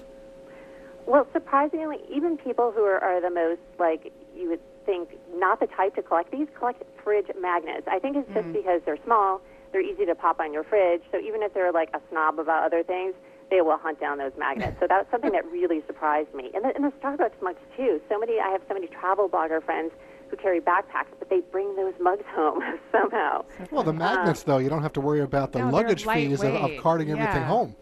Well, 1.05 1.27
surprisingly, 1.33 1.97
even 2.13 2.37
people 2.37 2.71
who 2.71 2.83
are, 2.83 2.99
are 2.99 3.21
the 3.21 3.29
most 3.29 3.61
like 3.79 4.11
you 4.35 4.49
would 4.49 4.61
think 4.85 5.09
not 5.35 5.59
the 5.59 5.67
type 5.67 5.95
to 5.95 6.01
collect 6.01 6.31
these 6.31 6.47
collect 6.57 6.83
fridge 7.03 7.27
magnets. 7.39 7.87
I 7.87 7.99
think 7.99 8.15
it's 8.17 8.31
just 8.33 8.47
mm. 8.47 8.53
because 8.53 8.81
they're 8.85 9.01
small, 9.05 9.41
they're 9.71 9.81
easy 9.81 10.05
to 10.05 10.15
pop 10.15 10.39
on 10.39 10.53
your 10.53 10.63
fridge. 10.63 11.01
So 11.11 11.19
even 11.19 11.43
if 11.43 11.53
they're 11.53 11.71
like 11.71 11.89
a 11.93 12.01
snob 12.09 12.39
about 12.39 12.63
other 12.63 12.83
things, 12.83 13.13
they 13.49 13.61
will 13.61 13.77
hunt 13.77 13.99
down 13.99 14.17
those 14.17 14.31
magnets. 14.37 14.77
so 14.79 14.85
that's 14.87 15.09
something 15.11 15.31
that 15.31 15.45
really 15.45 15.81
surprised 15.87 16.33
me. 16.33 16.51
And 16.53 16.63
the, 16.65 16.75
and 16.75 16.83
the 16.83 16.91
Starbucks 17.01 17.41
mugs 17.41 17.61
too. 17.75 18.01
So 18.09 18.19
many 18.19 18.39
I 18.39 18.49
have 18.49 18.61
so 18.67 18.73
many 18.73 18.87
travel 18.87 19.27
blogger 19.27 19.63
friends 19.63 19.91
who 20.29 20.37
carry 20.37 20.61
backpacks, 20.61 21.09
but 21.17 21.29
they 21.29 21.41
bring 21.51 21.75
those 21.75 21.93
mugs 21.99 22.25
home 22.35 22.61
somehow. 22.91 23.43
Well, 23.71 23.83
the 23.83 23.93
magnets, 23.93 24.41
um, 24.41 24.45
though, 24.47 24.57
you 24.59 24.69
don't 24.69 24.83
have 24.83 24.93
to 24.93 25.01
worry 25.01 25.21
about 25.21 25.51
the 25.51 25.59
No, 25.59 25.69
luggage 25.69 26.05
fees 26.05 26.43
of, 26.43 26.53
of 26.53 26.71
carting 26.81 27.09
everything 27.11 27.41
Yeah. 27.41 27.47
home. 27.47 27.75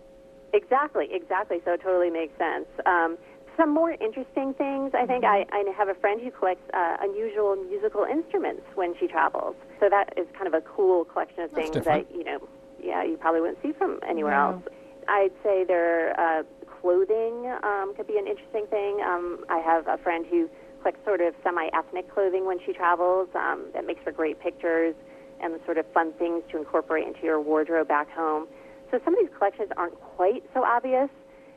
Exactly, 0.54 1.08
exactly. 1.12 1.58
So 1.66 1.74
it 1.74 1.82
totally 1.82 2.10
makes 2.10 2.38
sense. 2.38 2.68
Um, 2.86 3.18
some 3.58 3.74
more 3.74 3.92
interesting 3.92 4.54
things. 4.54 4.94
I 4.94 5.06
think 5.06 5.24
I, 5.24 5.46
I 5.52 5.64
have 5.76 5.90
a 5.90 5.96
friend 5.96 6.22
who 6.22 6.30
collects 6.30 6.70
uh, 6.74 6.98
unusual 7.02 7.56
musical 7.56 8.04
instruments 8.06 8.62
when 8.76 8.94
she 9.00 9.08
travels. 9.08 9.56
So 9.80 9.90
that 9.90 10.14
is 10.16 10.28
kind 10.34 10.48
of 10.48 10.54
a 10.54 10.62
cool 10.62 11.06
collection 11.06 11.42
of 11.42 11.52
things 11.52 11.74
that 11.74 12.06
you 12.14 12.24
know, 12.24 12.48
yeah, 12.82 13.04
you 13.04 13.18
probably 13.18 13.42
wouldn't 13.42 13.62
see 13.64 13.74
from 13.74 14.00
anywhere 14.08 14.34
No. 14.34 14.62
else. 14.62 14.64
I'd 15.08 15.32
say 15.42 15.64
their 15.64 16.20
uh, 16.20 16.44
clothing 16.82 17.52
um, 17.64 17.94
could 17.96 18.08
be 18.08 18.18
an 18.18 18.28
interesting 18.28 18.68
thing. 18.68 19.02
Um, 19.04 19.44
I 19.50 19.58
have 19.60 19.88
a 19.88 19.98
friend 19.98 20.26
who 20.30 20.50
collects 20.82 21.04
sort 21.04 21.22
of 21.22 21.34
semi-ethnic 21.44 22.14
clothing 22.14 22.46
when 22.46 22.60
she 22.64 22.74
travels. 22.74 23.28
Um, 23.34 23.66
that 23.74 23.88
makes 23.88 24.04
for 24.04 24.12
great 24.12 24.40
pictures 24.40 24.94
and 25.42 25.54
the 25.54 25.60
sort 25.66 25.78
of 25.78 25.86
fun 25.94 26.14
things 26.14 26.44
to 26.52 26.58
incorporate 26.58 27.08
into 27.08 27.22
your 27.24 27.42
wardrobe 27.42 27.88
back 27.88 28.10
home. 28.12 28.48
So 28.92 29.00
some 29.04 29.14
of 29.14 29.20
these 29.20 29.36
collections 29.38 29.70
aren't 29.78 30.00
quite 30.00 30.44
so 30.54 30.64
obvious, 30.64 31.10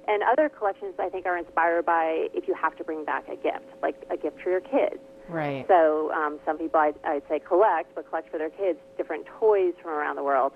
and 0.08 0.22
other 0.22 0.48
collections 0.48 0.94
I 0.98 1.08
think 1.08 1.26
are 1.26 1.38
inspired 1.38 1.86
by 1.86 2.28
if 2.34 2.48
you 2.48 2.54
have 2.54 2.76
to 2.78 2.84
bring 2.84 3.04
back 3.04 3.28
a 3.28 3.36
gift, 3.36 3.66
like 3.82 3.96
a 4.10 4.16
gift 4.16 4.40
for 4.42 4.50
your 4.50 4.60
kids. 4.60 5.00
Right. 5.28 5.64
So 5.68 6.10
um, 6.12 6.40
some 6.44 6.58
people 6.58 6.80
I'd, 6.80 6.96
I'd 7.04 7.22
say 7.28 7.38
collect, 7.38 7.94
but 7.94 8.08
collect 8.08 8.30
for 8.30 8.38
their 8.38 8.50
kids 8.50 8.78
different 8.96 9.26
toys 9.38 9.74
from 9.80 9.92
around 9.92 10.16
the 10.16 10.24
world. 10.24 10.52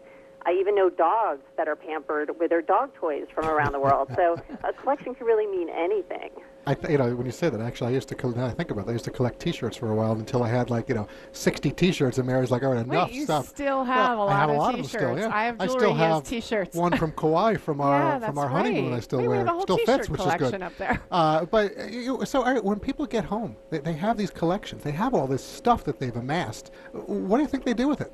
I 0.46 0.52
even 0.52 0.74
know 0.74 0.90
dogs 0.90 1.42
that 1.57 1.68
are 1.68 1.76
pampered 1.76 2.30
with 2.38 2.50
their 2.50 2.62
dog 2.62 2.94
toys 2.94 3.26
from 3.35 3.46
around 3.46 3.72
the 3.72 3.80
world. 3.80 4.09
So 4.14 4.37
a 4.62 4.72
collection 4.72 5.14
can 5.14 5.26
really 5.26 5.46
mean 5.46 5.68
anything. 5.70 6.30
I 6.66 6.72
th- 6.74 6.90
you 6.90 6.96
know, 6.96 7.14
when 7.14 7.26
you 7.26 7.33
say 7.33 7.50
that, 7.50 7.61
actually, 7.61 7.88
I 7.90 7.94
used 7.94 8.09
to, 8.09 8.14
col- 8.14 8.30
now 8.33 8.46
I 8.46 8.50
think 8.50 8.70
about 8.70 8.87
it, 8.87 8.90
I 8.90 8.92
used 8.92 9.04
to 9.04 9.11
collect 9.11 9.38
T-shirts 9.38 9.76
for 9.76 9.90
a 9.90 9.94
while 9.94 10.12
until 10.12 10.42
I 10.42 10.48
had 10.48 10.70
like, 10.70 10.88
you 10.88 10.94
know, 10.94 11.07
60 11.33 11.70
T-shirts, 11.72 12.16
and 12.16 12.26
Mary's 12.26 12.50
like, 12.50 12.62
all 12.62 12.70
right, 12.72 12.87
enough 12.87 13.09
Wait, 13.09 13.14
you 13.14 13.24
stuff. 13.24 13.48
still 13.48 13.85
have 13.85 14.16
Well, 14.18 14.28
a 14.28 14.30
I 14.30 14.33
lot 14.33 14.40
have 14.40 14.48
of 14.50 14.57
a 14.57 14.59
lot 14.59 14.74
t-shirts. 14.74 14.94
of 14.94 15.00
them 15.00 15.11
still, 15.18 15.18
yeah. 15.30 15.37
I 15.37 15.44
have 15.44 15.61
I 15.61 15.66
still 15.66 15.94
have 15.94 16.24
t-shirts. 16.24 16.74
one 16.74 16.96
from 16.96 17.12
Kauai 17.12 17.57
from 17.57 17.83
our 17.83 17.98
yeah, 17.98 18.12
from 18.12 18.20
that's 18.20 18.38
our 18.38 18.48
honeymoon. 18.48 18.94
I 18.94 19.00
still 19.00 19.18
Wait, 19.18 19.28
we 19.28 19.37
wear. 19.37 19.44
have 19.46 19.59
a 19.59 19.61
still 19.61 19.76
fits, 19.78 20.09
which 20.09 20.22
is 20.22 20.35
good. 20.37 20.62
up 20.62 20.76
there. 20.78 21.00
Uh, 21.11 21.44
but 21.44 21.78
uh, 21.78 21.85
you, 21.85 22.24
so 22.24 22.42
all 22.42 22.52
right, 22.54 22.64
when 22.64 22.78
people 22.80 23.04
get 23.07 23.24
home, 23.26 23.57
they, 23.70 23.78
they 23.78 23.92
have 23.92 24.16
these 24.16 24.30
collections. 24.30 24.83
They 24.83 24.90
have 24.92 25.12
all 25.12 25.26
this 25.26 25.44
stuff 25.44 25.85
that 25.85 25.98
they've 25.98 26.16
amassed. 26.16 26.70
What 26.92 27.37
do 27.37 27.42
you 27.42 27.48
think 27.48 27.64
they 27.64 27.74
do 27.74 27.88
with 27.88 28.00
it? 28.00 28.11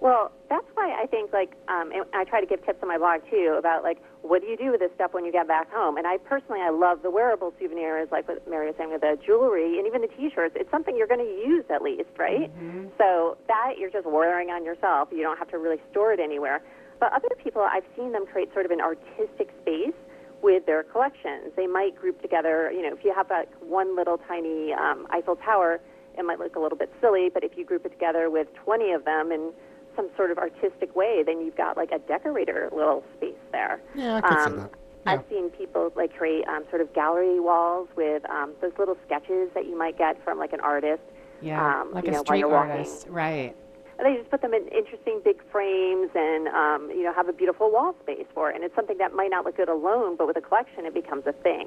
Well, 0.00 0.30
that's 0.48 0.66
why 0.74 0.96
I 1.00 1.06
think 1.06 1.32
like 1.32 1.54
um, 1.68 1.92
I 2.14 2.24
try 2.24 2.40
to 2.40 2.46
give 2.46 2.64
tips 2.64 2.78
on 2.82 2.88
my 2.88 2.98
blog 2.98 3.20
too 3.30 3.56
about 3.58 3.82
like 3.82 3.98
what 4.22 4.42
do 4.42 4.46
you 4.46 4.56
do 4.56 4.70
with 4.70 4.80
this 4.80 4.90
stuff 4.94 5.12
when 5.12 5.24
you 5.24 5.32
get 5.32 5.48
back 5.48 5.70
home. 5.72 5.96
And 5.96 6.06
I 6.06 6.18
personally 6.18 6.60
I 6.60 6.70
love 6.70 7.02
the 7.02 7.10
wearable 7.10 7.52
souvenirs 7.58 8.08
like 8.12 8.28
what 8.28 8.46
Mary 8.48 8.66
was 8.66 8.76
saying 8.78 8.90
with 8.90 9.00
the 9.00 9.18
jewelry 9.24 9.78
and 9.78 9.86
even 9.86 10.00
the 10.02 10.08
T-shirts. 10.08 10.54
It's 10.56 10.70
something 10.70 10.96
you're 10.96 11.08
going 11.08 11.24
to 11.24 11.48
use 11.48 11.64
at 11.70 11.82
least, 11.82 12.10
right? 12.16 12.50
So 12.96 13.38
that 13.48 13.74
you're 13.78 13.90
just 13.90 14.06
wearing 14.06 14.50
on 14.50 14.64
yourself. 14.64 15.08
You 15.10 15.22
don't 15.22 15.38
have 15.38 15.48
to 15.50 15.58
really 15.58 15.78
store 15.90 16.12
it 16.12 16.20
anywhere. 16.20 16.62
But 17.00 17.12
other 17.12 17.28
people, 17.42 17.62
I've 17.62 17.84
seen 17.96 18.12
them 18.12 18.26
create 18.26 18.52
sort 18.52 18.66
of 18.66 18.72
an 18.72 18.80
artistic 18.80 19.50
space 19.62 19.94
with 20.42 20.66
their 20.66 20.82
collections. 20.84 21.52
They 21.56 21.66
might 21.66 21.94
group 21.96 22.20
together. 22.22 22.70
You 22.72 22.82
know, 22.82 22.94
if 22.94 23.04
you 23.04 23.12
have 23.14 23.30
like 23.30 23.50
one 23.60 23.96
little 23.96 24.18
tiny 24.18 24.72
um, 24.72 25.06
Eiffel 25.10 25.36
Tower, 25.36 25.80
it 26.16 26.24
might 26.24 26.38
look 26.38 26.56
a 26.56 26.60
little 26.60 26.78
bit 26.78 26.92
silly. 27.00 27.30
But 27.32 27.44
if 27.44 27.56
you 27.56 27.64
group 27.64 27.86
it 27.86 27.90
together 27.90 28.30
with 28.30 28.48
20 28.64 28.92
of 28.92 29.04
them 29.04 29.30
and 29.30 29.52
some 29.98 30.08
sort 30.16 30.30
of 30.30 30.38
artistic 30.38 30.94
way, 30.94 31.24
then 31.26 31.40
you've 31.40 31.56
got 31.56 31.76
like 31.76 31.90
a 31.90 31.98
decorator 31.98 32.68
little 32.72 33.02
space 33.16 33.34
there. 33.50 33.80
Yeah, 33.96 34.16
I 34.16 34.20
could 34.20 34.38
Um, 34.38 34.52
see 34.52 34.56
that. 34.60 34.70
Yeah. 35.06 35.12
I've 35.12 35.24
seen 35.28 35.50
people 35.50 35.92
like 35.96 36.16
create 36.16 36.46
um, 36.46 36.64
sort 36.70 36.80
of 36.82 36.92
gallery 36.94 37.40
walls 37.40 37.88
with 37.96 38.22
um, 38.30 38.52
those 38.60 38.72
little 38.78 38.96
sketches 39.06 39.50
that 39.54 39.66
you 39.66 39.76
might 39.76 39.98
get 39.98 40.22
from 40.22 40.38
like 40.38 40.52
an 40.52 40.60
artist. 40.60 41.02
Yeah, 41.40 41.80
um, 41.82 41.92
like 41.92 42.04
you 42.04 42.10
a 42.10 42.12
know, 42.12 42.18
while 42.18 42.24
street 42.24 42.44
artist. 42.44 43.06
Right. 43.08 43.56
And 43.98 44.06
they 44.06 44.16
just 44.16 44.30
put 44.30 44.42
them 44.42 44.54
in 44.54 44.68
interesting 44.68 45.20
big 45.24 45.40
frames 45.50 46.10
and 46.14 46.46
um, 46.48 46.90
you 46.90 47.02
know 47.02 47.12
have 47.12 47.28
a 47.28 47.32
beautiful 47.32 47.70
wall 47.72 47.96
space 48.02 48.26
for 48.34 48.50
it. 48.50 48.54
And 48.54 48.62
it's 48.64 48.74
something 48.76 48.98
that 48.98 49.12
might 49.14 49.30
not 49.30 49.44
look 49.44 49.56
good 49.56 49.68
alone, 49.68 50.14
but 50.16 50.26
with 50.28 50.36
a 50.36 50.40
collection, 50.40 50.86
it 50.86 50.94
becomes 50.94 51.24
a 51.26 51.32
thing. 51.32 51.66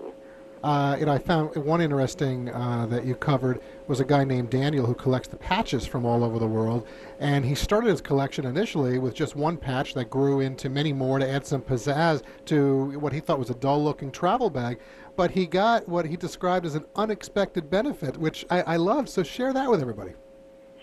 Uh, 0.64 0.96
know, 1.02 1.12
I 1.12 1.18
found 1.18 1.56
one 1.56 1.82
interesting 1.82 2.50
uh, 2.50 2.86
that 2.88 3.04
you 3.04 3.16
covered 3.16 3.62
was 3.88 4.00
a 4.00 4.06
guy 4.06 4.24
named 4.24 4.52
Daniel 4.52 4.86
who 4.86 4.94
collects 4.94 5.28
the 5.28 5.38
patches 5.38 5.88
from 5.88 6.06
all 6.06 6.24
over 6.24 6.38
the 6.38 6.48
world, 6.48 6.86
and 7.20 7.44
he 7.44 7.56
started 7.56 7.90
his 7.90 8.00
collection 8.00 8.46
initially 8.46 9.00
with 9.00 9.16
just 9.16 9.36
one 9.36 9.58
patch 9.58 9.96
that 9.96 10.12
grew 10.12 10.40
into 10.40 10.70
many 10.70 10.94
more 10.94 11.18
to 11.18 11.28
add 11.28 11.46
some 11.46 11.62
pizzazz 11.62 12.22
to 12.46 13.00
what 13.00 13.12
he 13.12 13.20
thought 13.20 13.40
was 13.40 13.50
a 13.50 13.56
dull-looking 13.56 14.12
travel 14.12 14.52
bag. 14.52 14.80
But 15.16 15.32
he 15.32 15.48
got 15.48 15.90
what 15.90 16.06
he 16.06 16.16
described 16.16 16.66
as 16.66 16.76
an 16.76 16.86
unexpected 16.96 17.70
benefit, 17.70 18.18
which 18.18 18.46
I, 18.50 18.62
I 18.62 18.76
loved. 18.78 19.10
So 19.10 19.24
share 19.24 19.54
that 19.54 19.70
with 19.70 19.82
everybody. 19.82 20.14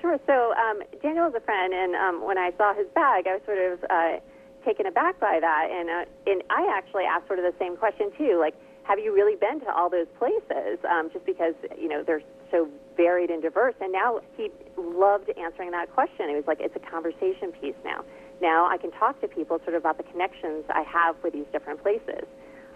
Sure. 0.01 0.19
So 0.27 0.55
um, 0.55 0.83
Daniel 1.03 1.29
is 1.29 1.35
a 1.35 1.41
friend, 1.41 1.73
and 1.73 1.95
um, 1.95 2.27
when 2.27 2.37
I 2.37 2.53
saw 2.59 2.75
his 2.75 2.87
bag, 2.95 3.27
I 3.27 3.35
was 3.35 3.43
sort 3.47 3.59
of 3.59 3.85
uh, 3.88 4.19
taken 4.64 4.87
aback 4.87 5.19
by 5.21 5.38
that. 5.41 5.69
And 5.71 5.88
uh, 5.88 6.31
and 6.31 6.43
I 6.51 6.69
actually 6.77 7.05
asked 7.05 7.29
sort 7.29 7.38
of 7.38 7.45
the 7.45 7.55
same 7.59 7.77
question 7.77 8.11
too, 8.19 8.38
like, 8.38 8.55
have 8.88 8.98
you 8.98 9.14
really 9.14 9.37
been 9.37 9.61
to 9.61 9.72
all 9.72 9.90
those 9.90 10.07
places? 10.18 10.79
Um, 10.88 11.11
just 11.12 11.24
because 11.27 11.55
you 11.79 11.88
know 11.88 12.03
they're 12.03 12.22
so 12.51 12.68
varied 12.96 13.31
and 13.31 13.42
diverse. 13.42 13.74
And 13.81 13.92
now 13.92 14.20
he 14.37 14.51
loved 14.79 15.31
answering 15.38 15.70
that 15.72 15.92
question. 15.92 16.31
He 16.31 16.35
was 16.35 16.46
like, 16.46 16.59
it's 16.61 16.74
a 16.74 16.90
conversation 16.90 17.53
piece 17.61 17.77
now. 17.85 18.03
Now 18.40 18.66
I 18.66 18.79
can 18.79 18.90
talk 18.92 19.20
to 19.20 19.29
people 19.29 19.59
sort 19.59 19.74
of 19.74 19.83
about 19.83 19.98
the 19.98 20.05
connections 20.05 20.64
I 20.70 20.83
have 20.83 21.16
with 21.22 21.35
these 21.35 21.46
different 21.53 21.83
places. 21.83 22.24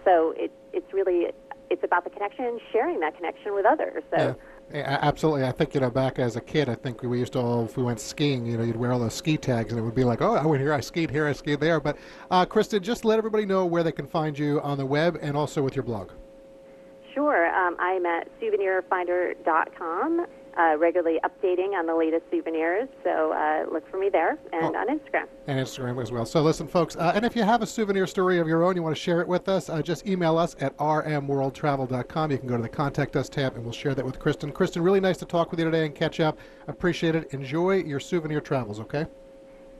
So 0.05 0.35
it, 0.37 0.53
it's 0.75 0.93
really 0.93 1.33
it's 1.71 1.83
about 1.83 2.05
the 2.05 2.11
connection, 2.11 2.45
and 2.45 2.61
sharing 2.71 3.01
that 3.01 3.17
connection 3.17 3.55
with 3.55 3.65
others. 3.65 4.05
So. 4.11 4.17
Yeah. 4.19 4.35
Yeah, 4.73 4.99
absolutely. 5.03 5.45
I 5.45 5.53
think, 5.53 5.75
you 5.75 5.81
know, 5.81 5.91
back 5.91 6.19
as 6.19 6.37
a 6.37 6.41
kid, 6.41 6.71
I 6.71 6.75
think 6.75 7.03
we 7.03 7.19
used 7.19 7.35
to 7.35 7.41
all, 7.41 7.67
if 7.67 7.77
we 7.77 7.83
went 7.83 8.01
skiing, 8.01 8.47
you 8.47 8.57
know, 8.57 8.65
you'd 8.65 8.77
wear 8.77 8.91
all 8.93 8.99
those 8.99 9.13
ski 9.13 9.37
tags 9.37 9.71
and 9.71 9.79
it 9.79 9.83
would 9.83 9.95
be 9.95 10.05
like, 10.05 10.23
oh, 10.23 10.35
I 10.35 10.47
went 10.47 10.63
here, 10.63 10.73
I 10.73 10.81
skied 10.81 11.11
here, 11.11 11.27
I 11.27 11.33
skied 11.33 11.61
there. 11.61 11.79
But, 11.79 11.99
uh, 12.31 12.47
Kristin, 12.47 12.81
just 12.81 13.05
let 13.05 13.19
everybody 13.19 13.45
know 13.45 13.67
where 13.67 13.83
they 13.83 13.93
can 13.93 14.07
find 14.07 14.39
you 14.39 14.63
on 14.63 14.79
the 14.79 14.87
web 14.87 15.19
and 15.21 15.37
also 15.37 15.61
with 15.63 15.77
your 15.77 15.83
blog. 15.83 16.11
Sure. 17.13 17.55
Um, 17.55 17.77
I'm 17.79 18.07
at 18.07 18.29
souvenirfinder.com 18.41 20.27
uh, 20.59 20.77
regularly 20.79 21.19
updating 21.25 21.79
on 21.79 21.87
the 21.87 21.95
latest 21.95 22.25
souvenirs. 22.31 22.89
So 23.05 23.33
uh, 23.33 23.65
look 23.73 23.89
for 23.91 23.99
me 23.99 24.09
there 24.11 24.39
and 24.53 24.77
oh, 24.77 24.79
on 24.79 24.89
Instagram. 24.89 25.27
And 25.47 25.59
Instagram 25.59 26.01
as 26.03 26.13
well. 26.13 26.27
So 26.27 26.43
listen, 26.43 26.67
folks, 26.67 26.97
uh, 26.97 27.13
and 27.15 27.25
if 27.25 27.35
you 27.35 27.43
have 27.43 27.63
a 27.63 27.67
souvenir 27.67 28.07
story 28.07 28.39
of 28.39 28.49
your 28.49 28.63
own, 28.65 28.77
you 28.77 28.83
want 28.83 28.95
to 28.95 29.01
share 29.01 29.21
it 29.21 29.29
with 29.29 29.49
us, 29.49 29.69
uh, 29.69 29.83
just 29.83 30.07
email 30.07 30.39
us 30.39 30.57
at 30.61 30.77
rmworldtravel.com. 30.77 32.31
You 32.31 32.39
can 32.39 32.49
go 32.49 32.57
to 32.57 32.63
the 32.63 32.69
Contact 32.69 33.17
Us 33.17 33.29
tab 33.29 33.55
and 33.55 33.65
we'll 33.65 33.73
share 33.73 33.95
that 33.95 34.05
with 34.05 34.19
Kristin. 34.19 34.53
Kristin, 34.53 34.85
really 34.85 35.01
nice 35.01 35.19
to 35.19 35.25
talk 35.25 35.51
with 35.51 35.61
you 35.61 35.67
today 35.67 35.87
and 35.87 35.95
catch 35.95 36.21
up. 36.21 36.39
Appreciate 36.69 37.15
it. 37.15 37.33
Enjoy 37.33 37.77
your 37.77 38.01
souvenir 38.01 38.41
travels, 38.41 38.81
okay? 38.81 39.07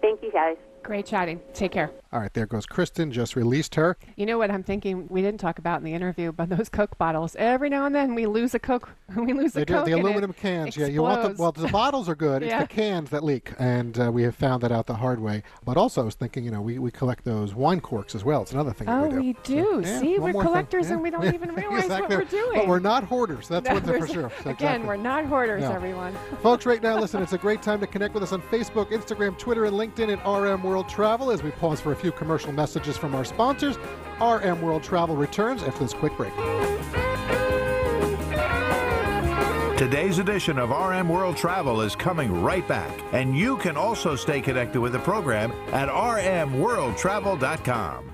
Thank 0.01 0.23
you, 0.23 0.33
guys. 0.33 0.57
Great 0.83 1.07
chatting. 1.07 1.41
Take 1.55 1.73
care. 1.73 1.91
All 2.13 2.21
right, 2.21 2.33
there 2.35 2.45
goes 2.45 2.67
Kristin. 2.67 3.11
Just 3.11 3.37
released 3.37 3.75
her. 3.77 3.97
You 4.17 4.27
know 4.27 4.37
what 4.37 4.51
I'm 4.51 4.63
thinking? 4.63 5.07
We 5.09 5.23
didn't 5.23 5.41
talk 5.41 5.59
about 5.59 5.79
in 5.79 5.85
the 5.85 5.95
interview, 5.95 6.31
but 6.31 6.51
those 6.51 6.69
Coke 6.69 6.99
bottles. 6.99 7.35
Every 7.37 7.71
now 7.71 7.87
and 7.87 7.95
then 7.95 8.15
we 8.15 8.27
lose 8.27 8.55
a 8.55 8.59
Coke. 8.59 8.91
We 9.23 9.35
lose 9.35 9.53
they 9.53 9.63
a 9.63 9.67
do, 9.67 9.75
Coke. 9.75 9.85
The 9.85 9.93
aluminum 9.93 10.33
cans. 10.33 10.69
Explodes. 10.69 10.89
Yeah, 10.89 10.95
you 10.95 11.03
want 11.03 11.37
the 11.37 11.41
well. 11.41 11.53
The 11.53 11.69
bottles 11.69 12.09
are 12.09 12.15
good. 12.15 12.43
yeah. 12.43 12.53
It's 12.63 12.71
the 12.71 12.75
cans 12.75 13.11
that 13.11 13.23
leak, 13.23 13.53
and 13.59 13.99
uh, 13.99 14.11
we 14.11 14.23
have 14.23 14.35
found 14.35 14.63
that 14.63 14.73
out 14.73 14.87
the 14.87 14.95
hard 14.95 15.21
way. 15.21 15.43
But 15.65 15.77
also, 15.77 16.01
I 16.01 16.05
was 16.05 16.15
thinking, 16.15 16.45
you 16.45 16.51
know, 16.51 16.63
we, 16.63 16.79
we 16.79 16.91
collect 16.91 17.25
those 17.25 17.55
wine 17.55 17.81
corks 17.81 18.15
as 18.15 18.25
well. 18.25 18.43
It's 18.43 18.53
another 18.53 18.73
thing. 18.73 18.89
Oh, 18.89 19.05
we 19.05 19.11
do. 19.11 19.17
we 19.21 19.33
do. 19.45 19.65
So, 19.85 19.91
yeah, 19.91 20.01
See, 20.01 20.19
we're 20.19 20.33
collectors, 20.33 20.87
yeah. 20.89 20.95
and 20.95 21.03
we 21.03 21.11
don't 21.11 21.33
even 21.33 21.55
realize 21.55 21.85
exactly. 21.85 22.17
what 22.17 22.25
we're 22.25 22.31
doing. 22.31 22.61
But 22.61 22.69
we're 22.69 22.79
not 22.79 23.05
hoarders. 23.05 23.49
That's 23.49 23.69
no, 23.69 23.75
one 23.75 23.83
thing 23.83 24.01
for 24.01 24.07
sure. 24.07 24.33
So 24.43 24.51
again, 24.51 24.53
exactly. 24.53 24.89
we're 24.89 24.97
not 24.97 25.27
hoarders, 25.27 25.63
no. 25.63 25.73
everyone. 25.73 26.17
Folks, 26.43 26.67
right 26.67 26.83
now, 26.83 26.99
listen. 26.99 27.23
It's 27.23 27.35
a 27.35 27.39
great 27.39 27.63
time 27.63 27.81
to 27.81 27.87
connect 27.87 28.15
with 28.15 28.23
us 28.23 28.33
on 28.33 28.43
Facebook, 28.43 28.91
Instagram, 28.93 29.39
Twitter, 29.39 29.67
and 29.67 29.77
LinkedIn 29.77 30.17
at 30.17 30.27
RM 30.27 30.63
World 30.63 30.89
Travel 30.89 31.31
as 31.31 31.43
we 31.43 31.51
pause 31.53 31.81
for 31.81 31.93
a 31.93 31.97
few 31.97 32.02
commercial 32.11 32.51
messages 32.51 32.97
from 32.97 33.15
our 33.15 33.25
sponsors. 33.25 33.79
RM 34.21 34.61
World 34.61 34.83
Travel 34.83 35.15
returns 35.15 35.63
after 35.63 35.85
this 35.85 35.95
quick 35.95 36.17
break. 36.17 36.35
Today's 39.79 40.19
edition 40.21 40.59
of 40.59 40.71
RM 40.71 41.09
World 41.09 41.37
Travel 41.37 41.81
is 41.81 41.97
coming 41.97 42.43
right 42.43 42.69
back, 42.69 42.97
and 43.13 43.37
you 43.37 43.57
can 43.57 43.77
also 43.77 44.15
stay 44.15 44.41
connected 44.41 44.81
with 44.81 44.93
the 44.93 45.01
program 45.01 45.51
at 45.73 45.89
rmworldtravel.com. 45.89 48.12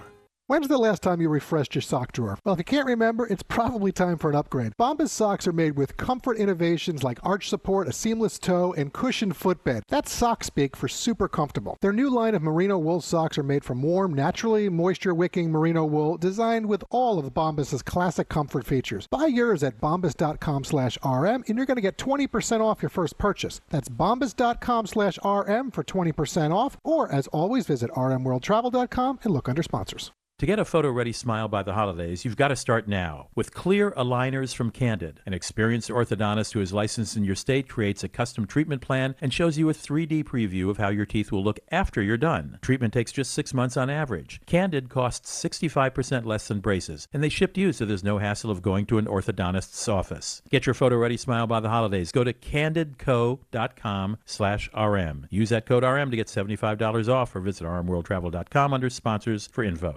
When's 0.48 0.66
the 0.66 0.78
last 0.78 1.02
time 1.02 1.20
you 1.20 1.28
refreshed 1.28 1.74
your 1.74 1.82
sock 1.82 2.12
drawer? 2.12 2.38
Well, 2.42 2.54
if 2.54 2.58
you 2.58 2.64
can't 2.64 2.86
remember, 2.86 3.26
it's 3.26 3.42
probably 3.42 3.92
time 3.92 4.16
for 4.16 4.30
an 4.30 4.34
upgrade. 4.36 4.72
Bombas 4.80 5.10
socks 5.10 5.46
are 5.46 5.52
made 5.52 5.76
with 5.76 5.98
comfort 5.98 6.38
innovations 6.38 7.04
like 7.04 7.18
arch 7.22 7.50
support, 7.50 7.86
a 7.86 7.92
seamless 7.92 8.38
toe, 8.38 8.72
and 8.72 8.90
cushioned 8.90 9.36
footbed. 9.36 9.82
That's 9.88 10.10
sock 10.10 10.42
speak 10.42 10.74
for 10.74 10.88
super 10.88 11.28
comfortable. 11.28 11.76
Their 11.82 11.92
new 11.92 12.08
line 12.08 12.34
of 12.34 12.40
merino 12.40 12.78
wool 12.78 13.02
socks 13.02 13.36
are 13.36 13.42
made 13.42 13.62
from 13.62 13.82
warm, 13.82 14.14
naturally 14.14 14.70
moisture-wicking 14.70 15.50
merino 15.50 15.84
wool 15.84 16.16
designed 16.16 16.64
with 16.64 16.82
all 16.88 17.18
of 17.18 17.34
Bombas' 17.34 17.84
classic 17.84 18.30
comfort 18.30 18.64
features. 18.64 19.06
Buy 19.06 19.26
yours 19.26 19.62
at 19.62 19.82
bombas.com 19.82 20.64
slash 20.64 20.96
RM 21.04 21.44
and 21.46 21.58
you're 21.58 21.66
going 21.66 21.76
to 21.76 21.82
get 21.82 21.98
20% 21.98 22.62
off 22.62 22.80
your 22.80 22.88
first 22.88 23.18
purchase. 23.18 23.60
That's 23.68 23.90
bombas.com 23.90 24.86
slash 24.86 25.18
RM 25.22 25.72
for 25.72 25.84
20% 25.84 26.54
off 26.54 26.78
or, 26.84 27.12
as 27.12 27.26
always, 27.26 27.66
visit 27.66 27.90
rmworldtravel.com 27.90 29.18
and 29.24 29.34
look 29.34 29.50
under 29.50 29.62
sponsors. 29.62 30.10
To 30.38 30.46
get 30.46 30.60
a 30.60 30.64
photo 30.64 30.92
ready 30.92 31.10
smile 31.10 31.48
by 31.48 31.64
the 31.64 31.72
holidays, 31.72 32.24
you've 32.24 32.36
got 32.36 32.48
to 32.48 32.54
start 32.54 32.86
now. 32.86 33.26
With 33.34 33.52
clear 33.52 33.90
aligners 33.90 34.54
from 34.54 34.70
Candid, 34.70 35.18
an 35.26 35.34
experienced 35.34 35.90
orthodontist 35.90 36.52
who 36.52 36.60
is 36.60 36.72
licensed 36.72 37.16
in 37.16 37.24
your 37.24 37.34
state 37.34 37.68
creates 37.68 38.04
a 38.04 38.08
custom 38.08 38.46
treatment 38.46 38.80
plan 38.80 39.16
and 39.20 39.34
shows 39.34 39.58
you 39.58 39.68
a 39.68 39.74
3D 39.74 40.22
preview 40.22 40.70
of 40.70 40.78
how 40.78 40.90
your 40.90 41.06
teeth 41.06 41.32
will 41.32 41.42
look 41.42 41.58
after 41.72 42.00
you're 42.00 42.16
done. 42.16 42.60
Treatment 42.62 42.92
takes 42.92 43.10
just 43.10 43.32
six 43.32 43.52
months 43.52 43.76
on 43.76 43.90
average. 43.90 44.40
Candid 44.46 44.88
costs 44.88 45.28
65% 45.44 46.24
less 46.24 46.46
than 46.46 46.60
braces, 46.60 47.08
and 47.12 47.20
they 47.20 47.28
ship 47.28 47.56
you 47.56 47.72
so 47.72 47.84
there's 47.84 48.04
no 48.04 48.18
hassle 48.18 48.52
of 48.52 48.62
going 48.62 48.86
to 48.86 48.98
an 48.98 49.06
orthodontist's 49.06 49.88
office. 49.88 50.40
Get 50.50 50.66
your 50.66 50.74
photo 50.74 50.98
ready 50.98 51.16
smile 51.16 51.48
by 51.48 51.58
the 51.58 51.68
holidays. 51.68 52.12
Go 52.12 52.22
to 52.22 52.32
candidco.com 52.32 54.18
slash 54.24 54.70
RM. 54.72 55.26
Use 55.30 55.48
that 55.48 55.66
code 55.66 55.82
RM 55.82 56.12
to 56.12 56.16
get 56.16 56.28
$75 56.28 57.08
off 57.08 57.34
or 57.34 57.40
visit 57.40 57.64
rmworldtravel.com 57.64 58.72
under 58.72 58.88
sponsors 58.88 59.48
for 59.48 59.64
info. 59.64 59.96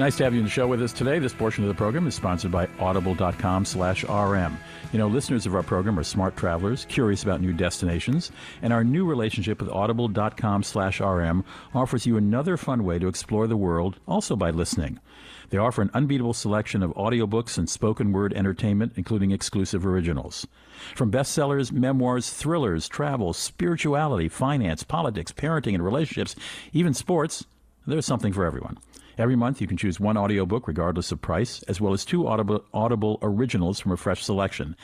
Nice 0.00 0.16
to 0.16 0.24
have 0.24 0.32
you 0.32 0.38
in 0.38 0.46
the 0.46 0.50
show 0.50 0.66
with 0.66 0.82
us 0.82 0.94
today. 0.94 1.18
This 1.18 1.34
portion 1.34 1.62
of 1.62 1.68
the 1.68 1.74
program 1.74 2.06
is 2.06 2.14
sponsored 2.14 2.50
by 2.50 2.66
audible.com 2.78 3.66
slash 3.66 4.02
RM. 4.04 4.56
You 4.94 4.98
know, 4.98 5.08
listeners 5.08 5.44
of 5.44 5.54
our 5.54 5.62
program 5.62 5.98
are 5.98 6.04
smart 6.04 6.38
travelers, 6.38 6.86
curious 6.86 7.22
about 7.22 7.42
new 7.42 7.52
destinations, 7.52 8.32
and 8.62 8.72
our 8.72 8.82
new 8.82 9.04
relationship 9.04 9.60
with 9.60 9.68
audible.com 9.68 10.62
slash 10.62 11.00
RM 11.00 11.44
offers 11.74 12.06
you 12.06 12.16
another 12.16 12.56
fun 12.56 12.82
way 12.84 12.98
to 12.98 13.08
explore 13.08 13.46
the 13.46 13.58
world, 13.58 13.96
also 14.08 14.36
by 14.36 14.48
listening. 14.48 14.98
They 15.50 15.58
offer 15.58 15.82
an 15.82 15.90
unbeatable 15.92 16.32
selection 16.32 16.82
of 16.82 16.94
audiobooks 16.94 17.58
and 17.58 17.68
spoken 17.68 18.10
word 18.10 18.32
entertainment, 18.32 18.94
including 18.96 19.32
exclusive 19.32 19.84
originals. 19.84 20.46
From 20.94 21.12
bestsellers, 21.12 21.72
memoirs, 21.72 22.30
thrillers, 22.30 22.88
travel, 22.88 23.34
spirituality, 23.34 24.30
finance, 24.30 24.82
politics, 24.82 25.30
parenting 25.30 25.74
and 25.74 25.84
relationships, 25.84 26.36
even 26.72 26.94
sports, 26.94 27.44
there's 27.86 28.06
something 28.06 28.32
for 28.32 28.46
everyone. 28.46 28.78
Every 29.20 29.36
month, 29.36 29.60
you 29.60 29.66
can 29.66 29.76
choose 29.76 30.00
one 30.00 30.16
audiobook 30.16 30.66
regardless 30.66 31.12
of 31.12 31.20
price, 31.20 31.62
as 31.64 31.78
well 31.78 31.92
as 31.92 32.06
two 32.06 32.26
audible, 32.26 32.64
audible 32.72 33.18
originals 33.20 33.78
from 33.78 33.92
a 33.92 33.98
fresh 33.98 34.24
selection. 34.24 34.74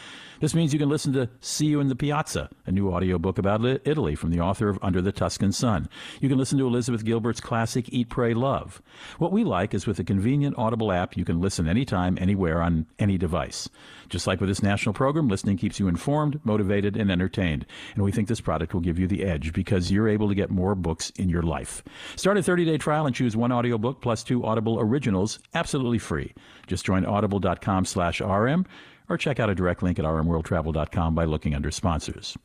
This 0.41 0.55
means 0.55 0.73
you 0.73 0.79
can 0.79 0.89
listen 0.89 1.13
to 1.15 1.31
See 1.41 1.67
You 1.67 1.81
in 1.81 1.89
the 1.89 1.97
Piazza, 1.97 2.51
a 2.67 2.73
new 2.73 2.93
audiobook 2.93 3.39
about 3.39 3.65
Italy 3.65 4.15
from 4.15 4.31
the 4.31 4.41
author 4.41 4.69
of 4.69 4.79
Under 4.83 5.01
the 5.01 5.13
Tuscan 5.13 5.53
Sun. 5.53 5.89
You 6.21 6.29
can 6.29 6.37
listen 6.37 6.59
to 6.59 6.67
Elizabeth 6.67 7.05
Gilbert's 7.05 7.41
classic 7.41 7.89
Eat, 7.91 8.11
Pray, 8.11 8.35
Love. 8.35 8.83
What 9.19 9.33
we 9.33 9.45
like 9.45 9.73
is 9.73 9.87
with 9.87 9.99
a 9.99 10.05
convenient 10.05 10.59
Audible 10.59 10.93
app, 10.93 11.17
you 11.17 11.25
can 11.25 11.41
listen 11.41 11.67
anytime, 11.67 12.19
anywhere, 12.21 12.61
on 12.61 12.87
any 12.99 13.17
device. 13.17 13.69
Just 14.09 14.27
like 14.27 14.41
with 14.41 14.49
this 14.49 14.63
national 14.63 14.93
program, 14.93 15.29
listening 15.29 15.57
keeps 15.57 15.81
you 15.81 15.89
informed, 15.89 16.39
motivated, 16.45 16.97
and 16.97 17.11
entertained. 17.11 17.67
And 17.95 18.05
we 18.05 18.13
think 18.13 18.29
this 18.29 18.41
product 18.41 18.75
will 18.75 18.81
give 18.81 18.99
you 18.99 19.07
the 19.07 19.25
edge 19.25 19.53
because 19.53 19.91
you're 19.91 20.09
able 20.09 20.29
to 20.29 20.35
get 20.35 20.51
more 20.51 20.75
books 20.75 21.11
in 21.17 21.29
your 21.29 21.43
life. 21.43 21.83
Start 22.15 22.37
a 22.37 22.41
30-day 22.41 22.79
trial 22.79 23.07
and 23.07 23.15
choose 23.15 23.37
one 23.37 23.53
audiobook 23.53 24.01
plus 24.03 24.23
two 24.23 24.45
Audible 24.45 24.79
originals 24.79 25.39
absolutely 25.55 25.99
free. 25.99 26.35
Just 26.67 26.85
join 26.85 27.05
audible.com 27.05 27.85
slash 27.85 28.21
RM 28.21 28.67
or 29.09 29.17
check 29.17 29.41
out 29.41 29.51
a 29.51 29.55
direct 29.55 29.83
link 29.83 29.99
at 29.99 30.05
rmworldtravel.com 30.05 31.15
by 31.15 31.25
looking 31.25 31.55
under 31.55 31.71
sponsors. 31.71 32.37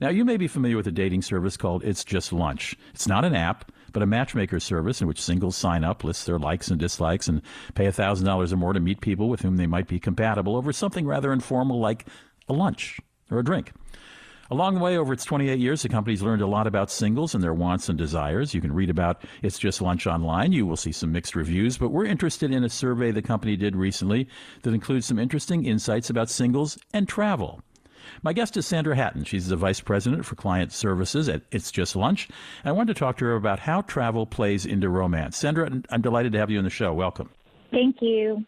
Now, 0.00 0.10
you 0.10 0.24
may 0.24 0.36
be 0.36 0.46
familiar 0.46 0.76
with 0.76 0.86
a 0.86 0.92
dating 0.92 1.22
service 1.22 1.56
called 1.56 1.82
It's 1.82 2.04
Just 2.04 2.32
Lunch. 2.32 2.76
It's 2.94 3.08
not 3.08 3.24
an 3.24 3.34
app, 3.34 3.72
but 3.92 4.02
a 4.02 4.06
matchmaker 4.06 4.60
service 4.60 5.00
in 5.00 5.08
which 5.08 5.20
singles 5.20 5.56
sign 5.56 5.82
up, 5.82 6.04
list 6.04 6.24
their 6.24 6.38
likes 6.38 6.68
and 6.68 6.78
dislikes, 6.78 7.26
and 7.26 7.42
pay 7.74 7.86
$1,000 7.86 8.52
or 8.52 8.56
more 8.56 8.72
to 8.72 8.80
meet 8.80 9.00
people 9.00 9.28
with 9.28 9.40
whom 9.40 9.56
they 9.56 9.66
might 9.66 9.88
be 9.88 9.98
compatible 9.98 10.54
over 10.56 10.72
something 10.72 11.04
rather 11.04 11.32
informal 11.32 11.80
like 11.80 12.06
a 12.48 12.52
lunch 12.52 13.00
or 13.30 13.40
a 13.40 13.44
drink. 13.44 13.72
Along 14.50 14.74
the 14.74 14.80
way, 14.80 14.96
over 14.96 15.12
its 15.12 15.26
28 15.26 15.58
years, 15.58 15.82
the 15.82 15.90
company's 15.90 16.22
learned 16.22 16.40
a 16.40 16.46
lot 16.46 16.66
about 16.66 16.90
singles 16.90 17.34
and 17.34 17.44
their 17.44 17.52
wants 17.52 17.90
and 17.90 17.98
desires. 17.98 18.54
You 18.54 18.62
can 18.62 18.72
read 18.72 18.88
about 18.88 19.22
It's 19.42 19.58
Just 19.58 19.82
Lunch 19.82 20.06
online. 20.06 20.52
You 20.52 20.64
will 20.64 20.76
see 20.76 20.90
some 20.90 21.12
mixed 21.12 21.36
reviews, 21.36 21.76
but 21.76 21.90
we're 21.90 22.06
interested 22.06 22.50
in 22.50 22.64
a 22.64 22.70
survey 22.70 23.10
the 23.10 23.20
company 23.20 23.56
did 23.56 23.76
recently 23.76 24.26
that 24.62 24.72
includes 24.72 25.04
some 25.04 25.18
interesting 25.18 25.66
insights 25.66 26.08
about 26.08 26.30
singles 26.30 26.78
and 26.94 27.06
travel. 27.06 27.60
My 28.22 28.32
guest 28.32 28.56
is 28.56 28.66
Sandra 28.66 28.96
Hattan. 28.96 29.24
She's 29.24 29.48
the 29.48 29.56
Vice 29.56 29.80
President 29.80 30.24
for 30.24 30.34
Client 30.34 30.72
Services 30.72 31.28
at 31.28 31.42
It's 31.50 31.70
Just 31.70 31.94
Lunch. 31.94 32.26
And 32.62 32.70
I 32.70 32.72
wanted 32.72 32.94
to 32.94 32.98
talk 32.98 33.18
to 33.18 33.26
her 33.26 33.36
about 33.36 33.58
how 33.58 33.82
travel 33.82 34.24
plays 34.24 34.64
into 34.64 34.88
romance. 34.88 35.36
Sandra, 35.36 35.70
I'm 35.90 36.00
delighted 36.00 36.32
to 36.32 36.38
have 36.38 36.50
you 36.50 36.56
on 36.56 36.64
the 36.64 36.70
show. 36.70 36.94
Welcome. 36.94 37.28
Thank 37.70 37.96
you. 38.00 38.46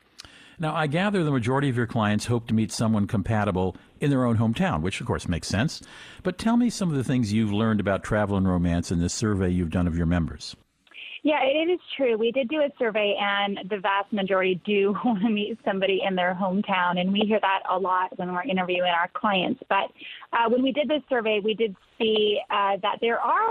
Now, 0.61 0.75
I 0.77 0.89
gather 0.89 1.25
the 1.25 1.31
majority 1.31 1.71
of 1.71 1.77
your 1.79 1.87
clients 1.87 2.27
hope 2.27 2.47
to 2.49 2.55
meet 2.55 2.71
someone 2.71 3.07
compatible 3.07 3.77
in 3.99 4.11
their 4.11 4.27
own 4.27 4.37
hometown, 4.37 4.83
which 4.83 5.01
of 5.01 5.07
course 5.07 5.27
makes 5.27 5.49
sense. 5.49 5.81
But 6.23 6.37
tell 6.37 6.59
me 6.59 6.69
some 6.69 6.91
of 6.91 6.97
the 6.97 7.03
things 7.03 7.33
you've 7.33 7.51
learned 7.53 7.81
about 7.81 8.05
travel 8.05 8.37
and 8.37 8.47
romance 8.47 8.93
in 8.93 9.01
this 9.01 9.15
survey 9.15 9.49
you've 9.49 9.71
done 9.71 9.87
of 9.87 9.97
your 9.97 10.05
members. 10.05 10.55
Yeah, 11.23 11.43
it 11.43 11.71
is 11.71 11.81
true. 11.97 12.19
We 12.19 12.31
did 12.31 12.49
do 12.49 12.61
a 12.61 12.69
survey, 12.79 13.15
and 13.19 13.59
the 13.71 13.79
vast 13.79 14.13
majority 14.13 14.61
do 14.67 14.95
want 15.05 15.23
to 15.23 15.31
meet 15.31 15.59
somebody 15.65 16.03
in 16.07 16.15
their 16.15 16.35
hometown, 16.35 17.01
and 17.01 17.11
we 17.11 17.21
hear 17.21 17.41
that 17.41 17.61
a 17.71 17.79
lot 17.79 18.19
when 18.19 18.33
we're 18.35 18.43
interviewing 18.43 18.91
our 18.91 19.09
clients. 19.15 19.63
But 19.71 19.91
uh, 20.35 20.49
when 20.49 20.63
we 20.63 20.73
did 20.73 20.89
this 20.89 21.03
survey, 21.09 21.41
we 21.43 21.55
did 21.55 21.75
see 21.99 22.39
uh, 22.51 22.77
that 22.83 22.99
there 23.01 23.19
are 23.19 23.51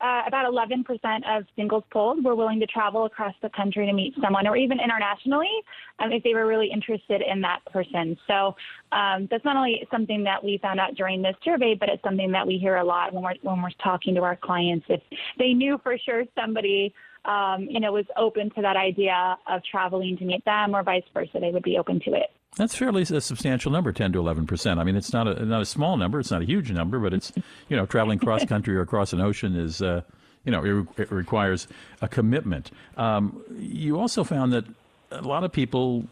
uh, 0.00 0.22
about 0.26 0.50
11% 0.50 0.84
of 1.28 1.44
singles 1.56 1.84
polled 1.92 2.24
were 2.24 2.34
willing 2.34 2.58
to 2.60 2.66
travel 2.66 3.04
across 3.04 3.34
the 3.42 3.50
country 3.50 3.86
to 3.86 3.92
meet 3.92 4.14
someone 4.22 4.46
or 4.46 4.56
even 4.56 4.78
internationally 4.80 5.50
um, 5.98 6.12
if 6.12 6.22
they 6.22 6.34
were 6.34 6.46
really 6.46 6.70
interested 6.72 7.22
in 7.22 7.40
that 7.40 7.60
person. 7.72 8.16
So 8.26 8.54
um, 8.92 9.28
that's 9.30 9.44
not 9.44 9.56
only 9.56 9.86
something 9.90 10.24
that 10.24 10.42
we 10.42 10.58
found 10.62 10.80
out 10.80 10.94
during 10.94 11.22
this 11.22 11.36
survey, 11.44 11.74
but 11.78 11.88
it's 11.88 12.02
something 12.02 12.32
that 12.32 12.46
we 12.46 12.58
hear 12.58 12.76
a 12.76 12.84
lot 12.84 13.12
when 13.12 13.22
we're, 13.22 13.34
when 13.42 13.62
we're 13.62 13.70
talking 13.82 14.14
to 14.14 14.22
our 14.22 14.36
clients. 14.36 14.86
If 14.88 15.02
they 15.38 15.52
knew 15.52 15.78
for 15.82 15.96
sure 15.98 16.24
somebody 16.34 16.94
um, 17.24 17.66
you 17.68 17.80
know, 17.80 17.92
was 17.92 18.06
open 18.16 18.50
to 18.54 18.62
that 18.62 18.76
idea 18.76 19.36
of 19.46 19.60
traveling 19.70 20.16
to 20.18 20.24
meet 20.24 20.44
them 20.44 20.74
or 20.74 20.82
vice 20.82 21.02
versa, 21.12 21.38
they 21.40 21.50
would 21.50 21.62
be 21.62 21.76
open 21.76 22.00
to 22.06 22.14
it. 22.14 22.30
That's 22.56 22.74
fairly 22.74 23.02
a 23.02 23.20
substantial 23.20 23.70
number, 23.70 23.92
10 23.92 24.12
to 24.12 24.18
11 24.18 24.46
percent. 24.46 24.80
I 24.80 24.84
mean, 24.84 24.96
it's 24.96 25.12
not 25.12 25.28
a 25.28 25.44
not 25.44 25.62
a 25.62 25.66
small 25.66 25.96
number. 25.96 26.18
It's 26.18 26.30
not 26.30 26.42
a 26.42 26.44
huge 26.44 26.70
number, 26.72 26.98
but 26.98 27.14
it's 27.14 27.32
you 27.68 27.76
know 27.76 27.86
traveling 27.86 28.18
cross 28.18 28.44
country 28.44 28.76
or 28.76 28.80
across 28.80 29.12
an 29.12 29.20
ocean 29.20 29.54
is 29.54 29.80
uh, 29.80 30.02
you 30.44 30.52
know 30.52 30.64
it, 30.64 31.00
it, 31.02 31.12
requires 31.12 31.68
a 32.02 32.08
commitment. 32.08 32.70
Um, 32.96 33.40
you 33.56 34.00
also 34.00 34.24
found 34.24 34.52
that 34.52 34.64
a 35.12 35.22
lot 35.22 35.44
of 35.44 35.52
people 35.52 36.06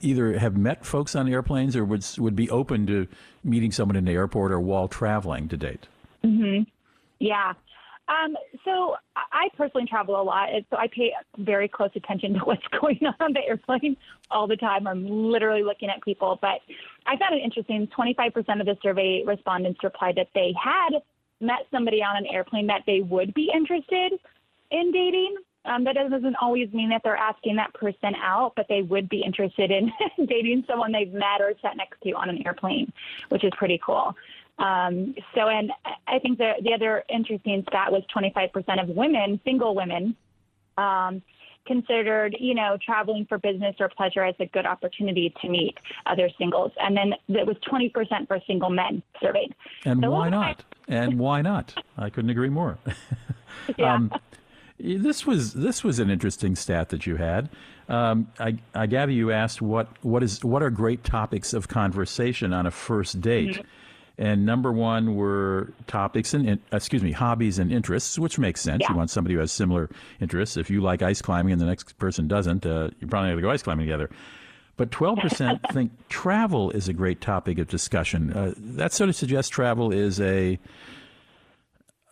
either 0.00 0.38
have 0.38 0.56
met 0.56 0.84
folks 0.84 1.14
on 1.14 1.28
airplanes 1.28 1.76
or 1.76 1.84
would 1.84 2.06
would 2.18 2.36
be 2.36 2.48
open 2.48 2.86
to 2.86 3.06
meeting 3.44 3.70
someone 3.70 3.96
in 3.96 4.06
the 4.06 4.12
airport 4.12 4.50
or 4.50 4.60
while 4.60 4.88
traveling 4.88 5.48
to 5.48 5.56
date. 5.56 5.86
Mm-hmm. 6.24 6.62
Yeah, 7.18 7.52
um, 8.08 8.36
so 8.64 8.96
I 9.16 9.48
personally 9.56 9.86
travel 9.86 10.20
a 10.20 10.22
lot, 10.22 10.52
and 10.52 10.64
so 10.70 10.76
I 10.76 10.88
pay 10.88 11.12
very 11.38 11.68
close 11.68 11.90
attention 11.94 12.34
to 12.34 12.38
what's 12.44 12.66
going 12.80 12.98
on 13.04 13.14
on 13.20 13.32
the 13.32 13.44
airplane 13.46 13.96
all 14.30 14.46
the 14.46 14.56
time. 14.56 14.86
I'm 14.86 15.06
literally 15.06 15.62
looking 15.62 15.90
at 15.90 16.02
people. 16.02 16.38
But 16.40 16.60
I 17.06 17.16
found 17.16 17.34
it 17.34 17.42
interesting. 17.44 17.86
25% 17.96 18.60
of 18.60 18.66
the 18.66 18.76
survey 18.82 19.22
respondents 19.26 19.80
replied 19.82 20.16
that 20.16 20.28
they 20.34 20.54
had 20.62 21.00
met 21.40 21.66
somebody 21.70 22.02
on 22.02 22.16
an 22.16 22.26
airplane 22.26 22.66
that 22.66 22.82
they 22.86 23.00
would 23.00 23.34
be 23.34 23.50
interested 23.54 24.12
in 24.70 24.90
dating. 24.90 25.36
Um, 25.64 25.84
that 25.84 25.94
doesn't 25.94 26.36
always 26.40 26.72
mean 26.72 26.88
that 26.90 27.02
they're 27.04 27.16
asking 27.16 27.56
that 27.56 27.74
person 27.74 28.14
out, 28.22 28.54
but 28.56 28.66
they 28.68 28.80
would 28.80 29.08
be 29.08 29.22
interested 29.22 29.70
in 29.70 29.92
dating 30.26 30.64
someone 30.66 30.92
they've 30.92 31.12
met 31.12 31.40
or 31.40 31.52
sat 31.60 31.76
next 31.76 32.00
to 32.02 32.12
on 32.12 32.30
an 32.30 32.46
airplane, 32.46 32.90
which 33.28 33.44
is 33.44 33.52
pretty 33.58 33.78
cool. 33.84 34.16
Um, 34.58 35.14
so, 35.34 35.48
and 35.48 35.70
I 36.06 36.18
think 36.18 36.38
the, 36.38 36.54
the 36.62 36.72
other 36.74 37.04
interesting 37.08 37.64
stat 37.68 37.92
was 37.92 38.02
25% 38.14 38.82
of 38.82 38.88
women, 38.88 39.40
single 39.44 39.74
women, 39.74 40.16
um, 40.76 41.22
considered, 41.66 42.34
you 42.40 42.54
know, 42.54 42.78
traveling 42.84 43.26
for 43.28 43.38
business 43.38 43.76
or 43.78 43.90
pleasure 43.90 44.24
as 44.24 44.34
a 44.40 44.46
good 44.46 44.66
opportunity 44.66 45.32
to 45.42 45.48
meet 45.48 45.76
other 46.06 46.30
singles. 46.38 46.72
And 46.80 46.96
then 46.96 47.12
it 47.28 47.46
was 47.46 47.56
20% 47.70 47.92
for 48.26 48.40
single 48.46 48.70
men 48.70 49.02
surveyed. 49.22 49.54
And 49.84 50.02
so 50.02 50.10
why 50.10 50.28
not? 50.30 50.64
and 50.88 51.18
why 51.18 51.42
not? 51.42 51.74
I 51.96 52.10
couldn't 52.10 52.30
agree 52.30 52.48
more. 52.48 52.78
yeah. 53.76 53.94
Um, 53.94 54.12
this 54.80 55.26
was 55.26 55.54
this 55.54 55.82
was 55.82 55.98
an 55.98 56.08
interesting 56.08 56.54
stat 56.54 56.90
that 56.90 57.06
you 57.06 57.16
had. 57.16 57.50
Um, 57.88 58.28
I, 58.38 58.58
I, 58.74 58.86
gather 58.86 59.10
you 59.10 59.32
asked 59.32 59.60
what 59.62 59.88
what 60.02 60.22
is 60.22 60.44
what 60.44 60.62
are 60.62 60.70
great 60.70 61.04
topics 61.04 61.52
of 61.52 61.68
conversation 61.68 62.52
on 62.52 62.66
a 62.66 62.70
first 62.70 63.20
date. 63.20 63.56
Mm-hmm. 63.56 63.62
And 64.18 64.44
number 64.44 64.72
one 64.72 65.14
were 65.14 65.72
topics 65.86 66.34
and 66.34 66.58
excuse 66.72 67.04
me, 67.04 67.12
hobbies 67.12 67.60
and 67.60 67.72
interests, 67.72 68.18
which 68.18 68.36
makes 68.36 68.60
sense. 68.60 68.80
Yeah. 68.82 68.90
You 68.90 68.96
want 68.96 69.10
somebody 69.10 69.34
who 69.34 69.40
has 69.40 69.52
similar 69.52 69.88
interests. 70.20 70.56
If 70.56 70.70
you 70.70 70.80
like 70.80 71.02
ice 71.02 71.22
climbing 71.22 71.52
and 71.52 71.60
the 71.60 71.66
next 71.66 71.96
person 71.98 72.26
doesn't, 72.26 72.66
uh, 72.66 72.90
you're 72.98 73.08
probably 73.08 73.30
going 73.30 73.36
to 73.36 73.42
go 73.42 73.50
ice 73.50 73.62
climbing 73.62 73.86
together. 73.86 74.10
But 74.76 74.90
12% 74.90 75.60
think 75.72 75.92
travel 76.08 76.72
is 76.72 76.88
a 76.88 76.92
great 76.92 77.20
topic 77.20 77.58
of 77.58 77.68
discussion. 77.68 78.32
Uh, 78.32 78.54
that 78.56 78.92
sort 78.92 79.08
of 79.08 79.14
suggests 79.14 79.50
travel 79.50 79.92
is 79.92 80.20
a, 80.20 80.58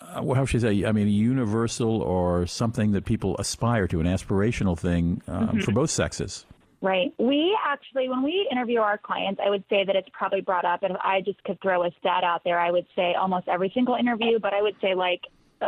uh, 0.00 0.22
well, 0.22 0.36
how 0.36 0.44
should 0.44 0.64
I 0.64 0.68
say? 0.68 0.84
I 0.84 0.92
mean, 0.92 1.08
a 1.08 1.10
universal 1.10 2.02
or 2.02 2.46
something 2.46 2.92
that 2.92 3.04
people 3.04 3.36
aspire 3.38 3.88
to, 3.88 3.98
an 3.98 4.06
aspirational 4.06 4.78
thing 4.78 5.22
um, 5.26 5.48
mm-hmm. 5.48 5.60
for 5.60 5.72
both 5.72 5.90
sexes. 5.90 6.46
Right. 6.86 7.12
We 7.18 7.58
actually, 7.66 8.08
when 8.08 8.22
we 8.22 8.48
interview 8.48 8.78
our 8.78 8.96
clients, 8.96 9.40
I 9.44 9.50
would 9.50 9.64
say 9.68 9.82
that 9.82 9.96
it's 9.96 10.08
probably 10.12 10.40
brought 10.40 10.64
up. 10.64 10.84
And 10.84 10.92
if 10.92 11.00
I 11.02 11.20
just 11.20 11.42
could 11.42 11.60
throw 11.60 11.82
a 11.82 11.90
stat 11.98 12.22
out 12.22 12.44
there, 12.44 12.60
I 12.60 12.70
would 12.70 12.86
say 12.94 13.14
almost 13.14 13.48
every 13.48 13.72
single 13.74 13.96
interview, 13.96 14.38
but 14.38 14.54
I 14.54 14.62
would 14.62 14.76
say 14.80 14.94
like, 14.94 15.22
uh, 15.60 15.66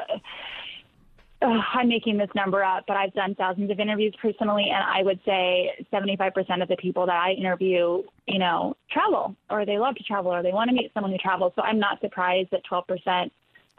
uh, 1.43 1.61
I'm 1.75 1.89
making 1.89 2.19
this 2.19 2.31
number 2.37 2.63
up, 2.63 2.85
but 2.87 2.97
I've 2.97 3.13
done 3.15 3.35
thousands 3.35 3.69
of 3.69 3.81
interviews 3.81 4.15
personally, 4.23 4.71
and 4.73 4.85
I 4.85 5.03
would 5.03 5.19
say 5.27 5.85
75% 5.93 6.63
of 6.63 6.69
the 6.69 6.77
people 6.77 7.05
that 7.07 7.17
I 7.17 7.33
interview, 7.33 8.05
you 8.29 8.39
know, 8.39 8.77
travel 8.89 9.35
or 9.51 9.67
they 9.67 9.77
love 9.77 9.97
to 9.97 10.05
travel 10.05 10.33
or 10.33 10.45
they 10.45 10.53
want 10.53 10.71
to 10.71 10.77
meet 10.77 10.93
someone 10.95 11.11
who 11.11 11.19
travels. 11.19 11.53
So 11.57 11.63
I'm 11.63 11.81
not 11.81 12.01
surprised 12.01 12.53
that 12.53 12.63
12% 12.71 13.29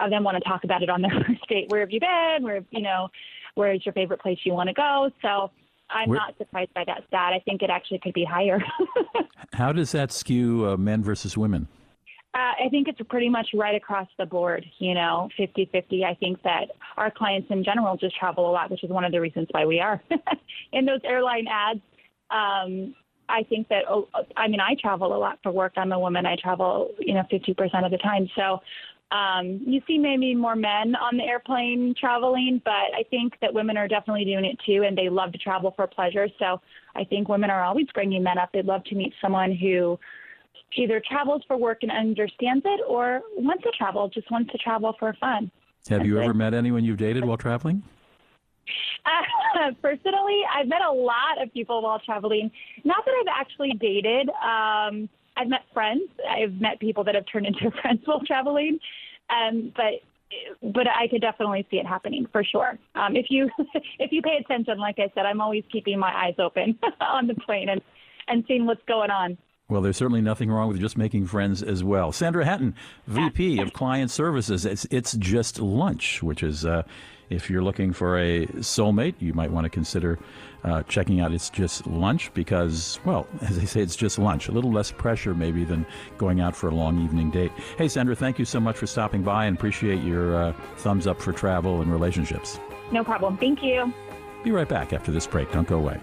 of 0.01 0.09
them 0.09 0.25
want 0.25 0.35
to 0.35 0.43
talk 0.43 0.65
about 0.65 0.83
it 0.83 0.89
on 0.89 1.01
their 1.01 1.11
first 1.25 1.47
date. 1.47 1.69
Where 1.69 1.79
have 1.79 1.91
you 1.91 2.01
been? 2.01 2.43
Where, 2.43 2.65
you 2.69 2.81
know, 2.81 3.07
where 3.55 3.71
is 3.71 3.85
your 3.85 3.93
favorite 3.93 4.19
place 4.19 4.39
you 4.43 4.53
want 4.53 4.67
to 4.67 4.73
go? 4.73 5.09
So 5.21 5.51
I'm 5.89 6.09
Where, 6.09 6.19
not 6.19 6.37
surprised 6.37 6.73
by 6.73 6.83
that 6.85 7.03
stat. 7.07 7.33
I 7.33 7.39
think 7.45 7.61
it 7.61 7.69
actually 7.69 7.99
could 7.99 8.13
be 8.13 8.23
higher. 8.23 8.59
how 9.53 9.71
does 9.71 9.91
that 9.91 10.11
skew 10.11 10.67
uh, 10.67 10.77
men 10.77 11.03
versus 11.03 11.37
women? 11.37 11.67
Uh, 12.35 12.65
I 12.65 12.69
think 12.69 12.87
it's 12.87 12.99
pretty 13.09 13.27
much 13.27 13.47
right 13.55 13.75
across 13.75 14.07
the 14.19 14.25
board, 14.25 14.63
you 14.77 14.93
know, 14.93 15.29
50 15.35 15.69
50. 15.71 16.05
I 16.05 16.13
think 16.13 16.41
that 16.43 16.65
our 16.95 17.09
clients 17.09 17.47
in 17.49 17.63
general 17.63 17.97
just 17.97 18.15
travel 18.15 18.49
a 18.49 18.51
lot, 18.51 18.69
which 18.69 18.83
is 18.83 18.89
one 18.91 19.03
of 19.03 19.11
the 19.11 19.19
reasons 19.19 19.47
why 19.51 19.65
we 19.65 19.79
are 19.79 20.01
in 20.71 20.85
those 20.85 20.99
airline 21.03 21.47
ads. 21.47 21.79
Um, 22.29 22.93
I 23.29 23.43
think 23.43 23.67
that, 23.69 23.83
oh, 23.89 24.07
I 24.37 24.47
mean, 24.47 24.59
I 24.59 24.75
travel 24.79 25.15
a 25.15 25.17
lot 25.17 25.39
for 25.41 25.51
work. 25.51 25.73
I'm 25.77 25.91
a 25.91 25.99
woman. 25.99 26.25
I 26.25 26.35
travel, 26.35 26.91
you 26.99 27.15
know, 27.15 27.23
50% 27.31 27.85
of 27.85 27.91
the 27.91 27.97
time. 27.97 28.27
So 28.35 28.59
um, 29.11 29.59
you 29.65 29.81
see 29.87 29.97
maybe 29.97 30.35
more 30.35 30.55
men 30.55 30.95
on 30.95 31.17
the 31.17 31.23
airplane 31.23 31.95
traveling, 31.99 32.61
but 32.63 32.71
I 32.71 33.03
think 33.09 33.33
that 33.41 33.53
women 33.53 33.75
are 33.75 33.87
definitely 33.87 34.25
doing 34.25 34.45
it 34.45 34.57
too, 34.65 34.83
and 34.83 34.95
they 34.95 35.09
love 35.09 35.31
to 35.31 35.37
travel 35.39 35.73
for 35.75 35.87
pleasure. 35.87 36.27
So 36.37 36.61
I 36.95 37.03
think 37.03 37.27
women 37.27 37.49
are 37.49 37.63
always 37.63 37.87
bringing 37.93 38.21
men 38.21 38.37
up. 38.37 38.51
They'd 38.53 38.65
love 38.65 38.83
to 38.85 38.95
meet 38.95 39.13
someone 39.19 39.55
who 39.55 39.99
either 40.75 41.01
travels 41.07 41.41
for 41.47 41.57
work 41.57 41.79
and 41.81 41.91
understands 41.91 42.63
it, 42.65 42.81
or 42.87 43.21
wants 43.35 43.63
to 43.63 43.71
travel, 43.71 44.07
just 44.09 44.29
wants 44.29 44.51
to 44.51 44.57
travel 44.59 44.95
for 44.99 45.15
fun. 45.19 45.49
Have 45.89 46.05
you 46.05 46.19
ever 46.19 46.33
met 46.33 46.53
anyone 46.53 46.83
you've 46.83 46.97
dated 46.97 47.25
while 47.25 47.37
traveling? 47.37 47.81
Uh, 49.05 49.71
personally, 49.81 50.41
I've 50.55 50.67
met 50.67 50.81
a 50.87 50.91
lot 50.91 51.41
of 51.41 51.51
people 51.51 51.81
while 51.81 51.99
traveling. 51.99 52.51
Not 52.83 53.03
that 53.05 53.11
I've 53.21 53.35
actually 53.39 53.71
dated. 53.71 54.29
Um, 54.29 55.09
I've 55.39 55.47
met 55.47 55.61
friends. 55.73 56.09
I've 56.29 56.59
met 56.59 56.79
people 56.79 57.03
that 57.05 57.15
have 57.15 57.25
turned 57.31 57.45
into 57.45 57.71
friends 57.81 58.01
while 58.05 58.21
traveling. 58.25 58.79
Um, 59.29 59.71
but 59.75 60.01
but 60.61 60.87
I 60.87 61.07
could 61.07 61.21
definitely 61.21 61.65
see 61.71 61.77
it 61.77 61.87
happening 61.87 62.27
for 62.31 62.43
sure. 62.43 62.77
Um, 62.95 63.15
if 63.15 63.27
you 63.29 63.49
if 63.99 64.11
you 64.11 64.21
pay 64.21 64.37
attention, 64.39 64.77
like 64.77 64.99
I 64.99 65.11
said, 65.15 65.25
I'm 65.25 65.41
always 65.41 65.63
keeping 65.71 65.97
my 65.99 66.13
eyes 66.15 66.35
open 66.39 66.77
on 67.01 67.27
the 67.27 67.35
plane 67.35 67.69
and 67.69 67.81
and 68.27 68.43
seeing 68.47 68.65
what's 68.65 68.83
going 68.87 69.11
on. 69.11 69.37
Well, 69.69 69.81
there's 69.81 69.97
certainly 69.97 70.21
nothing 70.21 70.49
wrong 70.49 70.69
with 70.69 70.79
just 70.79 70.97
making 70.97 71.27
friends 71.27 71.61
as 71.61 71.83
well. 71.83 72.11
Sandra 72.11 72.43
Hattan, 72.43 72.73
VP 73.05 73.59
of 73.59 73.71
Client 73.71 74.09
Services. 74.09 74.65
It's 74.65 74.85
it's 74.89 75.13
just 75.13 75.59
lunch, 75.59 76.23
which 76.23 76.41
is 76.41 76.65
uh, 76.65 76.83
if 77.29 77.49
you're 77.49 77.61
looking 77.61 77.93
for 77.93 78.17
a 78.17 78.47
soulmate, 78.57 79.15
you 79.19 79.33
might 79.33 79.51
want 79.51 79.65
to 79.65 79.69
consider 79.69 80.17
uh, 80.63 80.83
checking 80.83 81.21
out 81.21 81.31
It's 81.33 81.49
Just 81.49 81.87
Lunch 81.87 82.33
because, 82.33 82.99
well, 83.05 83.27
as 83.41 83.57
they 83.57 83.65
say, 83.65 83.81
it's 83.81 83.95
just 83.95 84.19
lunch. 84.19 84.47
A 84.47 84.51
little 84.51 84.71
less 84.71 84.91
pressure 84.91 85.33
maybe 85.33 85.63
than 85.63 85.85
going 86.17 86.41
out 86.41 86.55
for 86.55 86.69
a 86.69 86.75
long 86.75 87.01
evening 87.01 87.31
date. 87.31 87.51
Hey, 87.77 87.87
Sandra, 87.87 88.15
thank 88.15 88.39
you 88.39 88.45
so 88.45 88.59
much 88.59 88.77
for 88.77 88.87
stopping 88.87 89.23
by 89.23 89.45
and 89.45 89.57
appreciate 89.57 90.03
your 90.03 90.35
uh, 90.35 90.53
thumbs 90.77 91.07
up 91.07 91.21
for 91.21 91.31
travel 91.31 91.81
and 91.81 91.91
relationships. 91.91 92.59
No 92.91 93.03
problem. 93.03 93.37
Thank 93.37 93.63
you. 93.63 93.93
Be 94.43 94.51
right 94.51 94.67
back 94.67 94.93
after 94.93 95.11
this 95.11 95.27
break. 95.27 95.51
Don't 95.51 95.67
go 95.67 95.77
away. 95.77 95.99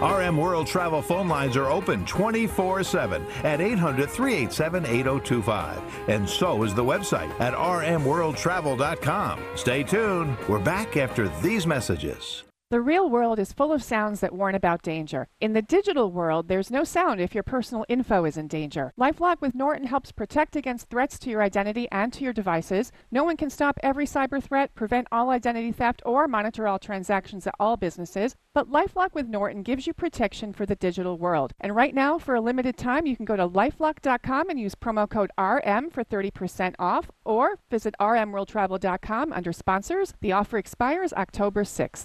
RM 0.00 0.36
World 0.36 0.68
Travel 0.68 1.02
phone 1.02 1.26
lines 1.26 1.56
are 1.56 1.66
open 1.66 2.06
24 2.06 2.84
7 2.84 3.26
at 3.42 3.60
800 3.60 4.08
387 4.08 4.86
8025. 4.86 6.08
And 6.08 6.28
so 6.28 6.62
is 6.62 6.72
the 6.72 6.84
website 6.84 7.28
at 7.40 7.52
rmworldtravel.com. 7.54 9.42
Stay 9.56 9.82
tuned. 9.82 10.36
We're 10.48 10.60
back 10.60 10.96
after 10.96 11.28
these 11.40 11.66
messages. 11.66 12.44
The 12.70 12.82
real 12.82 13.08
world 13.08 13.38
is 13.38 13.54
full 13.54 13.72
of 13.72 13.82
sounds 13.82 14.20
that 14.20 14.34
warn 14.34 14.54
about 14.54 14.82
danger. 14.82 15.28
In 15.40 15.54
the 15.54 15.62
digital 15.62 16.12
world, 16.12 16.48
there's 16.48 16.70
no 16.70 16.84
sound 16.84 17.18
if 17.18 17.34
your 17.34 17.42
personal 17.42 17.86
info 17.88 18.26
is 18.26 18.36
in 18.36 18.46
danger. 18.46 18.92
Lifelock 19.00 19.40
with 19.40 19.54
Norton 19.54 19.86
helps 19.86 20.12
protect 20.12 20.54
against 20.54 20.90
threats 20.90 21.18
to 21.20 21.30
your 21.30 21.40
identity 21.40 21.88
and 21.90 22.12
to 22.12 22.24
your 22.24 22.34
devices. 22.34 22.92
No 23.10 23.24
one 23.24 23.38
can 23.38 23.48
stop 23.48 23.78
every 23.82 24.04
cyber 24.04 24.42
threat, 24.42 24.74
prevent 24.74 25.08
all 25.10 25.30
identity 25.30 25.72
theft, 25.72 26.02
or 26.04 26.28
monitor 26.28 26.68
all 26.68 26.78
transactions 26.78 27.46
at 27.46 27.54
all 27.58 27.78
businesses. 27.78 28.36
But 28.52 28.70
Lifelock 28.70 29.14
with 29.14 29.28
Norton 29.28 29.62
gives 29.62 29.86
you 29.86 29.94
protection 29.94 30.52
for 30.52 30.66
the 30.66 30.76
digital 30.76 31.16
world. 31.16 31.54
And 31.60 31.74
right 31.74 31.94
now, 31.94 32.18
for 32.18 32.34
a 32.34 32.40
limited 32.42 32.76
time, 32.76 33.06
you 33.06 33.16
can 33.16 33.24
go 33.24 33.36
to 33.36 33.48
lifelock.com 33.48 34.50
and 34.50 34.60
use 34.60 34.74
promo 34.74 35.08
code 35.08 35.30
RM 35.38 35.88
for 35.88 36.04
30% 36.04 36.74
off, 36.78 37.10
or 37.24 37.60
visit 37.70 37.94
rmworldtravel.com 37.98 39.32
under 39.32 39.54
sponsors. 39.54 40.12
The 40.20 40.32
offer 40.32 40.58
expires 40.58 41.14
October 41.14 41.64
6th. 41.64 42.04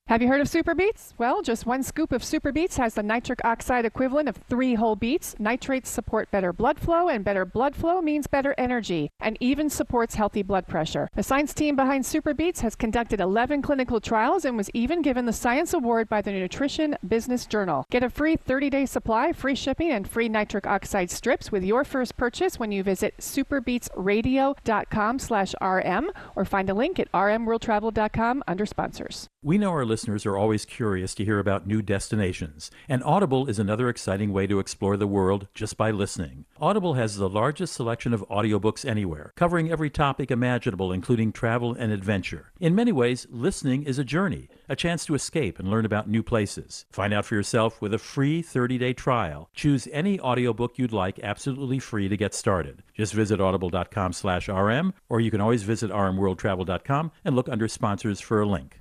Have 0.11 0.21
you 0.21 0.27
heard 0.27 0.41
of 0.41 0.49
Super 0.49 0.75
Beets? 0.75 1.13
Well, 1.17 1.41
just 1.41 1.65
one 1.65 1.83
scoop 1.83 2.11
of 2.11 2.21
Super 2.21 2.51
Beets 2.51 2.75
has 2.75 2.95
the 2.95 3.01
nitric 3.01 3.39
oxide 3.45 3.85
equivalent 3.85 4.27
of 4.27 4.35
three 4.35 4.73
whole 4.73 4.97
beets. 4.97 5.37
Nitrates 5.39 5.89
support 5.89 6.29
better 6.31 6.51
blood 6.51 6.81
flow, 6.81 7.07
and 7.07 7.23
better 7.23 7.45
blood 7.45 7.77
flow 7.77 8.01
means 8.01 8.27
better 8.27 8.53
energy, 8.57 9.09
and 9.21 9.37
even 9.39 9.69
supports 9.69 10.15
healthy 10.15 10.43
blood 10.43 10.67
pressure. 10.67 11.07
The 11.15 11.23
science 11.23 11.53
team 11.53 11.77
behind 11.77 12.05
Super 12.05 12.33
Beets 12.33 12.59
has 12.59 12.75
conducted 12.75 13.21
11 13.21 13.61
clinical 13.61 14.01
trials 14.01 14.43
and 14.43 14.57
was 14.57 14.69
even 14.73 15.01
given 15.01 15.27
the 15.27 15.31
Science 15.31 15.73
Award 15.73 16.09
by 16.09 16.21
the 16.21 16.33
Nutrition 16.33 16.97
Business 17.07 17.45
Journal. 17.45 17.85
Get 17.89 18.03
a 18.03 18.09
free 18.09 18.35
30-day 18.35 18.87
supply, 18.87 19.31
free 19.31 19.55
shipping, 19.55 19.91
and 19.91 20.05
free 20.05 20.27
nitric 20.27 20.67
oxide 20.67 21.09
strips 21.09 21.53
with 21.53 21.63
your 21.63 21.85
first 21.85 22.17
purchase 22.17 22.59
when 22.59 22.73
you 22.73 22.83
visit 22.83 23.15
superbeetsradio.com 23.19 25.19
slash 25.19 25.55
rm 25.61 26.11
or 26.35 26.43
find 26.43 26.69
a 26.69 26.73
link 26.73 26.99
at 26.99 27.09
rmworldtravel.com 27.13 28.43
under 28.45 28.65
sponsors. 28.65 29.29
We 29.41 29.57
know 29.57 29.71
our 29.71 29.85
listeners 29.85 30.00
are 30.07 30.37
always 30.37 30.65
curious 30.65 31.13
to 31.15 31.25
hear 31.25 31.39
about 31.39 31.67
new 31.67 31.81
destinations, 31.81 32.71
and 32.89 33.03
Audible 33.03 33.47
is 33.47 33.59
another 33.59 33.89
exciting 33.89 34.33
way 34.33 34.47
to 34.47 34.59
explore 34.59 34.97
the 34.97 35.07
world 35.07 35.47
just 35.53 35.77
by 35.77 35.91
listening. 35.91 36.45
Audible 36.59 36.95
has 36.95 37.17
the 37.17 37.29
largest 37.29 37.73
selection 37.73 38.13
of 38.13 38.27
audiobooks 38.29 38.83
anywhere, 38.83 39.31
covering 39.35 39.71
every 39.71 39.89
topic 39.89 40.31
imaginable, 40.31 40.91
including 40.91 41.31
travel 41.31 41.73
and 41.73 41.91
adventure. 41.91 42.51
In 42.59 42.75
many 42.75 42.91
ways, 42.91 43.27
listening 43.29 43.83
is 43.83 43.99
a 43.99 44.03
journey, 44.03 44.49
a 44.67 44.75
chance 44.75 45.05
to 45.05 45.15
escape 45.15 45.59
and 45.59 45.69
learn 45.69 45.85
about 45.85 46.09
new 46.09 46.23
places. 46.23 46.85
Find 46.91 47.13
out 47.13 47.25
for 47.25 47.35
yourself 47.35 47.81
with 47.81 47.93
a 47.93 47.99
free 47.99 48.43
30-day 48.43 48.93
trial. 48.93 49.49
Choose 49.53 49.87
any 49.91 50.19
audiobook 50.19 50.77
you'd 50.77 50.91
like 50.91 51.19
absolutely 51.23 51.79
free 51.79 52.09
to 52.09 52.17
get 52.17 52.33
started. 52.33 52.83
Just 52.93 53.13
visit 53.13 53.39
audible.com/rm 53.39 54.93
or 55.09 55.21
you 55.21 55.31
can 55.31 55.41
always 55.41 55.63
visit 55.63 55.91
rmworldtravel.com 55.91 57.11
and 57.23 57.35
look 57.35 57.49
under 57.49 57.67
sponsors 57.67 58.19
for 58.19 58.41
a 58.41 58.45
link. 58.45 58.80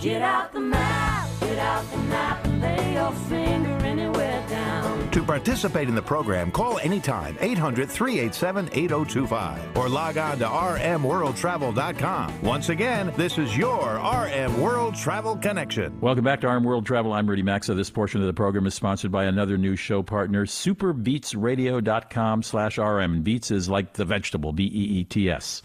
Get 0.00 0.22
out 0.22 0.52
the 0.54 0.60
map, 0.60 1.28
get 1.40 1.58
out 1.58 1.90
the 1.90 1.98
map, 1.98 2.46
and 2.46 2.62
lay 2.62 2.94
your 2.94 3.12
finger 3.12 3.68
anywhere 3.84 4.42
down. 4.48 5.10
To 5.10 5.22
participate 5.22 5.88
in 5.90 5.94
the 5.94 6.00
program, 6.00 6.50
call 6.50 6.78
anytime 6.78 7.36
800 7.38 7.90
387 7.90 8.70
8025 8.72 9.76
or 9.76 9.90
log 9.90 10.16
on 10.16 10.38
to 10.38 10.46
rmworldtravel.com. 10.46 12.40
Once 12.40 12.70
again, 12.70 13.12
this 13.18 13.36
is 13.36 13.54
your 13.54 13.96
RM 13.96 14.58
World 14.58 14.94
Travel 14.94 15.36
Connection. 15.36 16.00
Welcome 16.00 16.24
back 16.24 16.40
to 16.40 16.48
RM 16.48 16.64
World 16.64 16.86
Travel. 16.86 17.12
I'm 17.12 17.28
Rudy 17.28 17.42
Maxa. 17.42 17.74
This 17.74 17.90
portion 17.90 18.22
of 18.22 18.26
the 18.26 18.32
program 18.32 18.66
is 18.66 18.72
sponsored 18.72 19.12
by 19.12 19.24
another 19.24 19.58
new 19.58 19.76
show 19.76 20.02
partner, 20.02 20.46
superbeetsradio.com 20.46 22.42
slash 22.42 22.78
RM. 22.78 23.20
Beets 23.20 23.50
is 23.50 23.68
like 23.68 23.92
the 23.92 24.06
vegetable, 24.06 24.54
B 24.54 24.64
E 24.64 25.00
E 25.00 25.04
T 25.04 25.28
S. 25.30 25.60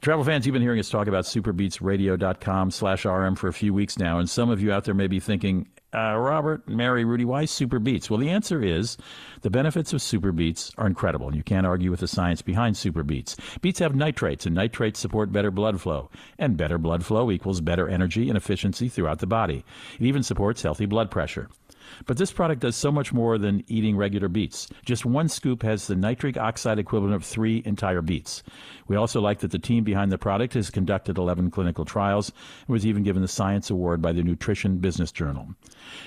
Travel 0.00 0.24
fans, 0.24 0.46
you've 0.46 0.52
been 0.52 0.62
hearing 0.62 0.78
us 0.78 0.90
talk 0.90 1.08
about 1.08 1.24
superbeetsradio.com 1.24 2.70
slash 2.70 3.04
RM 3.04 3.34
for 3.34 3.48
a 3.48 3.52
few 3.52 3.74
weeks 3.74 3.98
now, 3.98 4.20
and 4.20 4.30
some 4.30 4.48
of 4.48 4.62
you 4.62 4.72
out 4.72 4.84
there 4.84 4.94
may 4.94 5.08
be 5.08 5.18
thinking, 5.18 5.66
uh, 5.92 6.16
Robert, 6.16 6.68
Mary, 6.68 7.04
Rudy, 7.04 7.24
why 7.24 7.46
Super 7.46 7.80
Beets? 7.80 8.08
Well, 8.08 8.20
the 8.20 8.30
answer 8.30 8.62
is 8.62 8.96
the 9.40 9.50
benefits 9.50 9.92
of 9.92 10.00
Super 10.00 10.30
Beets 10.30 10.70
are 10.78 10.86
incredible, 10.86 11.26
and 11.26 11.36
you 11.36 11.42
can't 11.42 11.66
argue 11.66 11.90
with 11.90 11.98
the 11.98 12.06
science 12.06 12.42
behind 12.42 12.76
Super 12.76 13.02
Beets. 13.02 13.36
Beets 13.60 13.80
have 13.80 13.96
nitrates, 13.96 14.46
and 14.46 14.54
nitrates 14.54 15.00
support 15.00 15.32
better 15.32 15.50
blood 15.50 15.80
flow, 15.80 16.10
and 16.38 16.56
better 16.56 16.78
blood 16.78 17.04
flow 17.04 17.32
equals 17.32 17.60
better 17.60 17.88
energy 17.88 18.28
and 18.28 18.36
efficiency 18.36 18.88
throughout 18.88 19.18
the 19.18 19.26
body. 19.26 19.64
It 19.98 20.06
even 20.06 20.22
supports 20.22 20.62
healthy 20.62 20.86
blood 20.86 21.10
pressure. 21.10 21.48
But 22.06 22.16
this 22.16 22.32
product 22.32 22.62
does 22.62 22.76
so 22.76 22.90
much 22.90 23.12
more 23.12 23.38
than 23.38 23.64
eating 23.66 23.96
regular 23.96 24.28
beets. 24.28 24.68
Just 24.84 25.04
one 25.04 25.28
scoop 25.28 25.62
has 25.62 25.86
the 25.86 25.96
nitric 25.96 26.36
oxide 26.36 26.78
equivalent 26.78 27.14
of 27.14 27.24
three 27.24 27.62
entire 27.64 28.02
beets. 28.02 28.42
We 28.86 28.96
also 28.96 29.20
like 29.20 29.40
that 29.40 29.50
the 29.50 29.58
team 29.58 29.84
behind 29.84 30.10
the 30.10 30.18
product 30.18 30.54
has 30.54 30.70
conducted 30.70 31.18
11 31.18 31.50
clinical 31.50 31.84
trials 31.84 32.32
and 32.66 32.68
was 32.68 32.86
even 32.86 33.02
given 33.02 33.22
the 33.22 33.28
Science 33.28 33.70
Award 33.70 34.00
by 34.00 34.12
the 34.12 34.22
Nutrition 34.22 34.78
Business 34.78 35.12
Journal. 35.12 35.54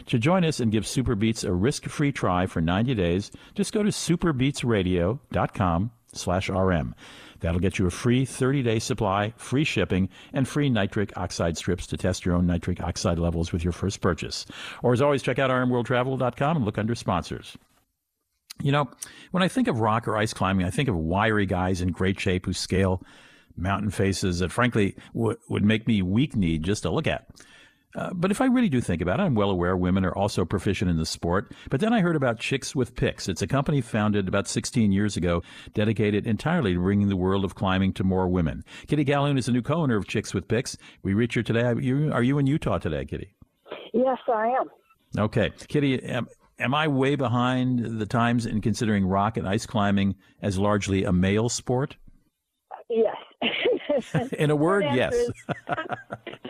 To 0.08 0.20
join 0.20 0.44
us 0.44 0.60
and 0.60 0.72
give 0.72 0.88
Super 0.88 1.16
Beets 1.16 1.44
a 1.44 1.54
risk-free 1.54 2.12
try 2.12 2.46
for 2.46 2.62
90 2.62 2.96
days, 2.96 3.32
just 3.56 3.74
go 3.74 3.84
to 3.84 3.90
superbeetsradio.com 3.90 5.92
slash 6.14 6.50
RM. 6.50 6.96
That'll 7.42 7.60
get 7.60 7.78
you 7.78 7.88
a 7.88 7.92
free 7.92 8.26
30-day 8.26 8.80
supply, 8.80 9.34
free 9.36 9.64
shipping, 9.64 10.10
and 10.34 10.48
free 10.48 10.70
nitric 10.70 11.16
oxide 11.18 11.58
strips 11.58 11.86
to 11.88 11.98
test 11.98 12.26
your 12.26 12.36
own 12.36 12.48
nitric 12.48 12.82
oxide 12.82 13.20
levels 13.20 13.52
with 13.52 13.64
your 13.64 13.74
first 13.74 14.00
purchase. 14.00 14.46
Or 14.82 14.94
as 14.94 15.02
always, 15.02 15.22
check 15.22 15.40
out 15.40 15.50
rmworldtravel.com 15.50 16.58
and 16.58 16.66
look 16.66 16.78
under 16.78 16.96
sponsors. 16.96 17.58
You 18.62 18.72
know, 18.72 18.90
when 19.32 19.44
I 19.44 19.48
think 19.48 19.68
of 19.68 19.80
rock 19.80 20.08
or 20.08 20.18
ice 20.18 20.34
climbing, 20.34 20.66
I 20.66 20.70
think 20.70 20.88
of 20.88 20.96
wiry 20.96 21.46
guys 21.46 21.82
in 21.82 21.92
great 21.92 22.20
shape 22.20 22.46
who 22.46 22.54
scale 22.54 23.04
mountain 23.58 23.90
faces 23.90 24.40
that 24.40 24.52
frankly 24.52 24.96
w- 25.14 25.38
would 25.50 25.64
make 25.64 25.88
me 25.88 26.02
weak 26.02 26.36
kneed 26.36 26.64
just 26.64 26.84
to 26.84 26.92
look 26.92 27.08
at. 27.08 27.28
Uh, 27.96 28.10
but 28.14 28.32
if 28.32 28.42
I 28.42 28.46
really 28.46 28.70
do 28.70 28.80
think 28.82 29.02
about 29.02 29.20
it, 29.20 29.24
I'm 29.24 29.36
well 29.36 29.50
aware 29.50 29.76
women 29.76 30.06
are 30.06 30.16
also 30.16 30.46
proficient 30.46 30.90
in 30.90 30.98
the 30.98 31.06
sport. 31.06 31.52
But 31.70 31.82
then 31.82 31.94
I 31.94 32.02
heard 32.02 32.16
about 32.16 32.40
Chicks 32.40 32.76
with 32.76 32.96
Picks. 32.96 33.28
It's 33.28 33.42
a 33.42 33.48
company 33.48 33.82
founded 33.82 34.28
about 34.28 34.48
16 34.48 34.92
years 34.92 35.18
ago, 35.18 35.44
dedicated 35.74 36.26
entirely 36.26 36.74
to 36.74 36.80
bringing 36.80 37.10
the 37.10 37.18
world 37.18 37.44
of 37.44 37.56
climbing 37.56 37.94
to 37.94 38.04
more 38.04 38.28
women. 38.28 38.64
Kitty 38.88 39.06
Calhoun 39.06 39.38
is 39.38 39.46
the 39.46 39.52
new 39.52 39.62
co-owner 39.62 39.98
of 39.98 40.08
Chicks 40.08 40.34
with 40.34 40.48
Picks. 40.48 40.78
We 41.04 41.14
reach 41.14 41.36
her 41.36 41.44
today. 41.44 41.64
Are 41.64 42.24
you, 42.24 42.38
in 42.38 42.48
Utah 42.48 42.78
today, 42.78 43.06
Kitty? 43.06 43.34
Yes, 43.94 44.18
I 44.32 44.48
am. 44.48 44.70
Okay, 45.18 45.52
Kitty. 45.68 46.10
Um, 46.10 46.28
am 46.60 46.74
I 46.74 46.88
way 46.88 47.16
behind 47.16 48.00
the 48.00 48.06
times 48.06 48.46
in 48.46 48.62
considering 48.62 49.06
rock 49.06 49.36
and 49.36 49.48
ice 49.48 49.66
climbing 49.66 50.16
as 50.42 50.58
largely 50.58 51.04
a 51.04 51.12
male 51.12 51.50
sport? 51.50 51.98
Yes. 52.90 53.16
in 54.38 54.52
a 54.52 54.56
word, 54.56 54.86
yes. 54.94 55.14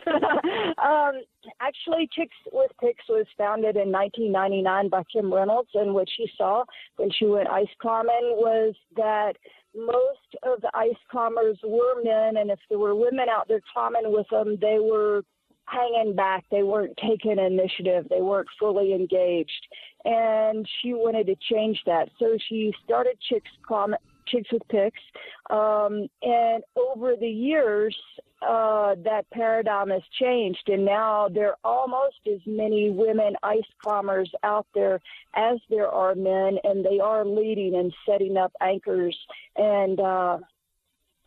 um, 0.07 1.21
actually, 1.59 2.09
Chicks 2.13 2.35
with 2.51 2.71
Picks 2.79 3.07
was 3.07 3.25
founded 3.37 3.75
in 3.75 3.91
1999 3.91 4.89
by 4.89 5.03
Kim 5.11 5.33
Reynolds, 5.33 5.69
and 5.73 5.93
what 5.93 6.07
she 6.15 6.29
saw 6.37 6.63
when 6.97 7.09
she 7.11 7.25
went 7.25 7.49
ice 7.49 7.67
climbing 7.81 8.35
was 8.37 8.73
that 8.95 9.33
most 9.75 10.35
of 10.43 10.61
the 10.61 10.71
ice 10.73 10.91
climbers 11.09 11.57
were 11.63 12.03
men, 12.03 12.37
and 12.37 12.51
if 12.51 12.59
there 12.69 12.79
were 12.79 12.95
women 12.95 13.27
out 13.29 13.47
there 13.47 13.61
climbing 13.73 14.11
with 14.11 14.27
them, 14.31 14.57
they 14.59 14.79
were 14.79 15.23
hanging 15.65 16.15
back. 16.15 16.43
They 16.51 16.63
weren't 16.63 16.97
taking 16.97 17.39
initiative. 17.39 18.07
They 18.09 18.21
weren't 18.21 18.47
fully 18.59 18.93
engaged. 18.93 19.67
And 20.03 20.67
she 20.81 20.93
wanted 20.93 21.27
to 21.27 21.35
change 21.49 21.79
that. 21.85 22.09
So 22.19 22.37
she 22.49 22.73
started 22.83 23.17
Chicks 23.29 23.51
Climb 23.65 23.95
Chicks 24.27 24.51
with 24.51 24.67
Picks. 24.69 25.01
Um, 25.49 26.07
and 26.21 26.63
over 26.75 27.15
the 27.15 27.27
years, 27.29 27.95
uh, 28.41 28.95
that 29.03 29.29
paradigm 29.31 29.89
has 29.89 30.01
changed, 30.19 30.67
and 30.67 30.83
now 30.83 31.29
there 31.29 31.49
are 31.49 31.57
almost 31.63 32.17
as 32.25 32.39
many 32.47 32.89
women 32.89 33.35
ice 33.43 33.59
climbers 33.83 34.31
out 34.43 34.65
there 34.73 34.99
as 35.35 35.59
there 35.69 35.87
are 35.87 36.15
men, 36.15 36.57
and 36.63 36.83
they 36.83 36.99
are 36.99 37.23
leading 37.23 37.75
and 37.75 37.93
setting 38.09 38.37
up 38.37 38.51
anchors, 38.59 39.15
and 39.55 39.99
uh, 39.99 40.39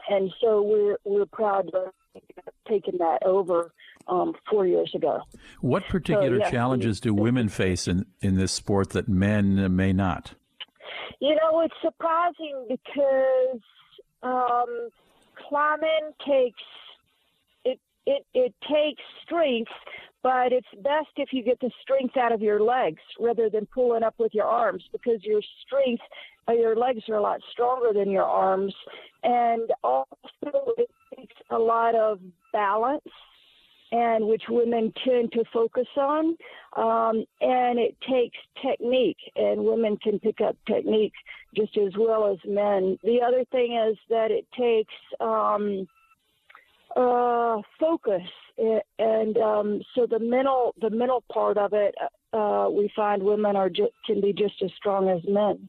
and 0.09 0.32
so 0.40 0.62
we're 0.62 0.97
we're 1.05 1.26
proud 1.26 1.70
to 1.70 1.92
have 2.14 2.55
taken 2.68 2.99
that 2.99 3.18
over 3.24 3.72
um, 4.09 4.34
four 4.51 4.66
years 4.66 4.92
ago. 4.95 5.22
What 5.61 5.84
particular 5.84 6.38
yes, 6.38 6.51
challenges 6.51 7.01
do 7.01 7.14
women 7.14 7.49
face 7.49 7.88
in, 7.88 8.07
in 8.20 8.36
this 8.36 8.53
sport 8.53 8.90
that 8.90 9.09
men 9.09 9.74
may 9.74 9.92
not? 9.92 10.34
You 11.21 11.37
know, 11.37 11.61
it's 11.61 11.75
surprising 11.83 12.67
because 12.69 13.61
um, 14.23 14.89
climbing 15.49 16.12
takes 16.27 16.61
it, 17.65 17.81
it 18.07 18.27
it 18.35 18.55
takes 18.62 19.03
strength, 19.25 19.71
but 20.23 20.53
it's 20.53 20.67
best 20.83 21.09
if 21.17 21.31
you 21.33 21.43
get 21.43 21.61
the 21.61 21.71
strength 21.83 22.17
out 22.17 22.33
of 22.33 22.41
your 22.41 22.61
legs 22.61 23.03
rather 23.21 23.49
than 23.49 23.67
pulling 23.67 24.03
up 24.03 24.15
with 24.19 24.35
your 24.35 24.47
arms 24.47 24.83
because 24.93 25.23
your 25.23 25.41
strength, 25.67 26.03
uh, 26.49 26.53
your 26.53 26.77
legs 26.77 27.03
are 27.09 27.17
a 27.17 27.23
lot 27.23 27.41
stronger 27.53 27.93
than 27.99 28.11
your 28.11 28.25
arms, 28.25 28.75
and 29.23 29.71
also 29.83 30.15
it 30.77 30.91
takes 31.17 31.37
a 31.51 31.59
lot 31.59 31.95
of 31.95 32.19
balance 32.53 33.03
and 33.95 34.26
which 34.26 34.42
women 34.49 34.92
tend 35.05 35.30
to 35.32 35.45
focus 35.53 35.86
on. 35.97 36.36
Um, 36.76 37.24
and 37.40 37.78
it 37.78 37.97
takes 38.11 38.36
technique, 38.61 39.18
and 39.36 39.64
women 39.64 39.97
can 39.99 40.18
pick 40.18 40.40
up 40.40 40.57
technique 40.66 41.12
just 41.57 41.76
as 41.78 41.92
well 41.97 42.26
as 42.26 42.38
men. 42.45 42.99
The 43.05 43.20
other 43.24 43.45
thing 43.53 43.76
is 43.88 43.97
that 44.11 44.32
it 44.32 44.47
takes 44.59 44.92
um, 45.20 45.86
uh, 46.97 47.62
focus, 47.78 48.28
and 48.99 49.38
um, 49.38 49.80
so 49.95 50.07
the 50.07 50.18
mental 50.18 50.74
the 50.80 50.90
mental 50.90 51.22
part 51.32 51.57
of 51.57 51.72
it, 51.72 51.95
uh, 52.32 52.68
we 52.72 52.90
find 52.97 53.22
women 53.22 53.55
are 53.55 53.70
ju- 53.70 53.90
can 54.07 54.20
be 54.20 54.32
just 54.32 54.61
as 54.64 54.72
strong 54.76 55.09
as 55.09 55.20
men. 55.28 55.68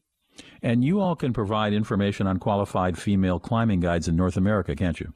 And 0.62 0.84
you 0.84 1.00
all 1.00 1.14
can 1.14 1.32
provide 1.32 1.72
information 1.72 2.26
on 2.26 2.38
qualified 2.38 2.98
female 2.98 3.38
climbing 3.38 3.80
guides 3.80 4.08
in 4.08 4.16
North 4.16 4.36
America, 4.36 4.74
can't 4.74 4.98
you? 4.98 5.14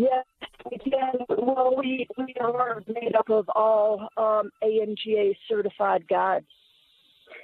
Yes, 0.00 0.24
we 0.70 0.78
can. 0.78 1.12
Well, 1.28 1.74
we, 1.76 2.06
we 2.16 2.34
are 2.40 2.82
made 2.88 3.14
up 3.14 3.28
of 3.28 3.46
all 3.54 4.08
um, 4.16 4.50
AMGA 4.62 5.36
certified 5.46 6.08
guides. 6.08 6.46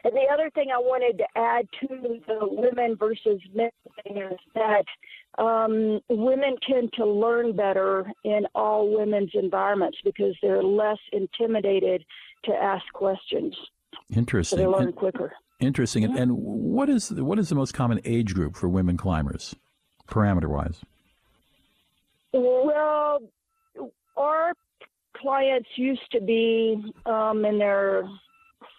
And 0.04 0.14
the 0.14 0.26
other 0.32 0.50
thing 0.54 0.68
I 0.74 0.78
wanted 0.78 1.18
to 1.18 1.24
add 1.36 1.66
to 1.80 2.18
the 2.26 2.38
women 2.42 2.96
versus 2.98 3.40
men 3.54 3.70
thing 4.04 4.16
is 4.16 4.38
that 4.54 4.84
um, 5.42 6.00
women 6.09 6.57
tend 6.66 6.92
to 6.94 7.04
learn 7.04 7.54
better 7.54 8.11
in 8.24 8.46
all 8.54 8.96
women's 8.96 9.32
environments 9.34 9.98
because 10.02 10.34
they're 10.40 10.62
less 10.62 10.98
intimidated 11.12 12.04
to 12.44 12.52
ask 12.52 12.84
questions. 12.94 13.54
So 13.92 14.16
Interesting. 14.16 14.59
they 14.59 14.66
learn 14.66 14.88
In- 14.88 14.92
quicker. 14.92 15.32
Interesting. 15.61 16.04
And, 16.04 16.18
and 16.18 16.32
what 16.32 16.88
is 16.88 17.11
what 17.12 17.38
is 17.38 17.48
the 17.48 17.54
most 17.54 17.72
common 17.74 18.00
age 18.04 18.34
group 18.34 18.57
for 18.57 18.68
women 18.68 18.96
climbers, 18.96 19.57
parameter 20.07 20.48
wise? 20.48 20.82
Well, 22.33 23.20
our 24.16 24.53
clients 25.16 25.68
used 25.77 26.11
to 26.12 26.20
be 26.20 26.93
um, 27.07 27.45
in 27.45 27.59
their 27.59 28.09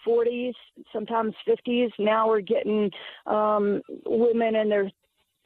40s, 0.08 0.54
sometimes 0.94 1.34
50s. 1.48 1.92
Now 2.00 2.28
we're 2.28 2.42
getting 2.42 2.90
um, 3.26 3.82
women 4.06 4.56
in 4.56 4.70
their 4.70 4.92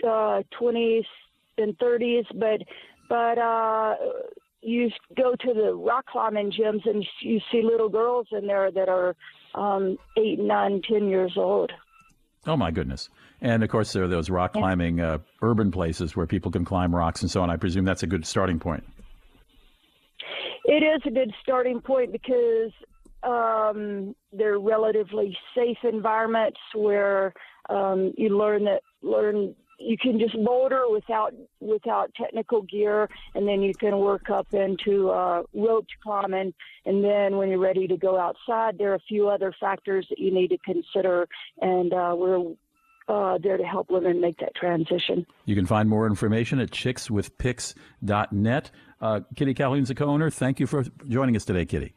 uh, 0.04 0.44
20s 0.60 1.06
and 1.58 1.78
30s, 1.78 2.26
but 2.36 2.62
but 3.10 3.38
uh, 3.38 3.96
you 4.62 4.90
go 5.18 5.36
to 5.36 5.54
the 5.54 5.74
rock 5.74 6.06
climbing 6.06 6.52
gyms 6.52 6.88
and 6.88 7.06
you 7.22 7.42
see 7.52 7.62
little 7.62 7.90
girls 7.90 8.28
in 8.32 8.48
there 8.48 8.72
that 8.72 8.88
are 8.88 9.16
um, 9.54 9.98
eight, 10.18 10.40
nine, 10.40 10.82
ten 10.90 11.10
years 11.10 11.34
old. 11.36 11.72
Oh 12.48 12.56
my 12.56 12.72
goodness! 12.72 13.10
And 13.42 13.64
of 13.64 13.70
course, 13.70 13.92
there 13.92 14.04
are 14.04 14.08
those 14.08 14.30
rock 14.30 14.54
climbing 14.54 15.00
uh, 15.00 15.18
urban 15.42 15.72
places 15.72 16.16
where 16.16 16.28
people 16.28 16.52
can 16.52 16.64
climb 16.64 16.96
rocks 16.96 17.22
and 17.22 17.32
so 17.32 17.42
on. 17.42 17.50
I 17.50 17.58
presume 17.58 17.86
that's 17.86 18.04
a 18.04 18.08
good 18.08 18.26
starting 18.26 18.60
point. 18.60 18.84
It 20.66 20.84
is 20.84 21.02
a 21.06 21.12
good 21.12 21.34
starting 21.42 21.82
point 21.82 22.12
because 22.12 22.72
um, 23.24 24.16
they're 24.32 24.60
relatively 24.60 25.36
safe 25.56 25.78
environments 25.84 26.60
where 26.76 27.34
um, 27.70 28.14
you 28.16 28.38
learn 28.38 28.66
that 28.66 28.82
learn 29.02 29.56
you 29.80 29.98
can 29.98 30.20
just 30.20 30.36
boulder 30.44 30.84
without 30.90 31.34
without 31.60 32.14
technical 32.14 32.62
gear, 32.62 33.10
and 33.34 33.48
then 33.48 33.64
you 33.64 33.74
can 33.74 33.98
work 33.98 34.30
up 34.30 34.54
into 34.54 35.10
uh, 35.10 35.42
roped 35.56 35.92
climbing. 36.04 36.54
And 36.86 37.04
then 37.04 37.38
when 37.38 37.50
you're 37.50 37.58
ready 37.58 37.88
to 37.88 37.98
go 37.98 38.20
outside, 38.20 38.78
there 38.78 38.92
are 38.92 38.96
a 38.96 39.08
few 39.08 39.28
other 39.28 39.54
factors 39.60 40.06
that 40.10 40.20
you 40.20 40.32
need 40.32 40.50
to 40.50 40.58
consider, 40.60 41.28
and 41.62 41.94
uh, 41.94 42.14
we're 42.16 42.54
uh, 43.08 43.38
there 43.38 43.58
to 43.58 43.64
help 43.64 43.90
women 43.90 44.22
make 44.22 44.40
that 44.40 44.56
transition. 44.56 45.26
You 45.46 45.56
can 45.56 45.66
find 45.66 45.90
more 45.90 46.08
information 46.08 46.60
at 46.60 46.72
chickswithpicks.net. 46.72 48.72
Uh, 49.02 49.20
Kitty 49.36 49.54
Calhoun's 49.54 49.90
a 49.90 49.96
co-owner. 49.96 50.30
Thank 50.30 50.60
you 50.60 50.68
for 50.68 50.84
joining 51.08 51.36
us 51.36 51.46
today, 51.46 51.66
Kitty. 51.66 51.94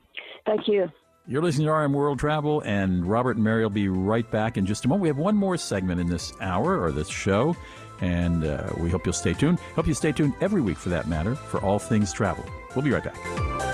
Thank 0.47 0.69
you. 0.69 0.91
You're 1.27 1.43
listening 1.43 1.69
to 1.69 1.73
RM 1.73 1.95
World 1.95 2.19
Travel, 2.19 2.61
and 2.67 3.07
Robert 3.07 3.37
and 3.37 3.45
Mary 3.45 3.63
will 3.63 3.71
be 3.71 3.89
right 3.89 4.31
back 4.31 4.59
in 4.59 4.67
just 4.67 4.85
a 4.85 4.89
moment. 4.89 5.03
We 5.03 5.09
have 5.09 5.17
one 5.17 5.37
more 5.37 5.57
segment 5.57 5.99
in 5.99 6.11
this 6.11 6.35
hour 6.41 6.79
or 6.79 6.93
this 6.93 7.09
show, 7.09 7.57
and 8.03 8.45
uh, 8.45 8.69
we 8.79 8.91
hope 8.91 9.07
you'll 9.07 9.15
stay 9.15 9.33
tuned. 9.33 9.59
Hope 9.75 9.87
you 9.87 9.95
stay 9.95 10.13
tuned 10.13 10.35
every 10.43 10.61
week, 10.61 10.77
for 10.77 10.91
that 10.91 11.09
matter, 11.09 11.35
for 11.35 11.63
all 11.63 11.79
things 11.79 12.13
travel. 12.13 12.45
We'll 12.75 12.85
be 12.85 12.91
right 12.91 13.05
back. 13.05 13.74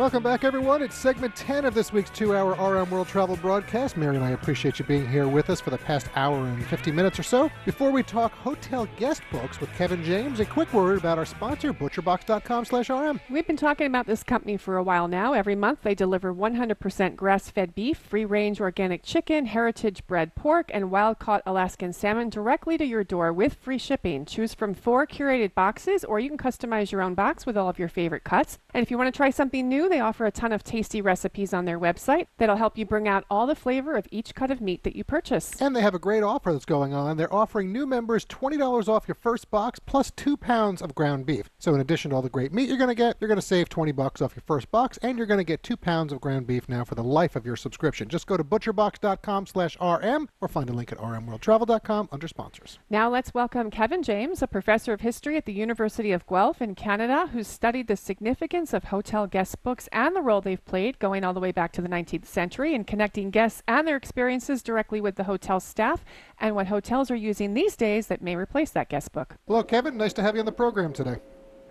Welcome 0.00 0.22
back, 0.22 0.44
everyone. 0.44 0.80
It's 0.80 0.96
segment 0.96 1.36
10 1.36 1.66
of 1.66 1.74
this 1.74 1.92
week's 1.92 2.08
two 2.08 2.34
hour 2.34 2.52
RM 2.52 2.88
World 2.90 3.06
Travel 3.06 3.36
broadcast. 3.36 3.98
Mary 3.98 4.16
and 4.16 4.24
I 4.24 4.30
appreciate 4.30 4.78
you 4.78 4.86
being 4.86 5.06
here 5.06 5.28
with 5.28 5.50
us 5.50 5.60
for 5.60 5.68
the 5.68 5.76
past 5.76 6.06
hour 6.16 6.38
and 6.38 6.64
50 6.68 6.90
minutes 6.90 7.18
or 7.18 7.22
so. 7.22 7.50
Before 7.66 7.90
we 7.90 8.02
talk 8.02 8.32
hotel 8.32 8.88
guest 8.96 9.20
books 9.30 9.60
with 9.60 9.70
Kevin 9.74 10.02
James, 10.02 10.40
a 10.40 10.46
quick 10.46 10.72
word 10.72 10.96
about 10.96 11.18
our 11.18 11.26
sponsor, 11.26 11.74
butcherbox.com 11.74 12.64
slash 12.64 12.88
RM. 12.88 13.20
We've 13.28 13.46
been 13.46 13.58
talking 13.58 13.86
about 13.88 14.06
this 14.06 14.22
company 14.22 14.56
for 14.56 14.78
a 14.78 14.82
while 14.82 15.06
now. 15.06 15.34
Every 15.34 15.54
month 15.54 15.80
they 15.82 15.94
deliver 15.94 16.32
100% 16.32 17.14
grass 17.14 17.50
fed 17.50 17.74
beef, 17.74 17.98
free 17.98 18.24
range 18.24 18.58
organic 18.58 19.02
chicken, 19.02 19.44
heritage 19.44 20.06
bred 20.06 20.34
pork, 20.34 20.70
and 20.72 20.90
wild 20.90 21.18
caught 21.18 21.42
Alaskan 21.44 21.92
salmon 21.92 22.30
directly 22.30 22.78
to 22.78 22.86
your 22.86 23.04
door 23.04 23.34
with 23.34 23.52
free 23.52 23.76
shipping. 23.76 24.24
Choose 24.24 24.54
from 24.54 24.72
four 24.72 25.06
curated 25.06 25.54
boxes, 25.54 26.06
or 26.06 26.18
you 26.18 26.30
can 26.30 26.38
customize 26.38 26.90
your 26.90 27.02
own 27.02 27.12
box 27.12 27.44
with 27.44 27.58
all 27.58 27.68
of 27.68 27.78
your 27.78 27.88
favorite 27.88 28.24
cuts. 28.24 28.58
And 28.72 28.82
if 28.82 28.90
you 28.90 28.96
want 28.96 29.12
to 29.12 29.16
try 29.16 29.28
something 29.28 29.68
new, 29.68 29.89
they 29.90 30.00
offer 30.00 30.26
a 30.26 30.30
ton 30.30 30.52
of 30.52 30.62
tasty 30.62 31.00
recipes 31.00 31.52
on 31.52 31.64
their 31.64 31.78
website 31.78 32.26
that'll 32.38 32.56
help 32.56 32.78
you 32.78 32.86
bring 32.86 33.08
out 33.08 33.24
all 33.30 33.46
the 33.46 33.54
flavor 33.54 33.96
of 33.96 34.06
each 34.10 34.34
cut 34.34 34.50
of 34.50 34.60
meat 34.60 34.84
that 34.84 34.96
you 34.96 35.04
purchase. 35.04 35.60
And 35.60 35.74
they 35.74 35.82
have 35.82 35.94
a 35.94 35.98
great 35.98 36.22
offer 36.22 36.52
that's 36.52 36.64
going 36.64 36.94
on. 36.94 37.16
They're 37.16 37.32
offering 37.32 37.72
new 37.72 37.86
members 37.86 38.24
$20 38.24 38.88
off 38.88 39.08
your 39.08 39.14
first 39.14 39.50
box 39.50 39.78
plus 39.78 40.10
two 40.10 40.36
pounds 40.36 40.80
of 40.80 40.94
ground 40.94 41.26
beef. 41.26 41.50
So 41.58 41.74
in 41.74 41.80
addition 41.80 42.10
to 42.10 42.16
all 42.16 42.22
the 42.22 42.30
great 42.30 42.52
meat 42.52 42.68
you're 42.68 42.78
going 42.78 42.88
to 42.88 42.94
get, 42.94 43.16
you're 43.20 43.28
going 43.28 43.40
to 43.40 43.46
save 43.46 43.68
20 43.68 43.92
bucks 43.92 44.22
off 44.22 44.36
your 44.36 44.44
first 44.46 44.70
box, 44.70 44.98
and 45.02 45.18
you're 45.18 45.26
going 45.26 45.38
to 45.38 45.44
get 45.44 45.62
two 45.62 45.76
pounds 45.76 46.12
of 46.12 46.20
ground 46.20 46.46
beef 46.46 46.68
now 46.68 46.84
for 46.84 46.94
the 46.94 47.02
life 47.02 47.36
of 47.36 47.44
your 47.44 47.56
subscription. 47.56 48.08
Just 48.08 48.26
go 48.26 48.36
to 48.36 48.44
butcherbox.com 48.44 49.46
slash 49.46 49.76
RM 49.80 50.28
or 50.40 50.48
find 50.48 50.70
a 50.70 50.72
link 50.72 50.92
at 50.92 50.98
rmworldtravel.com 50.98 52.08
under 52.12 52.28
sponsors. 52.28 52.78
Now 52.88 53.10
let's 53.10 53.34
welcome 53.34 53.70
Kevin 53.70 54.02
James, 54.02 54.42
a 54.42 54.46
professor 54.46 54.92
of 54.92 55.00
history 55.00 55.36
at 55.36 55.46
the 55.46 55.52
University 55.52 56.12
of 56.12 56.26
Guelph 56.26 56.62
in 56.62 56.74
Canada, 56.74 57.28
who's 57.32 57.48
studied 57.48 57.88
the 57.88 57.96
significance 57.96 58.72
of 58.72 58.84
hotel 58.84 59.26
guest 59.26 59.62
books 59.62 59.79
and 59.92 60.14
the 60.14 60.22
role 60.22 60.40
they've 60.40 60.64
played 60.64 60.98
going 60.98 61.24
all 61.24 61.34
the 61.34 61.40
way 61.40 61.52
back 61.52 61.72
to 61.72 61.82
the 61.82 61.88
19th 61.88 62.26
century 62.26 62.74
in 62.74 62.84
connecting 62.84 63.30
guests 63.30 63.62
and 63.66 63.86
their 63.86 63.96
experiences 63.96 64.62
directly 64.62 65.00
with 65.00 65.16
the 65.16 65.24
hotel 65.24 65.60
staff 65.60 66.04
and 66.38 66.54
what 66.54 66.66
hotels 66.66 67.10
are 67.10 67.16
using 67.16 67.54
these 67.54 67.76
days 67.76 68.08
that 68.08 68.22
may 68.22 68.36
replace 68.36 68.70
that 68.70 68.88
guest 68.88 69.12
book. 69.12 69.36
Hello, 69.46 69.62
Kevin. 69.62 69.96
Nice 69.96 70.12
to 70.14 70.22
have 70.22 70.34
you 70.34 70.40
on 70.40 70.46
the 70.46 70.52
program 70.52 70.92
today. 70.92 71.16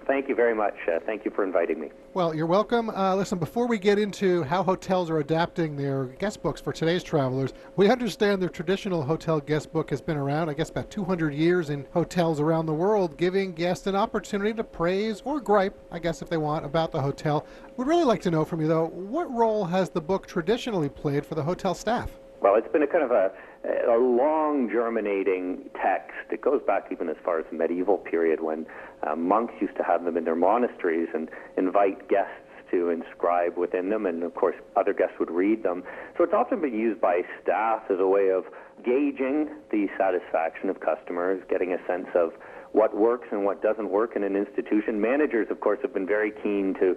Thank 0.10 0.28
you 0.28 0.34
very 0.34 0.56
much. 0.56 0.74
Uh, 0.92 0.98
thank 1.06 1.24
you 1.24 1.30
for 1.30 1.44
inviting 1.44 1.80
me. 1.80 1.92
Well, 2.16 2.34
you're 2.34 2.48
welcome. 2.48 2.90
Uh, 2.90 3.16
listen, 3.16 3.38
before 3.38 3.68
we 3.68 3.78
get 3.78 4.00
into 4.00 4.42
how 4.42 4.64
hotels 4.64 5.08
are 5.12 5.20
adapting 5.20 5.76
their 5.76 6.06
guest 6.06 6.42
books 6.42 6.60
for 6.60 6.74
today's 6.74 7.04
travelers, 7.04 7.54
we 7.76 7.92
understand 7.92 8.42
the 8.42 8.50
traditional 8.50 9.04
hotel 9.04 9.40
guest 9.40 9.72
book 9.72 9.92
has 9.92 10.02
been 10.02 10.18
around, 10.18 10.50
I 10.50 10.56
guess, 10.56 10.72
about 10.72 10.90
200 10.90 11.32
years 11.32 11.70
in 11.70 11.86
hotels 11.94 12.40
around 12.40 12.66
the 12.66 12.74
world, 12.74 13.18
giving 13.18 13.54
guests 13.54 13.86
an 13.86 13.96
opportunity 13.96 14.52
to 14.54 14.64
praise 14.64 15.22
or 15.26 15.40
gripe, 15.40 15.78
I 15.92 16.00
guess, 16.00 16.24
if 16.24 16.30
they 16.30 16.38
want, 16.38 16.66
about 16.66 16.92
the 16.92 17.02
hotel. 17.02 17.46
We'd 17.78 17.88
really 17.88 18.04
like 18.04 18.24
to 18.24 18.32
know 18.32 18.44
from 18.44 18.62
you, 18.62 18.68
though, 18.68 18.88
what 18.88 19.32
role 19.32 19.64
has 19.66 19.92
the 19.92 20.02
book 20.02 20.26
traditionally 20.26 20.90
played 20.90 21.24
for 21.24 21.36
the 21.36 21.44
hotel 21.44 21.76
staff? 21.76 22.10
Well, 22.42 22.56
it's 22.56 22.72
been 22.72 22.82
a 22.82 22.88
kind 22.88 23.04
of 23.04 23.12
a, 23.12 23.32
a 23.64 23.98
long 23.98 24.70
germinating 24.72 25.70
text. 25.82 26.16
It 26.32 26.42
goes 26.42 26.62
back 26.66 26.88
even 26.92 27.10
as 27.10 27.18
far 27.24 27.40
as 27.40 27.46
the 27.52 27.58
medieval 27.58 27.98
period 27.98 28.42
when 28.42 28.66
uh, 29.06 29.16
monks 29.16 29.54
used 29.60 29.76
to 29.78 29.84
have 29.84 30.06
them 30.06 30.18
in 30.18 30.24
their 30.24 30.36
monasteries 30.36 31.10
and 31.14 31.30
invite 31.58 32.08
guests 32.08 32.34
to 32.72 32.90
inscribe 32.90 33.58
within 33.58 33.90
them, 33.90 34.06
and 34.06 34.24
of 34.24 34.36
course, 34.36 34.56
other 34.76 34.94
guests 34.94 35.16
would 35.20 35.32
read 35.32 35.64
them. 35.64 35.84
So 36.18 36.24
it's 36.24 36.34
often 36.34 36.62
been 36.62 36.78
used 36.78 37.02
by 37.02 37.22
staff 37.42 37.84
as 37.90 38.00
a 38.00 38.08
way 38.08 38.30
of 38.30 38.46
gauging 38.86 39.50
the 39.72 39.88
satisfaction 39.98 40.70
of 40.70 40.80
customers, 40.80 41.42
getting 41.50 41.74
a 41.74 41.78
sense 41.88 42.08
of 42.16 42.34
what 42.72 42.96
works 42.96 43.28
and 43.32 43.44
what 43.44 43.64
doesn't 43.64 43.90
work 43.90 44.16
in 44.16 44.24
an 44.24 44.36
institution. 44.36 45.02
Managers, 45.02 45.48
of 45.50 45.60
course, 45.60 45.80
have 45.82 45.94
been 45.94 46.06
very 46.06 46.32
keen 46.32 46.76
to 46.80 46.96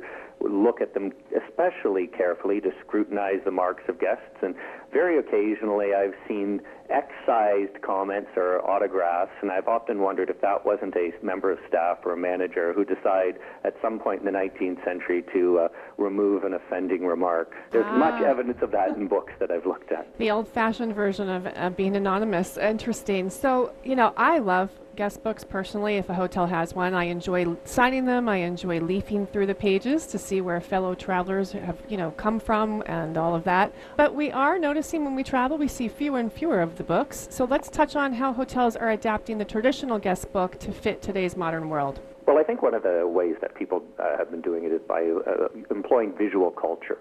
look 0.50 0.80
at 0.80 0.94
them 0.94 1.12
especially 1.48 2.06
carefully 2.06 2.60
to 2.60 2.70
scrutinize 2.84 3.40
the 3.44 3.50
marks 3.50 3.82
of 3.88 3.98
guests. 4.00 4.36
And 4.42 4.54
very 4.92 5.18
occasionally, 5.18 5.94
I've 5.94 6.14
seen 6.28 6.60
excised 6.90 7.80
comments 7.82 8.30
or 8.36 8.60
autographs, 8.68 9.32
and 9.40 9.50
I've 9.50 9.68
often 9.68 10.00
wondered 10.00 10.28
if 10.30 10.40
that 10.42 10.64
wasn't 10.66 10.94
a 10.96 11.12
member 11.22 11.50
of 11.50 11.58
staff 11.68 11.98
or 12.04 12.12
a 12.12 12.16
manager 12.16 12.72
who 12.72 12.84
decided 12.84 13.36
at 13.64 13.74
some 13.80 13.98
point 13.98 14.20
in 14.20 14.26
the 14.26 14.32
19th 14.38 14.84
century 14.84 15.24
to 15.32 15.58
uh, 15.60 15.68
remove 15.96 16.44
an 16.44 16.54
offending 16.54 17.06
remark. 17.06 17.52
There's 17.70 17.86
Ah. 17.88 17.96
much 17.96 18.22
evidence 18.22 18.58
of 18.62 18.70
that 18.72 18.90
in 18.90 19.06
books 19.08 19.32
that 19.38 19.50
I've 19.50 19.66
looked 19.66 19.92
at. 19.92 20.06
The 20.18 20.30
old 20.30 20.48
fashioned 20.48 20.94
version 20.94 21.28
of 21.28 21.46
uh, 21.46 21.70
being 21.70 21.96
anonymous. 21.96 22.56
Interesting. 22.58 23.30
So, 23.30 23.72
you 23.84 23.96
know, 23.96 24.12
I 24.16 24.38
love 24.38 24.70
guest 24.96 25.22
books 25.22 25.44
personally. 25.44 25.96
If 25.96 26.08
a 26.08 26.14
hotel 26.14 26.46
has 26.46 26.74
one, 26.74 26.94
I 26.94 27.04
enjoy 27.04 27.56
signing 27.64 28.04
them. 28.04 28.28
I 28.28 28.38
enjoy 28.38 28.80
leafing 28.80 29.26
through 29.26 29.46
the 29.46 29.54
pages 29.54 30.06
to 30.08 30.18
see 30.18 30.40
where 30.40 30.60
fellow 30.60 30.94
travelers 30.94 31.52
have, 31.52 31.78
you 31.88 31.96
know, 31.96 32.10
come 32.12 32.38
from 32.38 32.82
and 32.86 33.16
all 33.16 33.34
of 33.34 33.44
that. 33.44 33.72
But 33.96 34.14
we 34.14 34.30
are 34.30 34.58
noticing 34.58 35.04
when 35.04 35.14
we 35.14 35.24
travel, 35.24 35.58
we 35.58 35.68
see 35.68 35.88
fewer 35.88 36.18
and 36.18 36.32
fewer 36.32 36.60
of 36.60 36.76
the 36.76 36.84
books. 36.84 37.28
So 37.30 37.44
let's 37.44 37.68
touch 37.68 37.96
on 37.96 38.12
how 38.12 38.32
hotels 38.32 38.76
are 38.76 38.90
adapting 38.90 39.38
the 39.38 39.44
traditional 39.44 39.98
guest 39.98 40.32
book 40.32 40.58
to 40.60 40.72
fit 40.72 41.02
today's 41.02 41.36
modern 41.36 41.68
world. 41.68 42.00
Well, 42.26 42.38
I 42.38 42.44
think 42.44 42.62
one 42.62 42.74
of 42.74 42.82
the 42.82 43.06
ways 43.06 43.34
that 43.40 43.54
people 43.54 43.82
uh, 43.98 44.16
have 44.16 44.30
been 44.30 44.42
doing 44.42 44.64
it 44.64 44.72
is 44.72 44.80
by 44.86 45.02
uh, 45.02 45.48
employing 45.70 46.14
visual 46.16 46.50
culture. 46.50 46.98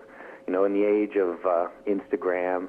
You 0.47 0.53
know, 0.53 0.65
in 0.65 0.73
the 0.73 0.83
age 0.83 1.15
of 1.17 1.45
uh, 1.45 1.67
Instagram, 1.87 2.67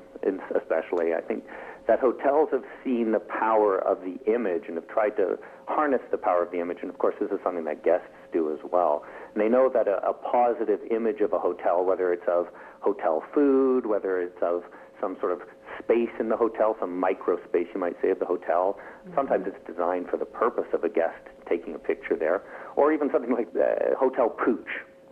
especially, 0.55 1.15
I 1.15 1.21
think 1.23 1.45
that 1.87 1.99
hotels 2.01 2.49
have 2.53 2.65
seen 2.85 3.13
the 3.13 3.21
power 3.21 3.79
of 3.79 3.99
the 4.01 4.19
image 4.33 4.65
and 4.69 4.77
have 4.77 4.89
tried 4.89 5.17
to 5.17 5.39
harness 5.67 6.01
the 6.11 6.19
power 6.19 6.43
of 6.43 6.51
the 6.51 6.61
image. 6.61 6.79
And 6.83 6.91
of 6.91 6.99
course, 6.99 7.15
this 7.21 7.31
is 7.31 7.39
something 7.43 7.65
that 7.65 7.85
guests 7.85 8.07
do 8.33 8.53
as 8.53 8.59
well. 8.71 9.05
And 9.35 9.43
they 9.43 9.49
know 9.49 9.71
that 9.73 9.89
a, 9.89 9.99
a 10.07 10.13
positive 10.13 10.81
image 10.91 11.21
of 11.21 11.33
a 11.33 11.39
hotel, 11.39 11.85
whether 11.85 12.13
it's 12.13 12.27
of 12.29 12.47
hotel 12.81 13.23
food, 13.35 13.87
whether 13.87 14.21
it's 14.21 14.39
of 14.43 14.63
some 15.01 15.17
sort 15.21 15.33
of 15.33 15.41
space 15.83 16.11
in 16.21 16.29
the 16.29 16.37
hotel, 16.37 16.77
some 16.79 16.99
micro 16.99 17.43
space, 17.49 17.67
you 17.75 17.81
might 17.81 17.97
say, 18.01 18.11
of 18.11 18.19
the 18.19 18.27
hotel. 18.27 18.79
Mm-hmm. 18.79 19.15
Sometimes 19.17 19.47
it's 19.47 19.67
designed 19.67 20.09
for 20.09 20.17
the 20.17 20.25
purpose 20.25 20.71
of 20.73 20.85
a 20.85 20.89
guest 20.89 21.19
taking 21.49 21.75
a 21.75 21.79
picture 21.79 22.17
there, 22.17 22.43
or 22.77 22.93
even 22.93 23.11
something 23.11 23.33
like 23.33 23.53
the 23.53 23.75
hotel 23.99 24.31
pooch, 24.31 24.69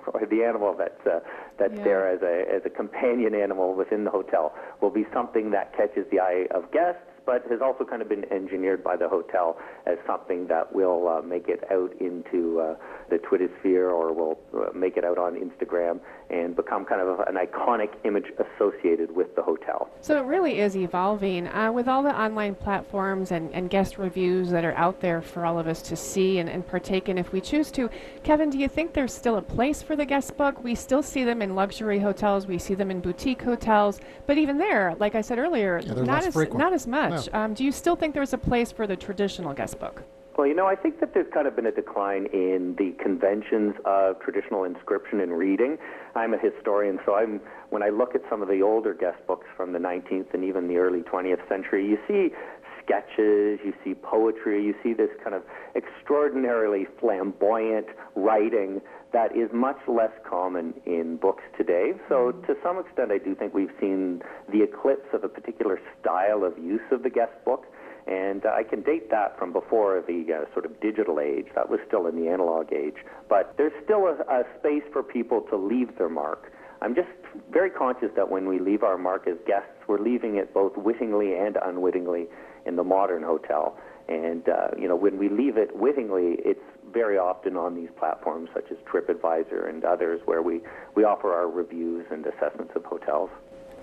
or 0.06 0.26
the 0.30 0.44
animal 0.44 0.74
that's 0.76 1.06
uh, 1.06 1.20
that's 1.58 1.74
Yeah. 1.76 1.84
there 1.84 2.08
as 2.08 2.22
a 2.22 2.54
as 2.54 2.62
a 2.64 2.70
companion 2.70 3.34
animal 3.34 3.74
within 3.74 4.04
the 4.04 4.10
hotel 4.10 4.54
will 4.80 4.90
be 4.90 5.06
something 5.12 5.50
that 5.50 5.76
catches 5.76 6.06
the 6.10 6.20
eye 6.20 6.46
of 6.50 6.70
guests, 6.72 7.02
but 7.26 7.44
has 7.50 7.60
also 7.60 7.84
kind 7.84 8.02
of 8.02 8.08
been 8.08 8.24
engineered 8.32 8.82
by 8.82 8.96
the 8.96 9.08
hotel 9.08 9.58
as 9.86 9.98
something 10.06 10.46
that 10.48 10.72
will 10.74 11.08
uh, 11.08 11.22
make 11.22 11.48
it 11.48 11.64
out 11.70 11.92
into 12.00 12.60
uh, 12.60 12.74
the 13.10 13.18
Twitter 13.18 13.48
sphere 13.60 13.90
or 13.90 14.12
will 14.12 14.38
uh, 14.54 14.72
make 14.76 14.96
it 14.96 15.04
out 15.04 15.18
on 15.18 15.34
Instagram 15.34 16.00
and 16.30 16.54
become 16.54 16.84
kind 16.84 17.00
of 17.00 17.20
an 17.20 17.34
iconic 17.34 17.90
image 18.04 18.26
associated 18.38 19.14
with 19.14 19.34
the 19.36 19.42
hotel. 19.42 19.88
So 20.00 20.16
it 20.18 20.24
really 20.26 20.60
is 20.60 20.76
evolving 20.76 21.48
uh, 21.48 21.72
with 21.72 21.88
all 21.88 22.02
the 22.02 22.18
online 22.18 22.54
platforms 22.54 23.32
and, 23.32 23.52
and 23.52 23.68
guest 23.68 23.98
reviews 23.98 24.50
that 24.50 24.64
are 24.64 24.74
out 24.74 25.00
there 25.00 25.20
for 25.20 25.44
all 25.44 25.58
of 25.58 25.66
us 25.66 25.82
to 25.82 25.96
see 25.96 26.38
and, 26.38 26.48
and 26.48 26.66
partake 26.66 27.08
in 27.08 27.18
if 27.18 27.32
we 27.32 27.40
choose 27.40 27.70
to. 27.72 27.90
Kevin, 28.22 28.50
do 28.50 28.58
you 28.58 28.68
think 28.68 28.92
there's 28.92 29.12
still 29.12 29.36
a 29.36 29.42
place 29.42 29.82
for 29.82 29.96
the 29.96 30.04
guest 30.04 30.36
book? 30.36 30.62
We 30.62 30.74
still 30.74 31.02
see 31.02 31.24
them 31.24 31.42
in 31.42 31.54
luxury 31.54 31.98
hotels, 31.98 32.46
we 32.46 32.58
see 32.58 32.74
them 32.74 32.90
in 32.90 33.00
boutique 33.00 33.42
hotels, 33.42 34.00
but 34.26 34.38
even 34.38 34.58
there, 34.58 34.94
like 34.98 35.14
I 35.14 35.20
said 35.20 35.38
earlier, 35.38 35.80
Yeah, 35.84 35.94
not 35.94 36.24
as 36.24 36.34
frequent. 36.34 36.58
not 36.60 36.72
as 36.72 36.86
much. 36.86 37.28
Um, 37.32 37.54
do 37.54 37.64
you 37.64 37.72
still 37.72 37.96
think 37.96 38.14
there's 38.14 38.32
a 38.32 38.38
place 38.38 38.70
for 38.70 38.86
the 38.86 38.96
traditional 38.96 39.52
guest 39.52 39.78
book? 39.78 40.02
Well, 40.36 40.46
you 40.46 40.54
know, 40.54 40.66
I 40.66 40.76
think 40.76 41.00
that 41.00 41.12
there's 41.12 41.30
kind 41.34 41.46
of 41.46 41.56
been 41.56 41.66
a 41.66 41.72
decline 41.72 42.26
in 42.32 42.74
the 42.78 42.92
conventions 43.02 43.74
of 43.84 44.20
traditional 44.20 44.64
inscription 44.64 45.20
and 45.20 45.36
reading. 45.36 45.76
I'm 46.14 46.32
a 46.32 46.38
historian, 46.38 46.98
so 47.04 47.14
I'm 47.14 47.40
when 47.70 47.82
I 47.82 47.90
look 47.90 48.14
at 48.14 48.22
some 48.30 48.40
of 48.40 48.48
the 48.48 48.62
older 48.62 48.94
guest 48.94 49.18
books 49.26 49.46
from 49.56 49.72
the 49.72 49.78
19th 49.78 50.32
and 50.32 50.44
even 50.44 50.66
the 50.66 50.78
early 50.78 51.00
20th 51.00 51.46
century, 51.48 51.86
you 51.86 51.98
see 52.08 52.34
sketches, 52.82 53.60
you 53.64 53.72
see 53.84 53.94
poetry, 53.94 54.64
you 54.64 54.74
see 54.82 54.92
this 54.92 55.10
kind 55.22 55.34
of 55.34 55.42
extraordinarily 55.76 56.86
flamboyant 56.98 57.86
writing 58.16 58.80
that 59.12 59.36
is 59.36 59.50
much 59.52 59.78
less 59.88 60.12
common 60.28 60.74
in 60.86 61.16
books 61.16 61.42
today. 61.58 61.92
So, 62.08 62.32
mm-hmm. 62.32 62.46
to 62.46 62.54
some 62.62 62.78
extent, 62.78 63.10
I 63.12 63.18
do 63.18 63.34
think 63.34 63.54
we've 63.54 63.72
seen 63.80 64.22
the 64.52 64.62
eclipse 64.62 65.08
of 65.12 65.24
a 65.24 65.28
particular 65.28 65.80
style 66.00 66.44
of 66.44 66.56
use 66.58 66.80
of 66.90 67.02
the 67.02 67.10
guest 67.10 67.32
book. 67.44 67.66
And 68.10 68.44
uh, 68.44 68.50
I 68.50 68.64
can 68.64 68.82
date 68.82 69.08
that 69.10 69.38
from 69.38 69.52
before 69.52 70.02
the 70.06 70.26
uh, 70.34 70.52
sort 70.52 70.66
of 70.66 70.80
digital 70.80 71.20
age. 71.20 71.46
That 71.54 71.70
was 71.70 71.78
still 71.86 72.08
in 72.08 72.16
the 72.20 72.28
analog 72.28 72.72
age. 72.72 72.96
But 73.28 73.54
there's 73.56 73.72
still 73.84 74.06
a, 74.06 74.16
a 74.28 74.42
space 74.58 74.82
for 74.92 75.02
people 75.04 75.42
to 75.42 75.56
leave 75.56 75.96
their 75.96 76.08
mark. 76.08 76.52
I'm 76.82 76.94
just 76.94 77.08
very 77.52 77.70
conscious 77.70 78.08
that 78.16 78.28
when 78.28 78.48
we 78.48 78.58
leave 78.58 78.82
our 78.82 78.98
mark 78.98 79.28
as 79.28 79.36
guests, 79.46 79.70
we're 79.86 80.00
leaving 80.00 80.36
it 80.36 80.52
both 80.52 80.76
wittingly 80.76 81.36
and 81.36 81.56
unwittingly 81.62 82.26
in 82.66 82.74
the 82.74 82.84
modern 82.84 83.22
hotel. 83.22 83.78
And, 84.08 84.48
uh, 84.48 84.68
you 84.76 84.88
know, 84.88 84.96
when 84.96 85.16
we 85.16 85.28
leave 85.28 85.56
it 85.56 85.76
wittingly, 85.76 86.36
it's 86.44 86.58
very 86.92 87.16
often 87.16 87.56
on 87.56 87.76
these 87.76 87.90
platforms 87.96 88.48
such 88.52 88.72
as 88.72 88.78
TripAdvisor 88.78 89.68
and 89.68 89.84
others 89.84 90.20
where 90.24 90.42
we, 90.42 90.62
we 90.96 91.04
offer 91.04 91.32
our 91.32 91.48
reviews 91.48 92.06
and 92.10 92.26
assessments 92.26 92.72
of 92.74 92.84
hotels. 92.84 93.30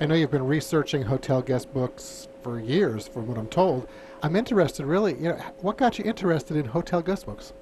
I 0.02 0.06
know 0.06 0.16
you've 0.16 0.32
been 0.32 0.46
researching 0.46 1.04
hotel 1.04 1.42
guest 1.42 1.74
books 1.74 2.28
for 2.44 2.60
years, 2.60 3.08
from 3.08 3.28
what 3.28 3.38
I'm 3.38 3.48
told. 3.48 3.88
I'm 4.24 4.36
interested, 4.36 4.86
really, 4.86 5.14
you 5.14 5.30
know, 5.30 5.36
what 5.62 5.78
got 5.78 6.00
you 6.00 6.06
interested 6.06 6.58
in 6.58 6.66
hotel 6.66 7.02
guest 7.02 7.26
books? 7.26 7.54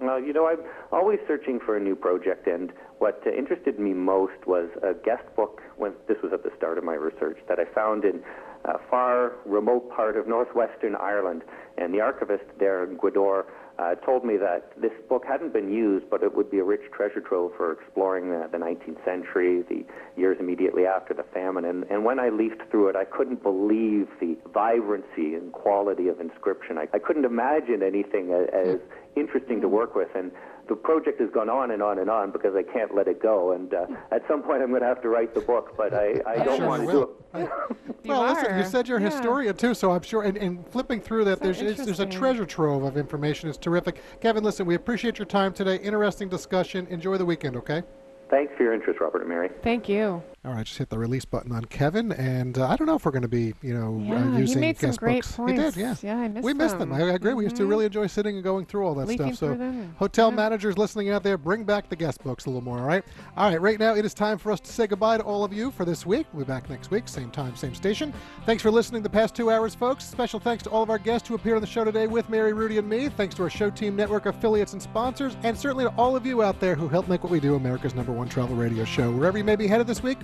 Well, 0.00 0.20
you 0.20 0.32
know, 0.32 0.46
I'm 0.48 0.58
always 0.90 1.20
searching 1.26 1.60
for 1.60 1.76
a 1.76 1.80
new 1.80 1.94
project, 1.94 2.46
and 2.46 2.72
what 2.98 3.22
uh, 3.26 3.30
interested 3.30 3.78
me 3.78 3.94
most 3.94 4.46
was 4.46 4.68
a 4.82 4.94
guest 4.94 5.24
book. 5.36 5.62
When 5.76 5.92
this 6.08 6.18
was 6.22 6.32
at 6.32 6.42
the 6.42 6.50
start 6.56 6.76
of 6.76 6.84
my 6.84 6.94
research, 6.94 7.38
that 7.48 7.58
I 7.58 7.64
found 7.64 8.04
in 8.04 8.20
a 8.64 8.78
far 8.90 9.32
remote 9.46 9.90
part 9.90 10.16
of 10.16 10.26
northwestern 10.26 10.96
Ireland, 10.96 11.42
and 11.78 11.94
the 11.94 12.00
archivist 12.00 12.44
there 12.58 12.84
in 12.84 12.98
Gweedore 12.98 13.44
uh, 13.78 13.94
told 13.96 14.24
me 14.24 14.36
that 14.36 14.72
this 14.80 14.92
book 15.08 15.24
hadn't 15.26 15.52
been 15.52 15.72
used, 15.72 16.08
but 16.10 16.22
it 16.22 16.34
would 16.34 16.50
be 16.50 16.58
a 16.58 16.64
rich 16.64 16.82
treasure 16.92 17.20
trove 17.20 17.52
for 17.56 17.72
exploring 17.72 18.30
the, 18.30 18.48
the 18.52 18.58
19th 18.58 19.04
century, 19.04 19.62
the 19.62 19.84
years 20.16 20.36
immediately 20.40 20.86
after 20.86 21.14
the 21.14 21.24
famine. 21.34 21.64
And, 21.64 21.84
and 21.84 22.04
when 22.04 22.18
I 22.18 22.28
leafed 22.28 22.62
through 22.70 22.88
it, 22.88 22.96
I 22.96 23.04
couldn't 23.04 23.42
believe 23.42 24.08
the 24.20 24.36
vibrancy 24.52 25.34
and 25.34 25.52
quality 25.52 26.08
of 26.08 26.20
inscription. 26.20 26.78
I, 26.78 26.88
I 26.92 26.98
couldn't 26.98 27.24
imagine 27.24 27.82
anything 27.82 28.32
as, 28.32 28.48
as 28.52 28.80
interesting 29.16 29.60
to 29.60 29.68
work 29.68 29.94
with. 29.94 30.08
And 30.14 30.32
the 30.68 30.74
project 30.76 31.20
has 31.20 31.30
gone 31.30 31.48
on 31.50 31.70
and 31.72 31.82
on 31.82 31.98
and 31.98 32.08
on 32.08 32.30
because 32.30 32.54
I 32.54 32.62
can't 32.62 32.94
let 32.94 33.08
it 33.08 33.20
go. 33.22 33.52
And 33.52 33.72
uh, 33.74 33.86
at 34.10 34.22
some 34.28 34.42
point, 34.42 34.62
I'm 34.62 34.68
going 34.70 34.82
to 34.82 34.86
have 34.86 35.02
to 35.02 35.08
write 35.08 35.34
the 35.34 35.40
book, 35.40 35.74
but 35.76 35.92
I, 35.92 36.14
I 36.26 36.34
I'm 36.36 36.44
don't 36.44 36.58
sure 36.58 36.68
want 36.68 36.82
to 36.86 36.92
do 36.92 36.98
will. 36.98 37.10
it. 37.34 37.50
well, 38.06 38.22
listen, 38.32 38.56
you 38.58 38.64
said 38.64 38.86
you're 38.88 38.98
a 38.98 39.02
Yeah. 39.02 39.10
historian 39.10 39.56
too, 39.56 39.74
so 39.74 39.90
I'm 39.92 40.02
sure. 40.02 40.22
And, 40.22 40.36
and 40.36 40.66
flipping 40.68 41.00
through 41.00 41.24
that, 41.26 41.40
there's 41.40 41.60
it's- 41.60 41.84
there's 41.84 42.00
a 42.00 42.06
treasure 42.06 42.46
trove 42.46 42.84
of 42.84 42.96
information. 42.96 43.48
It's 43.48 43.58
terrific. 43.58 44.00
Kevin, 44.20 44.44
listen, 44.44 44.66
we 44.66 44.74
appreciate 44.74 45.18
your 45.18 45.26
time 45.26 45.52
today. 45.52 45.76
Interesting 45.76 46.28
discussion. 46.28 46.86
Enjoy 46.88 47.16
the 47.16 47.24
weekend, 47.26 47.56
okay? 47.56 47.82
Thanks 48.30 48.52
for 48.56 48.62
your 48.62 48.72
interest, 48.72 49.00
Robert 49.00 49.20
and 49.20 49.28
Mary. 49.28 49.50
Thank 49.62 49.88
you. 49.88 50.22
All 50.44 50.52
right, 50.52 50.66
just 50.66 50.76
hit 50.78 50.88
the 50.88 50.98
release 50.98 51.24
button 51.24 51.52
on 51.52 51.64
Kevin, 51.66 52.10
and 52.10 52.58
uh, 52.58 52.66
I 52.66 52.74
don't 52.74 52.88
know 52.88 52.96
if 52.96 53.04
we're 53.04 53.12
going 53.12 53.22
to 53.22 53.28
be, 53.28 53.54
you 53.62 53.74
know, 53.74 54.02
Yeah, 54.04 54.16
uh, 54.16 54.32
he 54.32 54.40
using 54.40 54.58
made 54.60 54.76
some 54.76 54.88
guest 54.88 54.98
great 54.98 55.22
books. 55.22 55.36
He 55.48 55.54
did, 55.56 55.76
yeah. 55.76 55.94
Yeah, 56.02 56.16
I 56.18 56.26
missed 56.26 56.44
we 56.44 56.52
missed 56.52 56.80
them. 56.80 56.88
them. 56.90 57.00
I 57.00 57.12
agree. 57.12 57.32
We 57.32 57.44
used 57.44 57.54
to 57.56 57.62
Mhm. 57.62 57.68
really 57.70 57.84
enjoy 57.84 58.08
sitting 58.08 58.34
and 58.34 58.42
going 58.42 58.66
through 58.66 58.84
all 58.84 58.96
that 58.96 59.06
Leafing 59.06 59.34
stuff. 59.34 59.56
So, 59.56 59.84
hotel 60.00 60.32
managers 60.32 60.76
listening 60.76 61.10
out 61.10 61.22
there, 61.22 61.38
bring 61.38 61.62
back 61.62 61.88
the 61.88 61.94
guest 61.94 62.24
books 62.24 62.46
a 62.46 62.48
little 62.50 62.60
more. 62.64 62.80
All 62.80 62.86
right. 62.86 63.04
All 63.36 63.50
right. 63.50 63.60
Right 63.60 63.78
now, 63.78 63.94
it 63.94 64.04
is 64.04 64.14
time 64.14 64.36
for 64.36 64.50
us 64.50 64.58
to 64.58 64.72
say 64.72 64.88
goodbye 64.88 65.18
to 65.18 65.22
all 65.22 65.44
of 65.44 65.52
you 65.52 65.70
for 65.70 65.84
this 65.84 66.04
week. 66.04 66.26
We'll 66.32 66.44
be 66.44 66.48
back 66.48 66.68
next 66.68 66.90
week, 66.90 67.06
same 67.06 67.30
time, 67.30 67.54
same 67.54 67.76
station. 67.76 68.12
Thanks 68.44 68.64
for 68.64 68.72
listening 68.72 69.02
the 69.02 69.10
past 69.10 69.36
two 69.36 69.48
hours, 69.48 69.76
folks. 69.76 70.02
Special 70.04 70.40
thanks 70.40 70.64
to 70.64 70.70
all 70.70 70.82
of 70.82 70.90
our 70.90 70.98
guests 70.98 71.28
who 71.28 71.36
appeared 71.36 71.54
on 71.54 71.60
the 71.60 71.68
show 71.68 71.84
today 71.84 72.08
with 72.08 72.28
Mary, 72.28 72.52
Rudy, 72.52 72.78
and 72.78 72.88
me. 72.88 73.08
Thanks 73.10 73.36
to 73.36 73.44
our 73.44 73.50
show 73.50 73.70
team 73.70 73.94
network 73.94 74.26
affiliates 74.26 74.72
and 74.72 74.82
sponsors, 74.82 75.36
and 75.44 75.56
certainly 75.56 75.84
to 75.84 75.90
all 75.96 76.16
of 76.16 76.26
you 76.26 76.42
out 76.42 76.58
there 76.58 76.74
who 76.74 76.88
help 76.88 77.06
make 77.06 77.22
what 77.22 77.30
we 77.30 77.38
do 77.38 77.54
America's 77.54 77.94
number 77.94 78.10
one 78.10 78.28
travel 78.28 78.56
radio 78.56 78.84
show. 78.84 79.12
Wherever 79.12 79.38
you 79.38 79.44
may 79.44 79.54
be 79.54 79.68
headed 79.68 79.86
this 79.86 80.02
week, 80.02 80.18